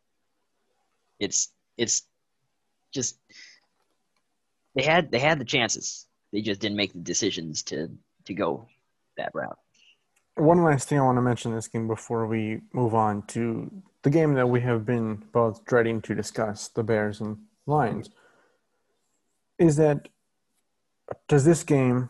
it's 1.19 1.51
it's 1.77 2.03
just 2.93 3.19
they 4.75 4.83
had 4.83 5.11
they 5.11 5.19
had 5.19 5.39
the 5.39 5.45
chances. 5.45 6.07
They 6.31 6.41
just 6.41 6.61
didn't 6.61 6.77
make 6.77 6.93
the 6.93 6.99
decisions 6.99 7.63
to 7.63 7.89
to 8.25 8.33
go 8.33 8.67
that 9.17 9.31
route. 9.33 9.57
One 10.35 10.63
last 10.63 10.87
thing 10.87 10.99
I 10.99 11.03
want 11.03 11.17
to 11.17 11.21
mention 11.21 11.53
this 11.53 11.67
game 11.67 11.87
before 11.87 12.27
we 12.27 12.61
move 12.73 12.93
on 12.93 13.23
to 13.27 13.71
the 14.07 14.11
game 14.11 14.35
that 14.35 14.47
we 14.47 14.61
have 14.61 14.85
been 14.85 15.21
both 15.33 15.65
dreading 15.65 16.01
to 16.01 16.15
discuss, 16.15 16.69
the 16.69 16.81
Bears 16.81 17.19
and 17.19 17.39
Lions, 17.65 18.09
is 19.59 19.75
that 19.75 20.07
does 21.27 21.43
this 21.43 21.61
game, 21.65 22.09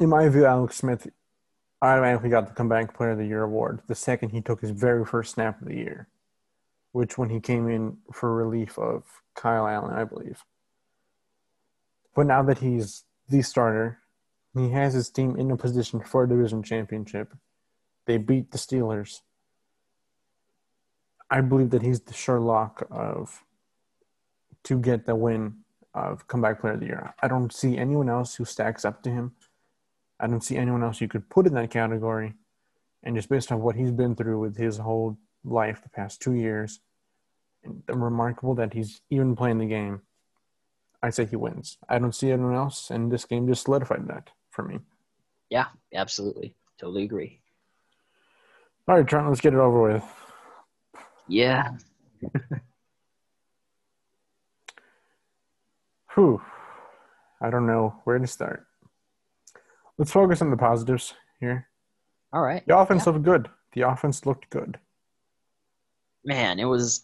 in 0.00 0.08
my 0.08 0.26
view, 0.30 0.46
Alex 0.46 0.76
Smith 0.76 1.06
automatically 1.82 2.30
got 2.30 2.46
the 2.46 2.54
comeback 2.54 2.96
player 2.96 3.10
of 3.10 3.18
the 3.18 3.26
year 3.26 3.42
award 3.42 3.82
the 3.88 3.94
second 3.94 4.30
he 4.30 4.40
took 4.40 4.62
his 4.62 4.70
very 4.70 5.04
first 5.04 5.34
snap 5.34 5.60
of 5.60 5.68
the 5.68 5.76
year, 5.76 6.08
which 6.92 7.18
when 7.18 7.28
he 7.28 7.40
came 7.40 7.68
in 7.68 7.98
for 8.10 8.34
relief 8.34 8.78
of 8.78 9.02
Kyle 9.34 9.66
Allen, 9.66 9.94
I 9.94 10.04
believe. 10.04 10.44
But 12.16 12.24
now 12.24 12.42
that 12.44 12.60
he's 12.60 13.04
the 13.28 13.42
starter, 13.42 13.98
he 14.54 14.70
has 14.70 14.94
his 14.94 15.10
team 15.10 15.36
in 15.36 15.50
a 15.50 15.58
position 15.58 16.00
for 16.00 16.24
a 16.24 16.28
division 16.28 16.62
championship. 16.62 17.34
They 18.06 18.16
beat 18.16 18.50
the 18.50 18.56
Steelers. 18.56 19.20
I 21.34 21.40
believe 21.40 21.70
that 21.70 21.82
he's 21.82 21.98
the 21.98 22.14
Sherlock 22.14 22.86
of 22.92 23.42
to 24.62 24.78
get 24.78 25.04
the 25.04 25.16
win 25.16 25.64
of 25.92 26.28
comeback 26.28 26.60
player 26.60 26.74
of 26.74 26.80
the 26.80 26.86
year. 26.86 27.12
I 27.20 27.26
don't 27.26 27.52
see 27.52 27.76
anyone 27.76 28.08
else 28.08 28.36
who 28.36 28.44
stacks 28.44 28.84
up 28.84 29.02
to 29.02 29.10
him. 29.10 29.32
I 30.20 30.28
don't 30.28 30.44
see 30.44 30.56
anyone 30.56 30.84
else 30.84 31.00
you 31.00 31.08
could 31.08 31.28
put 31.28 31.48
in 31.48 31.54
that 31.54 31.72
category. 31.72 32.34
And 33.02 33.16
just 33.16 33.28
based 33.28 33.50
on 33.50 33.60
what 33.60 33.74
he's 33.74 33.90
been 33.90 34.14
through 34.14 34.38
with 34.38 34.56
his 34.56 34.76
whole 34.76 35.18
life 35.42 35.82
the 35.82 35.88
past 35.88 36.22
two 36.22 36.34
years, 36.34 36.78
and 37.64 37.82
remarkable 37.88 38.54
that 38.54 38.72
he's 38.72 39.00
even 39.10 39.34
playing 39.34 39.58
the 39.58 39.66
game. 39.66 40.02
I 41.02 41.10
say 41.10 41.24
he 41.24 41.34
wins. 41.34 41.78
I 41.88 41.98
don't 41.98 42.14
see 42.14 42.30
anyone 42.30 42.54
else, 42.54 42.90
and 42.90 43.10
this 43.10 43.24
game 43.24 43.48
just 43.48 43.64
solidified 43.64 44.06
that 44.06 44.30
for 44.50 44.62
me. 44.62 44.78
Yeah, 45.50 45.66
absolutely. 45.92 46.54
Totally 46.78 47.02
agree. 47.02 47.40
All 48.86 48.94
right, 48.94 49.06
Trent, 49.06 49.28
let's 49.28 49.40
get 49.40 49.52
it 49.52 49.58
over 49.58 49.82
with. 49.82 50.04
Yeah. 51.28 51.70
Whew. 56.14 56.40
I 57.40 57.50
don't 57.50 57.66
know 57.66 57.96
where 58.04 58.18
to 58.18 58.26
start. 58.26 58.66
Let's 59.98 60.12
focus 60.12 60.42
on 60.42 60.50
the 60.50 60.56
positives 60.56 61.14
here. 61.40 61.68
All 62.32 62.42
right. 62.42 62.66
The 62.66 62.76
offense 62.76 63.06
yeah. 63.06 63.12
looked 63.12 63.24
good. 63.24 63.48
The 63.74 63.82
offense 63.82 64.26
looked 64.26 64.50
good. 64.50 64.78
Man, 66.24 66.58
it 66.58 66.64
was 66.64 67.02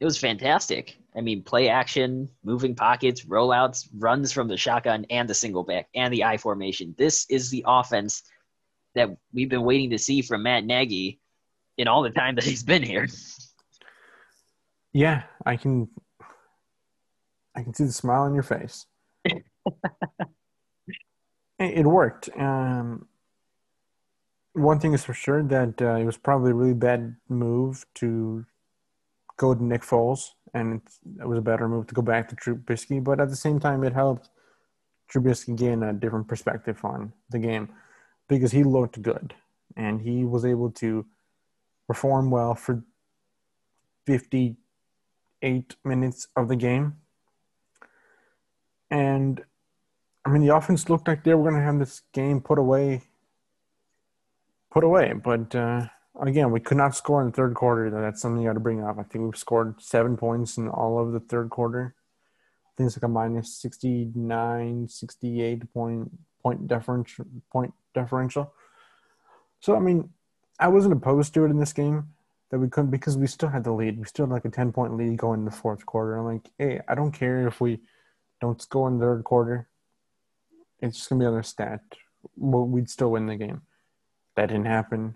it 0.00 0.04
was 0.04 0.18
fantastic. 0.18 0.96
I 1.14 1.20
mean, 1.20 1.42
play 1.42 1.68
action, 1.68 2.28
moving 2.42 2.74
pockets, 2.74 3.24
rollouts, 3.24 3.88
runs 3.98 4.32
from 4.32 4.48
the 4.48 4.56
shotgun 4.56 5.06
and 5.10 5.28
the 5.28 5.34
single 5.34 5.62
back 5.62 5.88
and 5.94 6.12
the 6.12 6.24
I 6.24 6.38
formation. 6.38 6.94
This 6.98 7.26
is 7.28 7.50
the 7.50 7.64
offense 7.66 8.22
that 8.94 9.10
we've 9.32 9.48
been 9.48 9.62
waiting 9.62 9.90
to 9.90 9.98
see 9.98 10.22
from 10.22 10.42
Matt 10.42 10.64
Nagy 10.64 11.20
in 11.78 11.88
all 11.88 12.02
the 12.02 12.10
time 12.10 12.34
that 12.34 12.44
he's 12.44 12.62
been 12.62 12.82
here. 12.82 13.08
Yeah, 14.92 15.22
I 15.46 15.56
can 15.56 15.88
I 17.54 17.62
can 17.62 17.74
see 17.74 17.84
the 17.84 17.92
smile 17.92 18.22
on 18.22 18.34
your 18.34 18.42
face. 18.42 18.86
it 21.58 21.86
worked. 21.86 22.28
Um, 22.36 23.06
one 24.54 24.78
thing 24.80 24.92
is 24.92 25.04
for 25.04 25.14
sure 25.14 25.42
that 25.42 25.80
uh, 25.80 25.94
it 25.96 26.04
was 26.04 26.16
probably 26.16 26.50
a 26.50 26.54
really 26.54 26.74
bad 26.74 27.16
move 27.28 27.84
to 27.94 28.44
go 29.36 29.54
to 29.54 29.64
Nick 29.64 29.82
Foles, 29.82 30.30
and 30.54 30.80
it 31.20 31.26
was 31.26 31.38
a 31.38 31.42
better 31.42 31.68
move 31.68 31.86
to 31.88 31.94
go 31.94 32.02
back 32.02 32.28
to 32.28 32.36
Trubisky. 32.36 33.02
But 33.02 33.20
at 33.20 33.30
the 33.30 33.36
same 33.36 33.58
time, 33.60 33.84
it 33.84 33.92
helped 33.94 34.28
Trubisky 35.12 35.56
gain 35.56 35.82
a 35.82 35.92
different 35.92 36.28
perspective 36.28 36.84
on 36.84 37.12
the 37.30 37.38
game 37.38 37.70
because 38.28 38.52
he 38.52 38.64
looked 38.64 39.02
good 39.02 39.34
and 39.76 40.00
he 40.00 40.24
was 40.24 40.44
able 40.44 40.70
to 40.70 41.06
perform 41.86 42.30
well 42.30 42.54
for 42.54 42.82
58 45.42 45.76
minutes 45.84 46.28
of 46.36 46.48
the 46.48 46.56
game. 46.56 46.94
And 48.90 49.44
I 50.24 50.30
mean, 50.30 50.46
the 50.46 50.54
offense 50.54 50.88
looked 50.88 51.08
like 51.08 51.24
they 51.24 51.34
were 51.34 51.42
going 51.42 51.60
to 51.60 51.66
have 51.66 51.78
this 51.78 52.02
game 52.12 52.40
put 52.40 52.58
away, 52.58 53.02
put 54.70 54.84
away, 54.84 55.12
but 55.12 55.54
uh, 55.54 55.86
again, 56.20 56.52
we 56.52 56.60
could 56.60 56.76
not 56.76 56.94
score 56.94 57.20
in 57.20 57.28
the 57.28 57.32
third 57.32 57.54
quarter. 57.54 57.90
That's 57.90 58.22
something 58.22 58.40
you 58.40 58.48
got 58.48 58.54
to 58.54 58.60
bring 58.60 58.84
up. 58.84 58.98
I 58.98 59.02
think 59.02 59.24
we've 59.24 59.36
scored 59.36 59.80
seven 59.80 60.16
points 60.16 60.56
in 60.56 60.68
all 60.68 61.00
of 61.00 61.12
the 61.12 61.20
third 61.20 61.50
quarter. 61.50 61.94
I 62.66 62.70
think 62.76 62.86
it's 62.86 62.96
like 62.96 63.02
a 63.02 63.08
minus 63.08 63.54
69, 63.56 64.88
68 64.88 65.74
point 65.74 66.10
point 66.42 66.66
differential 66.66 67.26
point 67.50 67.72
differential. 67.94 68.52
So 69.60 69.76
I 69.76 69.80
mean, 69.80 70.10
I 70.58 70.68
wasn't 70.68 70.94
opposed 70.94 71.34
to 71.34 71.44
it 71.44 71.50
in 71.50 71.58
this 71.58 71.72
game 71.72 72.08
that 72.52 72.58
we 72.58 72.68
couldn't 72.68 72.90
because 72.90 73.16
we 73.16 73.26
still 73.26 73.48
had 73.48 73.64
the 73.64 73.72
lead. 73.72 73.98
We 73.98 74.04
still 74.04 74.26
had 74.26 74.32
like 74.32 74.44
a 74.44 74.50
ten 74.50 74.72
point 74.72 74.94
lead 74.94 75.16
going 75.16 75.40
in 75.40 75.44
the 75.46 75.50
fourth 75.50 75.84
quarter. 75.86 76.18
I'm 76.18 76.26
like, 76.26 76.50
hey, 76.58 76.80
I 76.86 76.94
don't 76.94 77.10
care 77.10 77.48
if 77.48 77.62
we 77.62 77.80
don't 78.42 78.60
score 78.60 78.88
in 78.88 78.98
the 78.98 79.06
third 79.06 79.24
quarter. 79.24 79.68
It's 80.78 80.98
just 80.98 81.08
gonna 81.08 81.20
be 81.20 81.24
another 81.24 81.42
stat. 81.42 81.80
Well, 82.36 82.66
we'd 82.66 82.90
still 82.90 83.12
win 83.12 83.26
the 83.26 83.36
game. 83.36 83.62
That 84.36 84.46
didn't 84.46 84.66
happen. 84.66 85.14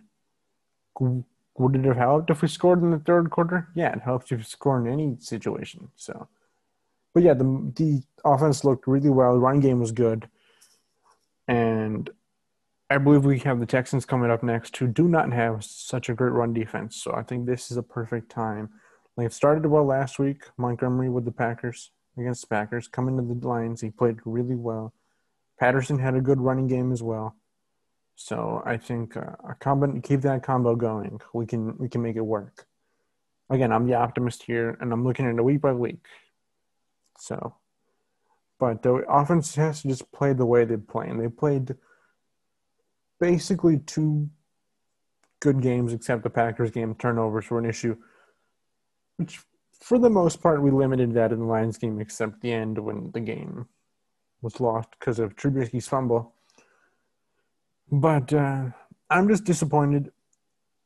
Would 0.99 1.77
it 1.77 1.85
have 1.85 1.97
helped 1.97 2.31
if 2.31 2.41
we 2.41 2.49
scored 2.49 2.83
in 2.83 2.91
the 2.91 2.99
third 2.99 3.31
quarter? 3.31 3.69
Yeah, 3.75 3.93
it 3.93 4.01
helps 4.01 4.33
if 4.33 4.39
you 4.39 4.45
score 4.45 4.79
in 4.79 4.91
any 4.91 5.17
situation. 5.21 5.89
So, 5.95 6.29
but 7.13 7.23
yeah, 7.23 7.35
the 7.35 7.45
the 7.77 8.03
offense 8.25 8.65
looked 8.65 8.87
really 8.87 9.11
well. 9.11 9.35
The 9.35 9.41
run 9.41 9.61
game 9.61 9.79
was 9.79 9.93
good, 9.93 10.27
and 11.47 12.09
I 12.89 12.99
believe 12.99 13.25
we 13.25 13.41
have 13.41 13.59
the 13.59 13.67
Texans 13.67 14.05
coming 14.05 14.31
up 14.31 14.43
next, 14.43 14.77
who 14.77 14.87
do 14.87 15.09
not 15.09 15.33
have 15.33 15.65
such 15.65 16.09
a 16.09 16.15
great 16.15 16.33
run 16.33 16.53
defense. 16.53 17.03
So 17.03 17.13
I 17.13 17.23
think 17.23 17.47
this 17.47 17.71
is 17.71 17.77
a 17.77 17.83
perfect 17.83 18.31
time. 18.31 18.71
Like 19.17 19.27
it 19.27 19.33
started 19.33 19.67
well 19.67 19.85
last 19.85 20.19
week, 20.19 20.45
Montgomery 20.57 21.09
with 21.09 21.25
the 21.25 21.33
Packers 21.33 21.91
against 22.19 22.43
the 22.43 22.47
Packers, 22.49 22.89
coming 22.89 23.17
to 23.17 23.23
the 23.23 23.47
Lions, 23.47 23.81
he 23.81 23.91
played 23.91 24.19
really 24.25 24.55
well. 24.55 24.95
Patterson 25.59 25.99
had 25.99 26.15
a 26.15 26.21
good 26.21 26.41
running 26.41 26.67
game 26.67 26.93
as 26.93 27.03
well. 27.03 27.37
So 28.15 28.63
I 28.65 28.77
think 28.77 29.17
uh, 29.17 29.37
a 29.49 29.55
combo, 29.55 30.01
keep 30.01 30.23
that 30.23 30.43
combo 30.43 30.75
going. 30.75 31.21
We 31.35 31.47
can 31.47 31.77
we 31.79 31.89
can 31.89 32.03
make 32.03 32.17
it 32.17 32.23
work. 32.23 32.67
Again, 33.51 33.73
I'm 33.73 33.87
the 33.87 33.95
optimist 33.95 34.43
here, 34.45 34.77
and 34.81 34.93
I'm 34.93 35.05
looking 35.05 35.27
at 35.27 35.37
it 35.37 35.45
week 35.45 35.61
by 35.61 35.73
week. 35.73 36.05
So, 37.19 37.57
but 38.59 38.83
the 38.83 38.95
offense 39.09 39.55
has 39.57 39.83
to 39.83 39.89
just 39.89 40.11
play 40.13 40.33
the 40.33 40.47
way 40.47 40.65
they 40.65 40.79
play, 40.79 41.09
and 41.09 41.21
they 41.21 41.29
played 41.29 41.77
basically 43.19 43.79
two 43.79 44.29
good 45.41 45.61
games, 45.61 45.93
except 45.93 46.23
the 46.23 46.31
Packers 46.31 46.71
game. 46.71 46.95
Turnovers 46.95 47.51
were 47.51 47.59
an 47.59 47.67
issue, 47.67 47.97
which 49.17 49.41
for 49.81 49.99
the 49.99 50.11
most 50.11 50.43
part 50.43 50.63
we 50.63 50.71
limited 50.71 51.15
that 51.15 51.33
in 51.33 51.41
the 51.41 51.45
Lions 51.45 51.79
game, 51.79 52.01
except 52.01 52.41
the 52.41 52.53
end 52.53 52.79
when 52.79 53.11
the 53.13 53.21
game 53.21 53.67
was 54.43 54.61
lost 54.61 54.89
because 54.99 55.19
of 55.19 55.37
Trubisky's 55.37 55.89
fumble. 55.89 56.35
But 57.91 58.33
uh, 58.33 58.67
I'm 59.11 59.29
just 59.29 59.45
disappointed. 59.45 60.11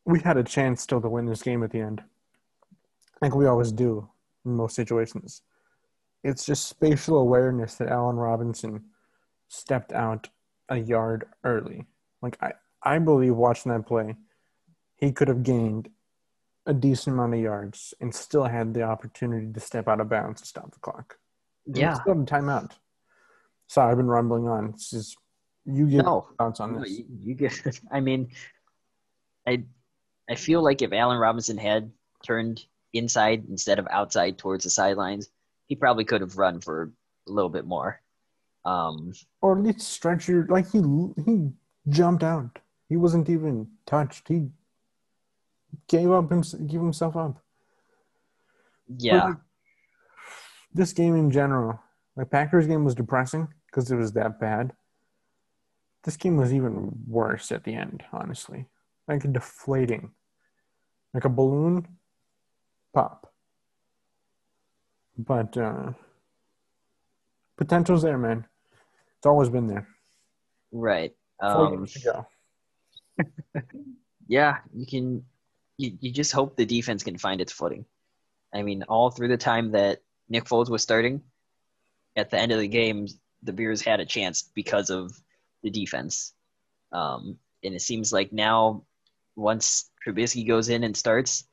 We 0.05 0.20
had 0.20 0.37
a 0.37 0.45
chance 0.45 0.83
still 0.83 1.01
to 1.01 1.09
win 1.09 1.26
this 1.26 1.43
game 1.43 1.62
at 1.62 1.70
the 1.70 1.81
end, 1.81 2.03
like 3.20 3.35
we 3.35 3.47
always 3.47 3.72
do 3.72 4.09
in 4.45 4.57
most 4.57 4.74
situations. 4.74 5.43
It's 6.22 6.45
just 6.45 6.68
spatial 6.68 7.16
awareness 7.18 7.76
that 7.76 7.89
Allen 7.89 8.16
Robinson 8.16 8.85
stepped 9.49 9.93
out 9.93 10.28
a 10.68 10.76
yard 10.76 11.26
early. 11.45 11.87
Like 12.22 12.38
I, 12.42 12.52
I 12.82 12.98
believe 12.98 13.34
watching 13.34 13.72
that 13.72 13.86
play, 13.86 14.16
he 14.96 15.12
could 15.12 15.28
have 15.28 15.42
gained 15.42 15.88
a 16.66 16.74
decent 16.74 17.14
amount 17.14 17.34
of 17.34 17.40
yards 17.40 17.94
and 18.00 18.14
still 18.14 18.44
had 18.44 18.74
the 18.74 18.82
opportunity 18.82 19.52
to 19.52 19.60
step 19.60 19.88
out 19.88 20.00
of 20.00 20.08
bounds 20.08 20.42
to 20.42 20.46
stop 20.46 20.72
the 20.72 20.78
clock. 20.80 21.16
Yeah, 21.66 21.94
still 21.94 22.14
had 22.14 22.26
timeout. 22.26 22.72
Sorry, 23.66 23.90
I've 23.90 23.96
been 23.96 24.06
rumbling 24.06 24.48
on. 24.48 24.70
It's 24.70 24.90
just 24.90 25.16
you 25.64 25.86
get 25.86 26.04
no, 26.04 26.28
thoughts 26.38 26.60
on 26.60 26.74
no, 26.74 26.80
this. 26.80 26.90
You, 26.90 27.04
you 27.20 27.34
get. 27.34 27.80
I 27.92 28.00
mean, 28.00 28.30
I, 29.46 29.64
I 30.28 30.34
feel 30.34 30.62
like 30.62 30.82
if 30.82 30.92
Allen 30.92 31.18
Robinson 31.18 31.58
had 31.58 31.90
turned 32.24 32.64
inside 32.92 33.44
instead 33.48 33.78
of 33.78 33.86
outside 33.90 34.38
towards 34.38 34.64
the 34.64 34.70
sidelines, 34.70 35.28
he 35.66 35.76
probably 35.76 36.04
could 36.04 36.20
have 36.20 36.36
run 36.36 36.60
for 36.60 36.92
a 37.28 37.32
little 37.32 37.50
bit 37.50 37.64
more. 37.64 38.00
Um, 38.64 39.12
or 39.40 39.56
at 39.56 39.64
least 39.64 39.88
stretch 39.88 40.28
your 40.28 40.46
like 40.46 40.70
he 40.70 40.80
he 41.24 41.50
jumped 41.91 42.22
out. 42.22 42.59
He 42.88 42.97
wasn't 42.97 43.28
even 43.28 43.68
touched. 43.86 44.28
He 44.28 44.49
gave 45.88 46.11
up 46.11 46.30
him, 46.30 46.43
give 46.66 46.80
himself 46.80 47.16
up. 47.16 47.43
Yeah. 48.88 49.24
Like, 49.24 49.36
this 50.72 50.93
game 50.93 51.16
in 51.16 51.30
general, 51.30 51.80
like 52.16 52.30
Packers 52.30 52.66
game 52.66 52.84
was 52.84 52.95
depressing 52.95 53.49
because 53.66 53.91
it 53.91 53.97
was 53.97 54.12
that 54.12 54.41
bad. 54.41 54.72
This 56.05 56.16
game 56.16 56.36
was 56.36 56.53
even 56.53 56.91
worse 57.07 57.53
at 57.53 57.64
the 57.64 57.74
end, 57.74 58.03
honestly. 58.12 58.66
Like 59.07 59.30
deflating. 59.32 60.12
Like 61.12 61.24
a 61.24 61.28
balloon 61.28 61.86
pop. 62.95 63.32
But 65.18 65.57
uh 65.57 65.93
potential's 67.57 68.03
there, 68.03 68.18
man. 68.18 68.47
It's 69.18 69.26
always 69.26 69.51
been 69.51 69.66
there. 69.66 69.86
Right. 70.72 71.14
Um, 71.41 71.86
yeah, 74.28 74.59
you 74.74 74.86
can. 74.86 75.24
You, 75.76 75.97
you 76.01 76.12
just 76.12 76.32
hope 76.32 76.57
the 76.57 76.66
defense 76.66 77.03
can 77.03 77.16
find 77.16 77.41
its 77.41 77.53
footing. 77.53 77.86
I 78.55 78.62
mean, 78.62 78.82
all 78.82 79.11
through 79.11 79.28
the 79.28 79.38
time 79.38 79.72
that 79.72 80.03
Nick 80.28 80.45
Foles 80.45 80.68
was 80.68 80.82
starting, 80.82 81.22
at 82.16 82.30
the 82.30 82.38
end 82.38 82.53
of 82.53 82.59
the 82.59 82.68
game, 82.68 83.07
the 83.43 83.53
Bears 83.53 83.80
had 83.80 84.01
a 84.01 84.05
chance 84.05 84.43
because 84.55 84.91
of 84.91 85.12
the 85.62 85.70
defense. 85.70 86.34
Um, 86.93 87.38
and 87.62 87.74
it 87.74 87.82
seems 87.82 88.12
like 88.12 88.32
now, 88.32 88.84
once 89.36 89.91
Trubisky 90.05 90.47
goes 90.47 90.68
in 90.68 90.84
and 90.84 90.97
starts, 90.97 91.45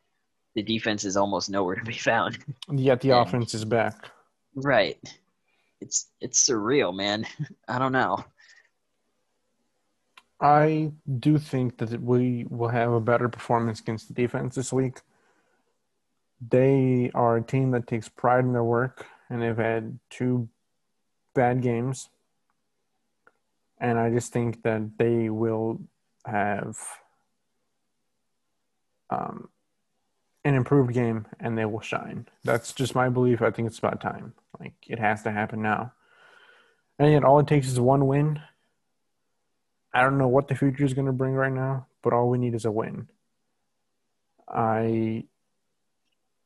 the 0.55 0.63
defense 0.63 1.05
is 1.05 1.17
almost 1.17 1.49
nowhere 1.49 1.75
to 1.75 1.83
be 1.83 1.93
found. 1.93 2.39
Yet 2.71 3.01
the 3.01 3.11
and, 3.17 3.27
offense 3.27 3.53
is 3.53 3.65
back. 3.65 4.09
Right. 4.55 4.97
It's 5.79 6.09
it's 6.19 6.49
surreal, 6.49 6.95
man. 6.95 7.27
I 7.67 7.79
don't 7.79 7.91
know. 7.91 8.25
I 10.39 10.91
do 11.19 11.39
think 11.39 11.77
that 11.77 12.01
we 12.01 12.45
will 12.49 12.67
have 12.69 12.91
a 12.91 13.01
better 13.01 13.27
performance 13.27 13.79
against 13.79 14.07
the 14.07 14.13
defense 14.13 14.55
this 14.55 14.71
week. 14.71 15.01
They 16.47 17.09
are 17.15 17.37
a 17.37 17.41
team 17.41 17.71
that 17.71 17.87
takes 17.87 18.07
pride 18.07 18.45
in 18.45 18.53
their 18.53 18.63
work, 18.63 19.07
and 19.29 19.41
they've 19.41 19.57
had 19.57 19.97
two 20.09 20.49
bad 21.33 21.61
games. 21.61 22.09
And 23.79 23.97
I 23.97 24.11
just 24.11 24.31
think 24.31 24.63
that 24.63 24.97
they 24.97 25.29
will 25.29 25.81
have 26.25 26.77
um, 29.09 29.49
an 30.43 30.55
improved 30.55 30.93
game 30.93 31.27
and 31.39 31.57
they 31.57 31.65
will 31.65 31.81
shine. 31.81 32.27
That's 32.43 32.73
just 32.73 32.95
my 32.95 33.09
belief. 33.09 33.41
I 33.41 33.51
think 33.51 33.67
it's 33.67 33.79
about 33.79 34.01
time. 34.01 34.33
Like, 34.59 34.73
it 34.87 34.99
has 34.99 35.23
to 35.23 35.31
happen 35.31 35.61
now. 35.61 35.93
And 36.99 37.11
yet, 37.11 37.23
all 37.23 37.39
it 37.39 37.47
takes 37.47 37.67
is 37.67 37.79
one 37.79 38.07
win 38.07 38.41
I 39.97 40.03
don't 40.03 40.19
know 40.19 40.27
what 40.27 40.47
the 40.47 40.53
future 40.53 40.85
is 40.85 40.93
going 40.93 41.07
to 41.07 41.11
bring 41.11 41.33
right 41.33 41.51
now, 41.51 41.87
but 42.03 42.13
all 42.13 42.29
we 42.29 42.37
need 42.37 42.53
is 42.53 42.65
a 42.65 42.71
win. 42.71 43.07
I, 44.47 45.23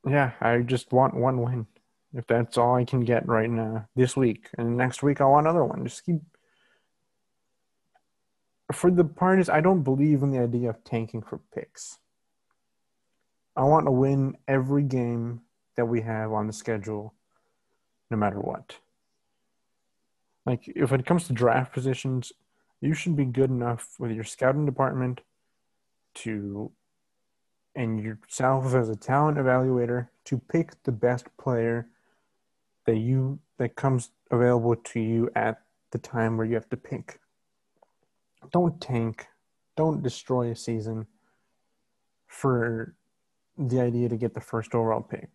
yeah, 0.07 0.31
I 0.39 0.59
just 0.59 0.93
want 0.93 1.15
one 1.15 1.41
win. 1.41 1.67
If 2.13 2.27
that's 2.27 2.57
all 2.57 2.75
I 2.75 2.85
can 2.85 3.01
get 3.01 3.27
right 3.27 3.49
now 3.49 3.89
this 3.93 4.15
week, 4.15 4.47
and 4.57 4.77
next 4.77 5.03
week 5.03 5.19
I 5.19 5.25
want 5.25 5.47
another 5.47 5.65
one. 5.65 5.83
Just 5.83 6.05
keep. 6.05 6.21
For 8.71 8.89
the 8.89 9.03
part 9.03 9.41
is, 9.41 9.49
I 9.49 9.59
don't 9.59 9.83
believe 9.83 10.23
in 10.23 10.31
the 10.31 10.39
idea 10.39 10.69
of 10.69 10.81
tanking 10.85 11.21
for 11.21 11.41
picks. 11.53 11.99
I 13.57 13.63
want 13.63 13.85
to 13.85 13.91
win 13.91 14.37
every 14.47 14.83
game 14.83 15.41
that 15.75 15.87
we 15.87 15.99
have 15.99 16.31
on 16.31 16.47
the 16.47 16.53
schedule, 16.53 17.13
no 18.09 18.15
matter 18.15 18.39
what. 18.39 18.77
Like 20.45 20.71
if 20.73 20.93
it 20.93 21.05
comes 21.05 21.27
to 21.27 21.33
draft 21.33 21.73
positions, 21.73 22.31
you 22.81 22.93
should 22.93 23.15
be 23.15 23.25
good 23.25 23.49
enough 23.49 23.95
with 23.99 24.11
your 24.11 24.23
scouting 24.23 24.65
department 24.65 25.21
to 26.13 26.71
and 27.75 28.03
yourself 28.03 28.73
as 28.73 28.89
a 28.89 28.95
talent 28.95 29.37
evaluator 29.37 30.09
to 30.25 30.37
pick 30.37 30.83
the 30.83 30.91
best 30.91 31.25
player 31.37 31.87
that 32.85 32.97
you 32.97 33.39
that 33.57 33.75
comes 33.75 34.09
available 34.29 34.75
to 34.75 34.99
you 34.99 35.29
at 35.35 35.61
the 35.91 35.97
time 35.97 36.35
where 36.35 36.45
you 36.45 36.55
have 36.55 36.69
to 36.69 36.77
pick. 36.77 37.19
Don't 38.51 38.81
tank. 38.81 39.27
Don't 39.77 40.03
destroy 40.03 40.51
a 40.51 40.55
season 40.55 41.07
for 42.27 42.95
the 43.57 43.79
idea 43.79 44.09
to 44.09 44.17
get 44.17 44.33
the 44.33 44.41
first 44.41 44.73
overall 44.73 45.01
pick 45.01 45.29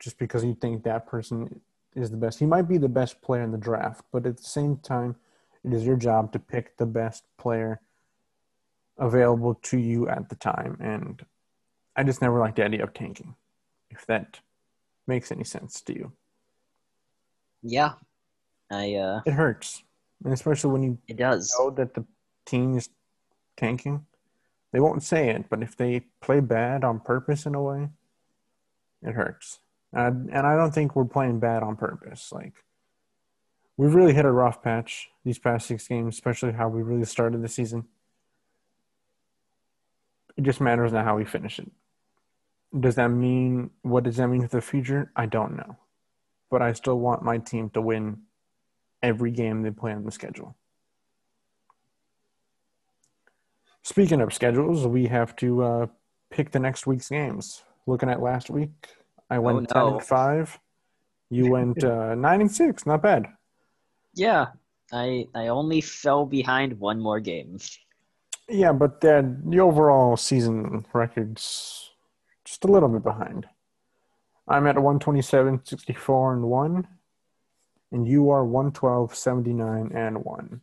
just 0.00 0.18
because 0.18 0.44
you 0.44 0.54
think 0.54 0.82
that 0.82 1.06
person 1.06 1.60
is 1.94 2.10
the 2.10 2.16
best. 2.16 2.38
He 2.38 2.46
might 2.46 2.62
be 2.62 2.78
the 2.78 2.88
best 2.88 3.22
player 3.22 3.42
in 3.42 3.52
the 3.52 3.58
draft, 3.58 4.04
but 4.12 4.26
at 4.26 4.36
the 4.36 4.42
same 4.42 4.76
time, 4.78 5.16
it 5.64 5.72
is 5.72 5.84
your 5.84 5.96
job 5.96 6.32
to 6.32 6.38
pick 6.38 6.76
the 6.76 6.86
best 6.86 7.24
player 7.38 7.80
available 8.98 9.54
to 9.54 9.78
you 9.78 10.08
at 10.08 10.28
the 10.28 10.34
time. 10.34 10.76
And 10.80 11.24
I 11.96 12.02
just 12.04 12.22
never 12.22 12.38
liked 12.38 12.56
the 12.56 12.64
idea 12.64 12.82
of 12.82 12.94
tanking, 12.94 13.34
if 13.90 14.06
that 14.06 14.40
makes 15.06 15.32
any 15.32 15.44
sense 15.44 15.80
to 15.82 15.94
you. 15.94 16.12
Yeah. 17.62 17.94
I 18.70 18.94
uh 18.94 19.20
it 19.24 19.32
hurts. 19.32 19.82
And 20.24 20.32
especially 20.32 20.72
when 20.72 20.82
you 20.82 20.98
it 21.08 21.16
does 21.16 21.54
know 21.58 21.70
that 21.70 21.94
the 21.94 22.04
team 22.44 22.76
is 22.76 22.88
tanking. 23.56 24.06
They 24.72 24.80
won't 24.80 25.02
say 25.02 25.30
it, 25.30 25.48
but 25.48 25.62
if 25.62 25.76
they 25.76 26.02
play 26.20 26.40
bad 26.40 26.84
on 26.84 27.00
purpose 27.00 27.46
in 27.46 27.54
a 27.54 27.62
way, 27.62 27.88
it 29.02 29.14
hurts. 29.14 29.60
And, 29.92 30.28
and 30.30 30.46
I 30.46 30.56
don't 30.56 30.72
think 30.72 30.94
we're 30.94 31.06
playing 31.06 31.40
bad 31.40 31.62
on 31.62 31.76
purpose. 31.76 32.30
Like, 32.30 32.52
we've 33.78 33.94
really 33.94 34.12
hit 34.12 34.26
a 34.26 34.30
rough 34.30 34.62
patch 34.62 35.08
these 35.24 35.38
past 35.38 35.66
six 35.66 35.88
games, 35.88 36.14
especially 36.14 36.52
how 36.52 36.68
we 36.68 36.82
really 36.82 37.06
started 37.06 37.40
the 37.40 37.48
season. 37.48 37.86
It 40.36 40.42
just 40.42 40.60
matters 40.60 40.92
now 40.92 41.04
how 41.04 41.16
we 41.16 41.24
finish 41.24 41.58
it. 41.58 41.70
Does 42.78 42.96
that 42.96 43.08
mean 43.08 43.70
what 43.80 44.04
does 44.04 44.16
that 44.16 44.28
mean 44.28 44.42
for 44.42 44.48
the 44.48 44.60
future? 44.60 45.10
I 45.16 45.24
don't 45.24 45.56
know. 45.56 45.78
But 46.50 46.60
I 46.60 46.72
still 46.74 46.98
want 46.98 47.22
my 47.22 47.38
team 47.38 47.70
to 47.70 47.80
win 47.80 48.22
every 49.02 49.30
game 49.30 49.62
they 49.62 49.70
play 49.70 49.92
on 49.92 50.04
the 50.04 50.10
schedule. 50.10 50.56
Speaking 53.82 54.20
of 54.20 54.34
schedules, 54.34 54.86
we 54.86 55.06
have 55.06 55.34
to 55.36 55.62
uh, 55.62 55.86
pick 56.30 56.50
the 56.50 56.58
next 56.58 56.86
week's 56.86 57.08
games. 57.08 57.62
Looking 57.86 58.10
at 58.10 58.20
last 58.20 58.50
week, 58.50 58.70
I 59.30 59.38
went 59.38 59.56
oh, 59.56 59.60
no. 59.60 59.66
ten 59.66 59.92
and 59.94 60.02
five. 60.02 60.58
You 61.30 61.50
went 61.50 61.82
uh, 61.82 62.14
nine 62.14 62.40
and 62.42 62.52
six. 62.52 62.84
Not 62.84 63.02
bad. 63.02 63.28
Yeah, 64.18 64.46
I 64.92 65.28
I 65.32 65.46
only 65.46 65.80
fell 65.80 66.26
behind 66.26 66.80
one 66.80 67.00
more 67.00 67.20
game. 67.20 67.58
Yeah, 68.48 68.72
but 68.72 69.00
the, 69.00 69.36
the 69.44 69.60
overall 69.60 70.16
season 70.16 70.84
record's 70.92 71.90
just 72.44 72.64
a 72.64 72.66
little 72.66 72.88
bit 72.88 73.04
behind. 73.04 73.46
I'm 74.48 74.66
at 74.66 74.76
127, 74.76 75.60
64, 75.64 76.32
and 76.32 76.42
1, 76.44 76.88
and 77.92 78.08
you 78.08 78.30
are 78.30 78.44
112, 78.44 79.14
79, 79.14 79.92
and 79.94 80.24
1. 80.24 80.60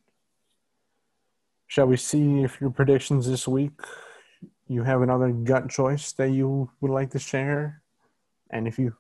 Shall 1.68 1.86
we 1.86 1.96
see 1.96 2.42
if 2.42 2.60
your 2.60 2.72
predictions 2.72 3.28
this 3.28 3.48
week 3.48 3.80
you 4.68 4.84
have 4.84 5.02
another 5.02 5.32
gut 5.32 5.70
choice 5.70 6.12
that 6.14 6.32
you 6.32 6.72
would 6.82 6.92
like 6.92 7.12
to 7.12 7.20
share? 7.20 7.84
And 8.50 8.68
if 8.68 8.80
you 8.80 8.96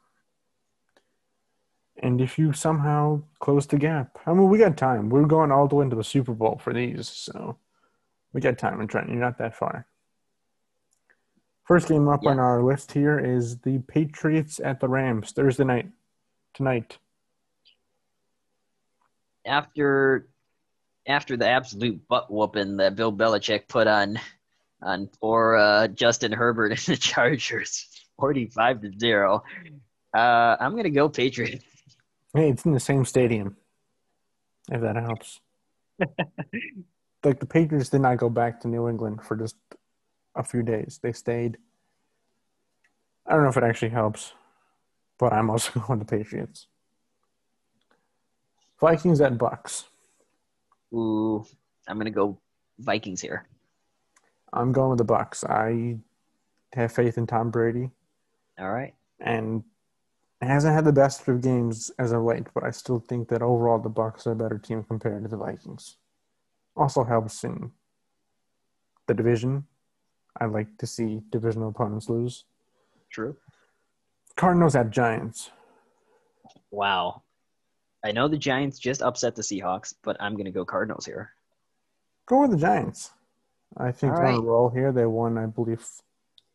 and 2.01 2.19
if 2.19 2.37
you 2.37 2.53
somehow 2.53 3.21
close 3.39 3.65
the 3.67 3.77
gap, 3.77 4.17
I 4.25 4.33
mean, 4.33 4.49
we 4.49 4.57
got 4.57 4.77
time. 4.77 5.09
We're 5.09 5.25
going 5.25 5.51
all 5.51 5.67
the 5.67 5.75
way 5.75 5.83
into 5.83 5.95
the 5.95 6.03
Super 6.03 6.33
Bowl 6.33 6.59
for 6.61 6.73
these, 6.73 7.07
so 7.07 7.57
we 8.33 8.41
got 8.41 8.57
time. 8.57 8.79
And 8.79 8.89
Trent, 8.89 9.09
you're 9.09 9.17
not 9.17 9.37
that 9.37 9.55
far. 9.55 9.85
First 11.63 11.87
game 11.87 12.07
up 12.07 12.21
yeah. 12.23 12.31
on 12.31 12.39
our 12.39 12.61
list 12.61 12.91
here 12.91 13.17
is 13.17 13.57
the 13.59 13.79
Patriots 13.87 14.59
at 14.63 14.79
the 14.79 14.87
Rams 14.87 15.31
Thursday 15.31 15.63
night 15.63 15.89
tonight. 16.53 16.97
After 19.45 20.27
after 21.07 21.37
the 21.37 21.47
absolute 21.47 22.07
butt 22.07 22.31
whooping 22.31 22.77
that 22.77 22.95
Bill 22.95 23.13
Belichick 23.13 23.67
put 23.67 23.87
on 23.87 24.19
on 24.81 25.07
poor 25.21 25.55
uh, 25.55 25.87
Justin 25.87 26.31
Herbert 26.31 26.71
and 26.71 26.79
the 26.79 26.97
Chargers, 26.97 27.87
forty-five 28.19 28.81
to 28.81 28.91
zero. 28.99 29.43
Uh, 30.13 30.57
I'm 30.59 30.75
gonna 30.75 30.89
go 30.89 31.09
Patriots. 31.09 31.63
Hey, 32.35 32.49
it's 32.49 32.65
in 32.65 32.73
the 32.73 32.81
same 32.81 33.05
stadium. 33.05 33.55
If 34.69 34.81
that 34.81 34.97
helps. 34.97 35.39
like 37.23 37.39
the 37.39 37.45
Patriots 37.45 37.87
did 37.87 38.01
not 38.01 38.17
go 38.17 38.29
back 38.29 38.59
to 38.61 38.67
New 38.67 38.89
England 38.89 39.23
for 39.23 39.37
just 39.37 39.55
a 40.35 40.43
few 40.43 40.61
days. 40.61 40.99
They 41.01 41.13
stayed. 41.13 41.57
I 43.25 43.33
don't 43.33 43.43
know 43.43 43.49
if 43.49 43.55
it 43.55 43.63
actually 43.63 43.91
helps, 43.91 44.33
but 45.17 45.31
I'm 45.31 45.49
also 45.49 45.79
going 45.87 45.99
to 45.99 46.05
Patriots. 46.05 46.67
Vikings 48.81 49.21
at 49.21 49.37
Bucks. 49.37 49.85
Ooh, 50.93 51.45
I'm 51.87 51.97
gonna 51.97 52.11
go 52.11 52.37
Vikings 52.79 53.21
here. 53.21 53.47
I'm 54.51 54.73
going 54.73 54.89
with 54.89 54.97
the 54.97 55.05
Bucks. 55.05 55.45
I 55.45 55.99
have 56.73 56.91
faith 56.91 57.17
in 57.17 57.27
Tom 57.27 57.49
Brady. 57.49 57.91
All 58.59 58.71
right. 58.71 58.93
And 59.21 59.63
hasn't 60.45 60.73
had 60.73 60.85
the 60.85 60.91
best 60.91 61.27
of 61.27 61.41
games 61.41 61.91
as 61.97 62.11
of 62.11 62.23
late, 62.23 62.47
but 62.53 62.63
I 62.63 62.71
still 62.71 62.99
think 62.99 63.29
that 63.29 63.41
overall 63.41 63.79
the 63.79 63.89
Bucks 63.89 64.27
are 64.27 64.31
a 64.31 64.35
better 64.35 64.57
team 64.57 64.83
compared 64.83 65.23
to 65.23 65.29
the 65.29 65.37
Vikings. 65.37 65.97
Also 66.75 67.03
helps 67.03 67.43
in 67.43 67.71
the 69.07 69.13
division. 69.13 69.65
I 70.39 70.45
like 70.45 70.77
to 70.79 70.87
see 70.87 71.21
divisional 71.29 71.69
opponents 71.69 72.09
lose. 72.09 72.43
True. 73.09 73.37
Cardinals 74.35 74.75
at 74.75 74.89
Giants. 74.89 75.51
Wow. 76.71 77.21
I 78.03 78.11
know 78.11 78.27
the 78.27 78.37
Giants 78.37 78.77
just 78.77 79.01
upset 79.01 79.35
the 79.35 79.41
Seahawks, 79.41 79.93
but 80.03 80.17
I'm 80.19 80.33
going 80.33 80.45
to 80.45 80.51
go 80.51 80.65
Cardinals 80.65 81.05
here. 81.05 81.31
Go 82.25 82.41
with 82.41 82.51
the 82.51 82.57
Giants. 82.57 83.11
I 83.77 83.91
think 83.91 84.13
they're 84.13 84.25
on 84.25 84.35
a 84.35 84.41
roll 84.41 84.69
here. 84.69 84.91
They 84.91 85.05
won, 85.05 85.37
I 85.37 85.45
believe, 85.45 85.85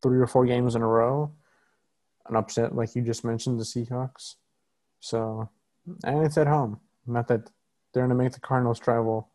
three 0.02 0.18
or 0.18 0.26
four 0.26 0.46
games 0.46 0.74
in 0.74 0.82
a 0.82 0.86
row. 0.86 1.32
An 2.28 2.36
upset, 2.36 2.74
like 2.74 2.94
you 2.94 3.02
just 3.02 3.24
mentioned, 3.24 3.58
the 3.58 3.64
Seahawks. 3.64 4.36
So, 5.00 5.48
and 6.04 6.24
it's 6.24 6.38
at 6.38 6.46
home. 6.46 6.80
Not 7.06 7.28
that 7.28 7.50
they're 7.92 8.06
going 8.06 8.16
to 8.16 8.22
make 8.22 8.32
the 8.32 8.40
Cardinals 8.40 8.78
travel 8.78 9.30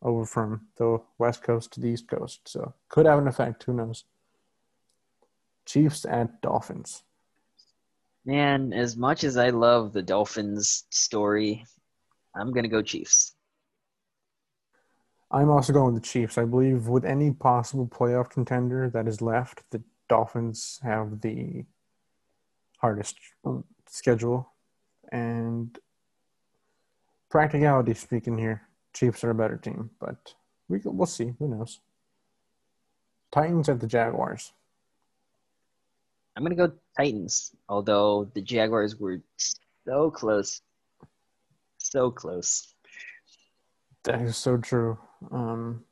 over 0.00 0.24
from 0.24 0.68
the 0.76 0.98
West 1.18 1.42
Coast 1.42 1.72
to 1.72 1.80
the 1.80 1.88
East 1.88 2.08
Coast. 2.08 2.40
So, 2.46 2.74
could 2.88 3.06
have 3.06 3.18
an 3.18 3.28
effect. 3.28 3.64
Who 3.64 3.74
knows? 3.74 4.04
Chiefs 5.66 6.04
at 6.04 6.40
Dolphins. 6.40 7.02
Man, 8.24 8.72
as 8.72 8.96
much 8.96 9.24
as 9.24 9.36
I 9.36 9.50
love 9.50 9.92
the 9.92 10.02
Dolphins 10.02 10.84
story, 10.90 11.66
I'm 12.34 12.52
going 12.52 12.64
to 12.64 12.68
go 12.68 12.82
Chiefs. 12.82 13.34
I'm 15.30 15.50
also 15.50 15.72
going 15.72 15.94
with 15.94 16.02
the 16.02 16.08
Chiefs. 16.08 16.38
I 16.38 16.44
believe 16.44 16.88
with 16.88 17.04
any 17.04 17.32
possible 17.32 17.86
playoff 17.86 18.30
contender 18.30 18.90
that 18.90 19.08
is 19.08 19.22
left, 19.22 19.62
the 19.70 19.82
Dolphins 20.12 20.78
have 20.82 21.22
the 21.22 21.64
hardest 22.76 23.16
schedule. 23.88 24.52
And 25.10 25.78
practicality 27.30 27.94
speaking 27.94 28.36
here, 28.36 28.60
Chiefs 28.92 29.24
are 29.24 29.30
a 29.30 29.34
better 29.34 29.56
team, 29.56 29.88
but 29.98 30.34
we, 30.68 30.82
we'll 30.84 31.06
see. 31.06 31.32
Who 31.38 31.48
knows? 31.48 31.80
Titans 33.30 33.70
at 33.70 33.80
the 33.80 33.86
Jaguars. 33.86 34.52
I'm 36.36 36.42
gonna 36.42 36.56
go 36.56 36.72
Titans, 36.94 37.56
although 37.70 38.30
the 38.34 38.42
Jaguars 38.42 38.96
were 38.96 39.22
so 39.86 40.10
close, 40.10 40.60
so 41.78 42.10
close. 42.10 42.74
That 44.04 44.20
is 44.20 44.36
so 44.36 44.58
true. 44.58 44.98
Um, 45.30 45.84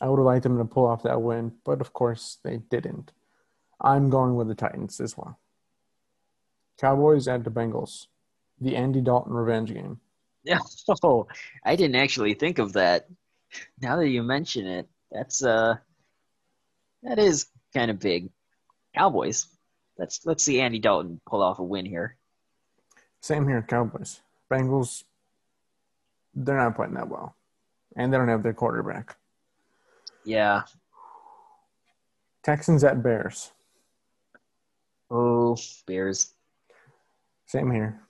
I 0.00 0.08
would 0.08 0.18
have 0.18 0.26
liked 0.26 0.44
them 0.44 0.58
to 0.58 0.64
pull 0.64 0.86
off 0.86 1.02
that 1.02 1.20
win, 1.20 1.54
but 1.64 1.80
of 1.80 1.92
course 1.92 2.38
they 2.44 2.58
didn't. 2.70 3.10
I'm 3.80 4.10
going 4.10 4.36
with 4.36 4.48
the 4.48 4.54
Titans 4.54 5.00
as 5.00 5.16
well. 5.16 5.38
Cowboys 6.78 7.28
at 7.28 7.44
the 7.44 7.50
Bengals, 7.50 8.06
the 8.60 8.76
Andy 8.76 9.00
Dalton 9.00 9.32
revenge 9.32 9.72
game. 9.72 10.00
Yeah, 10.42 10.58
oh, 11.02 11.26
I 11.64 11.76
didn't 11.76 11.96
actually 11.96 12.34
think 12.34 12.58
of 12.58 12.74
that. 12.74 13.06
Now 13.80 13.96
that 13.96 14.08
you 14.08 14.22
mention 14.22 14.66
it, 14.66 14.88
that's 15.10 15.44
uh, 15.44 15.76
that 17.02 17.18
is 17.18 17.46
kind 17.72 17.90
of 17.90 18.00
big. 18.00 18.30
Cowboys. 18.96 19.46
Let's 19.98 20.26
let's 20.26 20.44
see 20.44 20.60
Andy 20.60 20.80
Dalton 20.80 21.20
pull 21.26 21.42
off 21.42 21.60
a 21.60 21.62
win 21.62 21.86
here. 21.86 22.16
Same 23.20 23.48
here, 23.48 23.62
Cowboys. 23.62 24.20
Bengals, 24.50 25.04
they're 26.34 26.56
not 26.56 26.76
playing 26.76 26.94
that 26.94 27.08
well, 27.08 27.34
and 27.96 28.12
they 28.12 28.18
don't 28.18 28.28
have 28.28 28.42
their 28.42 28.52
quarterback. 28.52 29.16
Yeah. 30.24 30.62
Texans 32.42 32.84
at 32.84 33.02
Bears. 33.02 33.52
Oh, 35.10 35.56
Bears. 35.86 36.32
Same 37.46 37.70
here. 37.70 38.00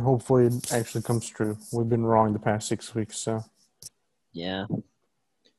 Hopefully, 0.00 0.46
it 0.46 0.72
actually 0.72 1.02
comes 1.02 1.28
true. 1.28 1.56
We've 1.72 1.88
been 1.88 2.04
wrong 2.04 2.32
the 2.32 2.38
past 2.38 2.68
six 2.68 2.94
weeks, 2.94 3.18
so. 3.18 3.44
Yeah. 4.32 4.66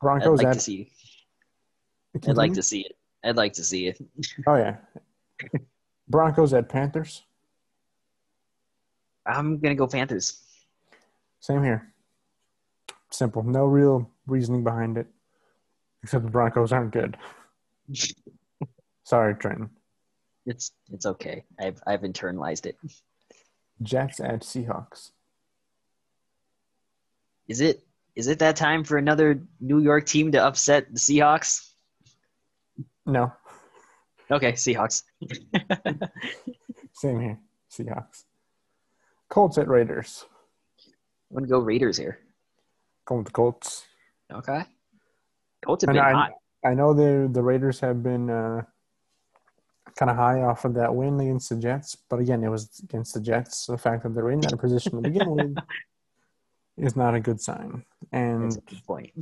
Broncos 0.02 0.40
I'd 0.40 0.44
like 0.44 0.48
at. 0.48 0.54
To 0.56 0.60
see. 0.60 0.92
I'd 2.28 2.38
like 2.38 2.54
to 2.54 2.64
see 2.64 2.82
it. 2.82 2.98
I'd 3.24 3.38
like 3.38 3.54
to 3.54 3.64
see 3.64 3.88
it. 3.88 4.00
oh 4.48 4.56
yeah. 4.56 4.78
Broncos 6.08 6.54
at 6.54 6.70
Panthers. 6.70 7.24
I'm 9.26 9.60
gonna 9.60 9.76
go 9.76 9.88
Panthers. 9.88 10.42
Same 11.40 11.64
here. 11.64 11.92
Simple. 13.10 13.44
No 13.44 13.66
real 13.66 14.10
reasoning 14.28 14.64
behind 14.64 14.98
it, 14.98 15.08
except 16.04 16.26
the 16.26 16.32
Broncos 16.32 16.72
aren't 16.72 16.92
good. 16.92 17.18
Sorry, 19.06 19.36
Trenton. 19.36 19.70
It's 20.48 20.72
it's 20.92 21.06
okay. 21.06 21.46
I've 21.60 21.82
I've 21.88 22.02
internalized 22.02 22.66
it. 22.66 22.78
Jets 23.82 24.20
at 24.20 24.42
Seahawks. 24.42 25.12
Is 27.48 27.62
it 27.62 27.84
is 28.16 28.28
it 28.28 28.40
that 28.40 28.56
time 28.56 28.84
for 28.84 28.98
another 28.98 29.42
New 29.60 29.80
York 29.80 30.08
team 30.08 30.32
to 30.32 30.44
upset 30.44 30.92
the 30.92 31.00
Seahawks? 31.00 31.72
No. 33.06 33.32
Okay, 34.32 34.54
Seahawks. 34.54 35.04
Same 36.94 37.22
here. 37.22 37.40
Seahawks. 37.72 38.24
Colts 39.30 39.60
at 39.60 39.68
Raiders. 39.68 40.26
I'm 41.30 41.38
gonna 41.38 41.48
go 41.48 41.60
Raiders 41.60 41.98
here. 41.98 42.20
Going 43.06 43.20
with 43.20 43.28
the 43.28 43.34
Colts. 43.34 43.86
Okay. 44.32 44.64
Colts 45.64 45.86
have 45.86 45.94
been 45.94 46.04
I, 46.04 46.12
hot. 46.12 46.32
I 46.64 46.74
know 46.74 46.96
the 46.96 47.30
the 47.32 47.44
Raiders 47.44 47.80
have 47.82 48.02
been 48.02 48.32
uh, 48.32 48.64
kind 49.98 50.10
of 50.10 50.18
high 50.18 50.42
off 50.42 50.66
of 50.66 50.74
that 50.76 50.94
win 50.94 51.20
against 51.20 51.50
the 51.50 51.56
Jets, 51.56 51.96
but 52.10 52.20
again, 52.20 52.44
it 52.44 52.50
was 52.50 52.82
against 52.84 53.14
the 53.14 53.22
Jets. 53.22 53.68
The 53.68 53.78
fact 53.78 54.04
that 54.04 54.14
they're 54.14 54.32
in 54.32 54.42
that 54.42 54.58
position 54.58 54.92
to 54.94 55.10
begin 55.10 55.30
with 55.30 55.56
is 56.78 56.96
not 56.96 57.16
a 57.16 57.20
good 57.20 57.40
sign. 57.40 57.86
And 58.12 58.54
good 58.68 59.14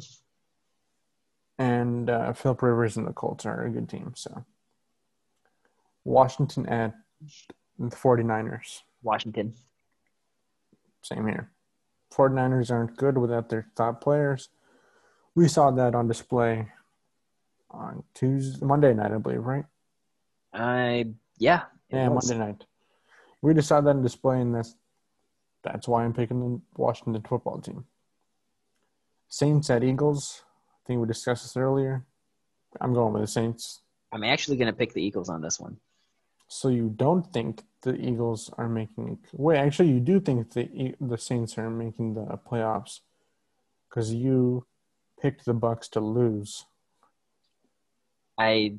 and 1.60 2.10
uh, 2.10 2.34
Philip 2.34 2.62
Rivers 2.62 2.98
and 2.98 3.08
the 3.08 3.14
Colts 3.14 3.46
are 3.46 3.64
a 3.64 3.70
good 3.70 3.88
team. 3.90 4.14
So 4.16 4.46
Washington 6.04 6.66
at 6.68 6.94
the 7.78 7.96
49ers. 7.96 8.82
Washington. 9.02 9.54
Same 11.02 11.28
here. 11.28 11.50
49ers 12.14 12.72
aren't 12.72 12.98
good 12.98 13.18
without 13.18 13.50
their 13.50 13.68
top 13.76 14.02
players. 14.02 14.50
We 15.36 15.48
saw 15.48 15.72
that 15.72 15.96
on 15.96 16.08
display 16.08 16.68
on 17.72 18.04
Tuesday, 18.14 18.64
Monday 18.64 18.94
night, 18.94 19.12
I 19.12 19.18
believe, 19.18 19.44
right? 19.44 19.66
I 20.54 21.06
yeah. 21.38 21.64
Yeah, 21.90 22.10
was. 22.10 22.30
Monday 22.30 22.46
night. 22.46 22.66
We 23.42 23.54
just 23.54 23.68
saw 23.68 23.82
that 23.82 23.90
on 23.90 24.02
display, 24.02 24.40
and 24.42 24.56
that's 24.56 24.76
that's 25.64 25.88
why 25.88 26.04
I'm 26.04 26.14
picking 26.14 26.40
the 26.40 26.62
Washington 26.76 27.22
football 27.22 27.60
team. 27.60 27.86
Saints 29.30 29.70
at 29.70 29.84
Eagles. 29.84 30.44
I 30.46 30.88
think 30.88 31.02
we 31.02 31.08
discussed 31.08 31.44
this 31.44 31.58
earlier. 31.58 32.06
I'm 32.80 32.94
going 32.94 33.14
with 33.14 33.24
the 33.24 33.28
Saints. 33.28 33.82
I'm 34.12 34.24
actually 34.24 34.58
gonna 34.58 34.74
pick 34.74 34.94
the 34.94 35.02
Eagles 35.02 35.30
on 35.30 35.42
this 35.42 35.60
one. 35.60 35.78
So 36.48 36.70
you 36.70 36.94
don't 36.96 37.32
think 37.34 37.64
the 37.82 37.96
Eagles 37.96 38.52
are 38.58 38.70
making? 38.70 39.20
Wait, 39.34 39.58
actually, 39.58 39.90
you 39.90 40.00
do 40.00 40.20
think 40.20 40.54
the 40.54 40.96
the 41.00 41.18
Saints 41.18 41.58
are 41.58 41.70
making 41.70 42.14
the 42.14 42.40
playoffs 42.50 43.00
because 43.90 44.14
you 44.14 44.66
picked 45.22 45.46
the 45.46 45.54
Bucks 45.54 45.88
to 45.90 46.00
lose. 46.00 46.66
I 48.38 48.76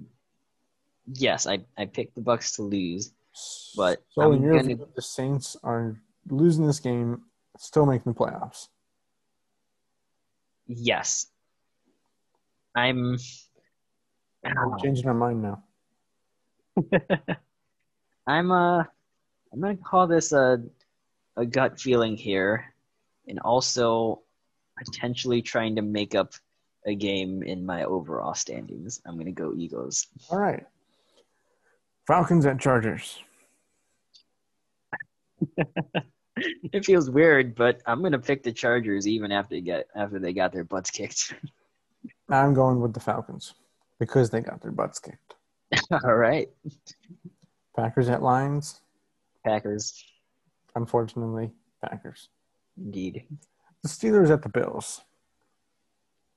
yes, 1.12 1.46
I, 1.46 1.60
I 1.76 1.86
picked 1.86 2.14
the 2.14 2.20
Bucks 2.20 2.52
to 2.56 2.62
lose. 2.62 3.12
But 3.76 4.02
so 4.10 4.22
I'm 4.22 4.32
in 4.34 4.42
your 4.42 4.56
gonna- 4.56 4.74
view, 4.76 4.88
the 4.94 5.02
Saints 5.02 5.56
are 5.64 5.96
losing 6.28 6.66
this 6.66 6.80
game, 6.80 7.22
still 7.58 7.84
making 7.86 8.12
the 8.12 8.18
playoffs. 8.18 8.68
Yes. 10.66 11.26
I'm 12.74 13.18
I'm 14.44 14.78
changing 14.82 15.06
our 15.06 15.14
mind 15.14 15.42
now. 15.42 15.62
I'm 18.26 18.50
uh 18.50 18.84
I'm 19.52 19.60
gonna 19.60 19.76
call 19.76 20.06
this 20.06 20.32
a 20.32 20.62
a 21.36 21.44
gut 21.46 21.78
feeling 21.80 22.16
here 22.16 22.74
and 23.28 23.38
also 23.40 24.22
potentially 24.78 25.42
trying 25.42 25.76
to 25.76 25.82
make 25.82 26.14
up 26.14 26.32
a 26.86 26.94
game 26.94 27.42
in 27.42 27.64
my 27.64 27.84
overall 27.84 28.34
standings. 28.34 29.00
I'm 29.06 29.16
gonna 29.18 29.32
go 29.32 29.54
Eagles. 29.56 30.06
All 30.30 30.38
right. 30.38 30.64
Falcons 32.06 32.44
at 32.46 32.60
Chargers. 32.60 33.18
it 36.36 36.84
feels 36.84 37.10
weird, 37.10 37.54
but 37.54 37.80
I'm 37.86 38.02
gonna 38.02 38.18
pick 38.18 38.42
the 38.42 38.52
Chargers 38.52 39.06
even 39.06 39.32
after 39.32 39.54
they 39.54 39.60
get 39.60 39.88
after 39.94 40.18
they 40.18 40.32
got 40.32 40.52
their 40.52 40.64
butts 40.64 40.90
kicked. 40.90 41.34
I'm 42.28 42.54
going 42.54 42.80
with 42.80 42.92
the 42.92 43.00
Falcons 43.00 43.54
because 43.98 44.30
they 44.30 44.40
got 44.40 44.60
their 44.60 44.72
butts 44.72 44.98
kicked. 44.98 45.34
All 46.04 46.14
right. 46.14 46.48
Packers 47.76 48.08
at 48.08 48.22
Lions. 48.22 48.80
Packers. 49.44 50.04
Unfortunately, 50.74 51.52
Packers. 51.82 52.28
Indeed. 52.76 53.24
The 53.82 53.88
Steelers 53.88 54.30
at 54.30 54.42
the 54.42 54.48
Bills. 54.48 55.02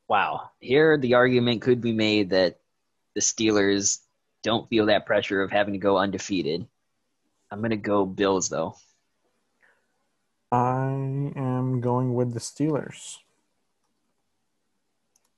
Wow. 0.07 0.51
Here 0.59 0.97
the 0.97 1.15
argument 1.15 1.61
could 1.61 1.81
be 1.81 1.93
made 1.93 2.29
that 2.29 2.59
the 3.13 3.21
Steelers 3.21 3.99
don't 4.47 4.69
feel 4.69 4.85
that 4.85 5.05
pressure 5.05 5.41
of 5.41 5.51
having 5.51 5.73
to 5.73 5.77
go 5.77 5.97
undefeated. 5.97 6.65
I'm 7.51 7.61
gonna 7.61 7.75
go 7.75 8.05
Bills 8.05 8.47
though. 8.47 8.77
I 10.53 10.85
am 10.87 11.81
going 11.81 12.13
with 12.13 12.33
the 12.33 12.39
Steelers. 12.39 13.17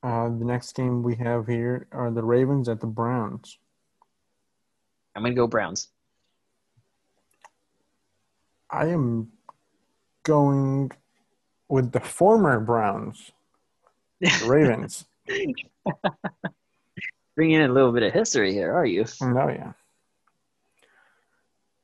Uh, 0.04 0.30
the 0.30 0.46
next 0.46 0.76
game 0.76 1.02
we 1.02 1.16
have 1.16 1.48
here 1.48 1.88
are 1.92 2.12
the 2.12 2.24
Ravens 2.24 2.70
at 2.70 2.82
the 2.82 2.86
Browns. 2.86 3.58
I'm 5.16 5.24
gonna 5.24 5.34
go 5.34 5.48
Browns. 5.48 5.88
I 8.70 8.90
am 8.90 9.32
going 10.22 10.92
with 11.68 11.92
the 11.92 12.00
former 12.00 12.60
Browns, 12.60 13.32
the 14.22 14.46
Ravens. 14.46 15.06
Bringing 17.40 17.62
in 17.62 17.70
a 17.70 17.74
little 17.74 17.94
bit 17.94 18.04
of 18.04 18.12
history 18.12 18.52
here, 18.52 18.74
are 18.74 18.86
you? 18.86 19.06
Oh 19.22 19.48
yeah. 19.48 19.72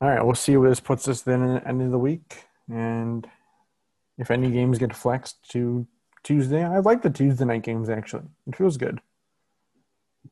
All 0.01 0.10
right, 0.10 0.22
we'll 0.22 0.36
see 0.36 0.58
where 0.58 0.68
this 0.70 0.82
puts 0.82 1.08
us 1.08 1.22
then 1.22 1.41
at 1.43 1.64
the 1.64 1.70
end 1.70 1.82
of 1.82 1.91
the 1.91 1.97
week, 1.97 2.43
and 2.70 3.26
if 4.18 4.32
any 4.32 4.51
games 4.51 4.80
get 4.80 4.93
flexed 4.93 5.49
to 5.51 5.88
Tuesday, 6.24 6.62
I 6.62 6.80
like 6.80 7.03
the 7.03 7.10
Tuesday 7.10 7.45
night 7.45 7.62
games 7.64 7.88
actually. 7.89 8.24
It 8.45 8.58
feels 8.58 8.76
good. 8.76 8.99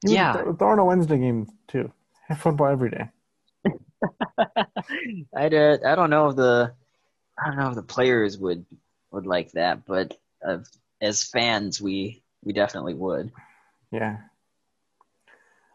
Even 0.04 0.14
Yeah. 0.18 0.34
th- 0.34 0.58
throw 0.58 0.74
in 0.74 0.80
a 0.80 0.84
Wednesday 0.84 1.18
game 1.18 1.48
too. 1.70 1.90
Have 2.28 2.40
football 2.40 2.68
every 2.68 2.90
day. 2.90 3.08
I 4.44 5.48
uh, 5.48 5.78
I 5.86 5.96
don't 5.96 6.10
know 6.10 6.28
if 6.32 6.36
the 6.36 6.74
I 7.42 7.48
don't 7.48 7.56
know 7.60 7.70
if 7.70 7.76
the 7.76 7.82
players 7.82 8.38
would 8.40 8.66
would 9.12 9.26
like 9.26 9.54
that, 9.54 9.86
but 9.86 10.18
uh, 10.46 10.58
as 11.00 11.24
fans, 11.24 11.80
we 11.82 12.24
we 12.44 12.52
definitely 12.52 12.96
would. 12.96 13.32
Yeah. 13.90 14.18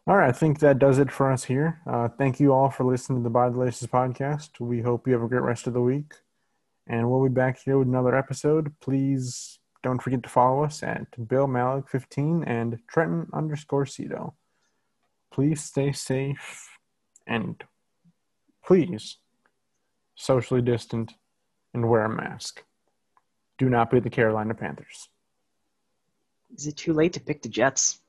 All 0.09 0.17
right, 0.17 0.31
I 0.31 0.33
think 0.33 0.61
that 0.61 0.79
does 0.79 0.99
it 0.99 1.13
for 1.13 1.31
us 1.31 1.45
here. 1.45 1.83
Uh, 1.87 2.09
thank 2.09 2.41
you 2.41 2.55
all 2.55 2.71
for 2.71 2.83
listening 2.83 3.19
to 3.19 3.25
the 3.25 3.29
By 3.29 3.51
the 3.51 3.59
Laces 3.59 3.89
podcast. 3.89 4.59
We 4.59 4.81
hope 4.81 5.07
you 5.07 5.13
have 5.13 5.23
a 5.23 5.29
great 5.29 5.43
rest 5.43 5.67
of 5.67 5.75
the 5.75 5.83
week. 5.83 6.15
And 6.87 7.11
we'll 7.11 7.29
be 7.29 7.29
back 7.29 7.59
here 7.63 7.79
with 7.79 7.89
another 7.89 8.17
episode. 8.17 8.73
Please 8.81 9.59
don't 9.83 10.01
forget 10.01 10.23
to 10.23 10.31
follow 10.31 10.65
us 10.65 10.83
at 10.83 11.29
Bill 11.29 11.47
Malik15 11.47 12.43
and 12.47 12.79
Trenton 12.89 13.27
underscore 13.35 13.85
Cito. 13.85 14.33
Please 15.31 15.63
stay 15.63 15.93
safe 15.93 16.79
and 17.27 17.63
please 18.65 19.19
socially 20.15 20.63
distant 20.63 21.17
and 21.75 21.87
wear 21.87 22.05
a 22.05 22.09
mask. 22.09 22.65
Do 23.59 23.69
not 23.69 23.91
be 23.91 24.01
the 24.01 24.09
Carolina 24.09 24.55
Panthers. 24.55 25.11
Is 26.57 26.67
it 26.67 26.79
too 26.79 26.95
late 26.95 27.13
to 27.13 27.21
pick 27.21 27.43
the 27.43 27.51
Jets? 27.51 28.01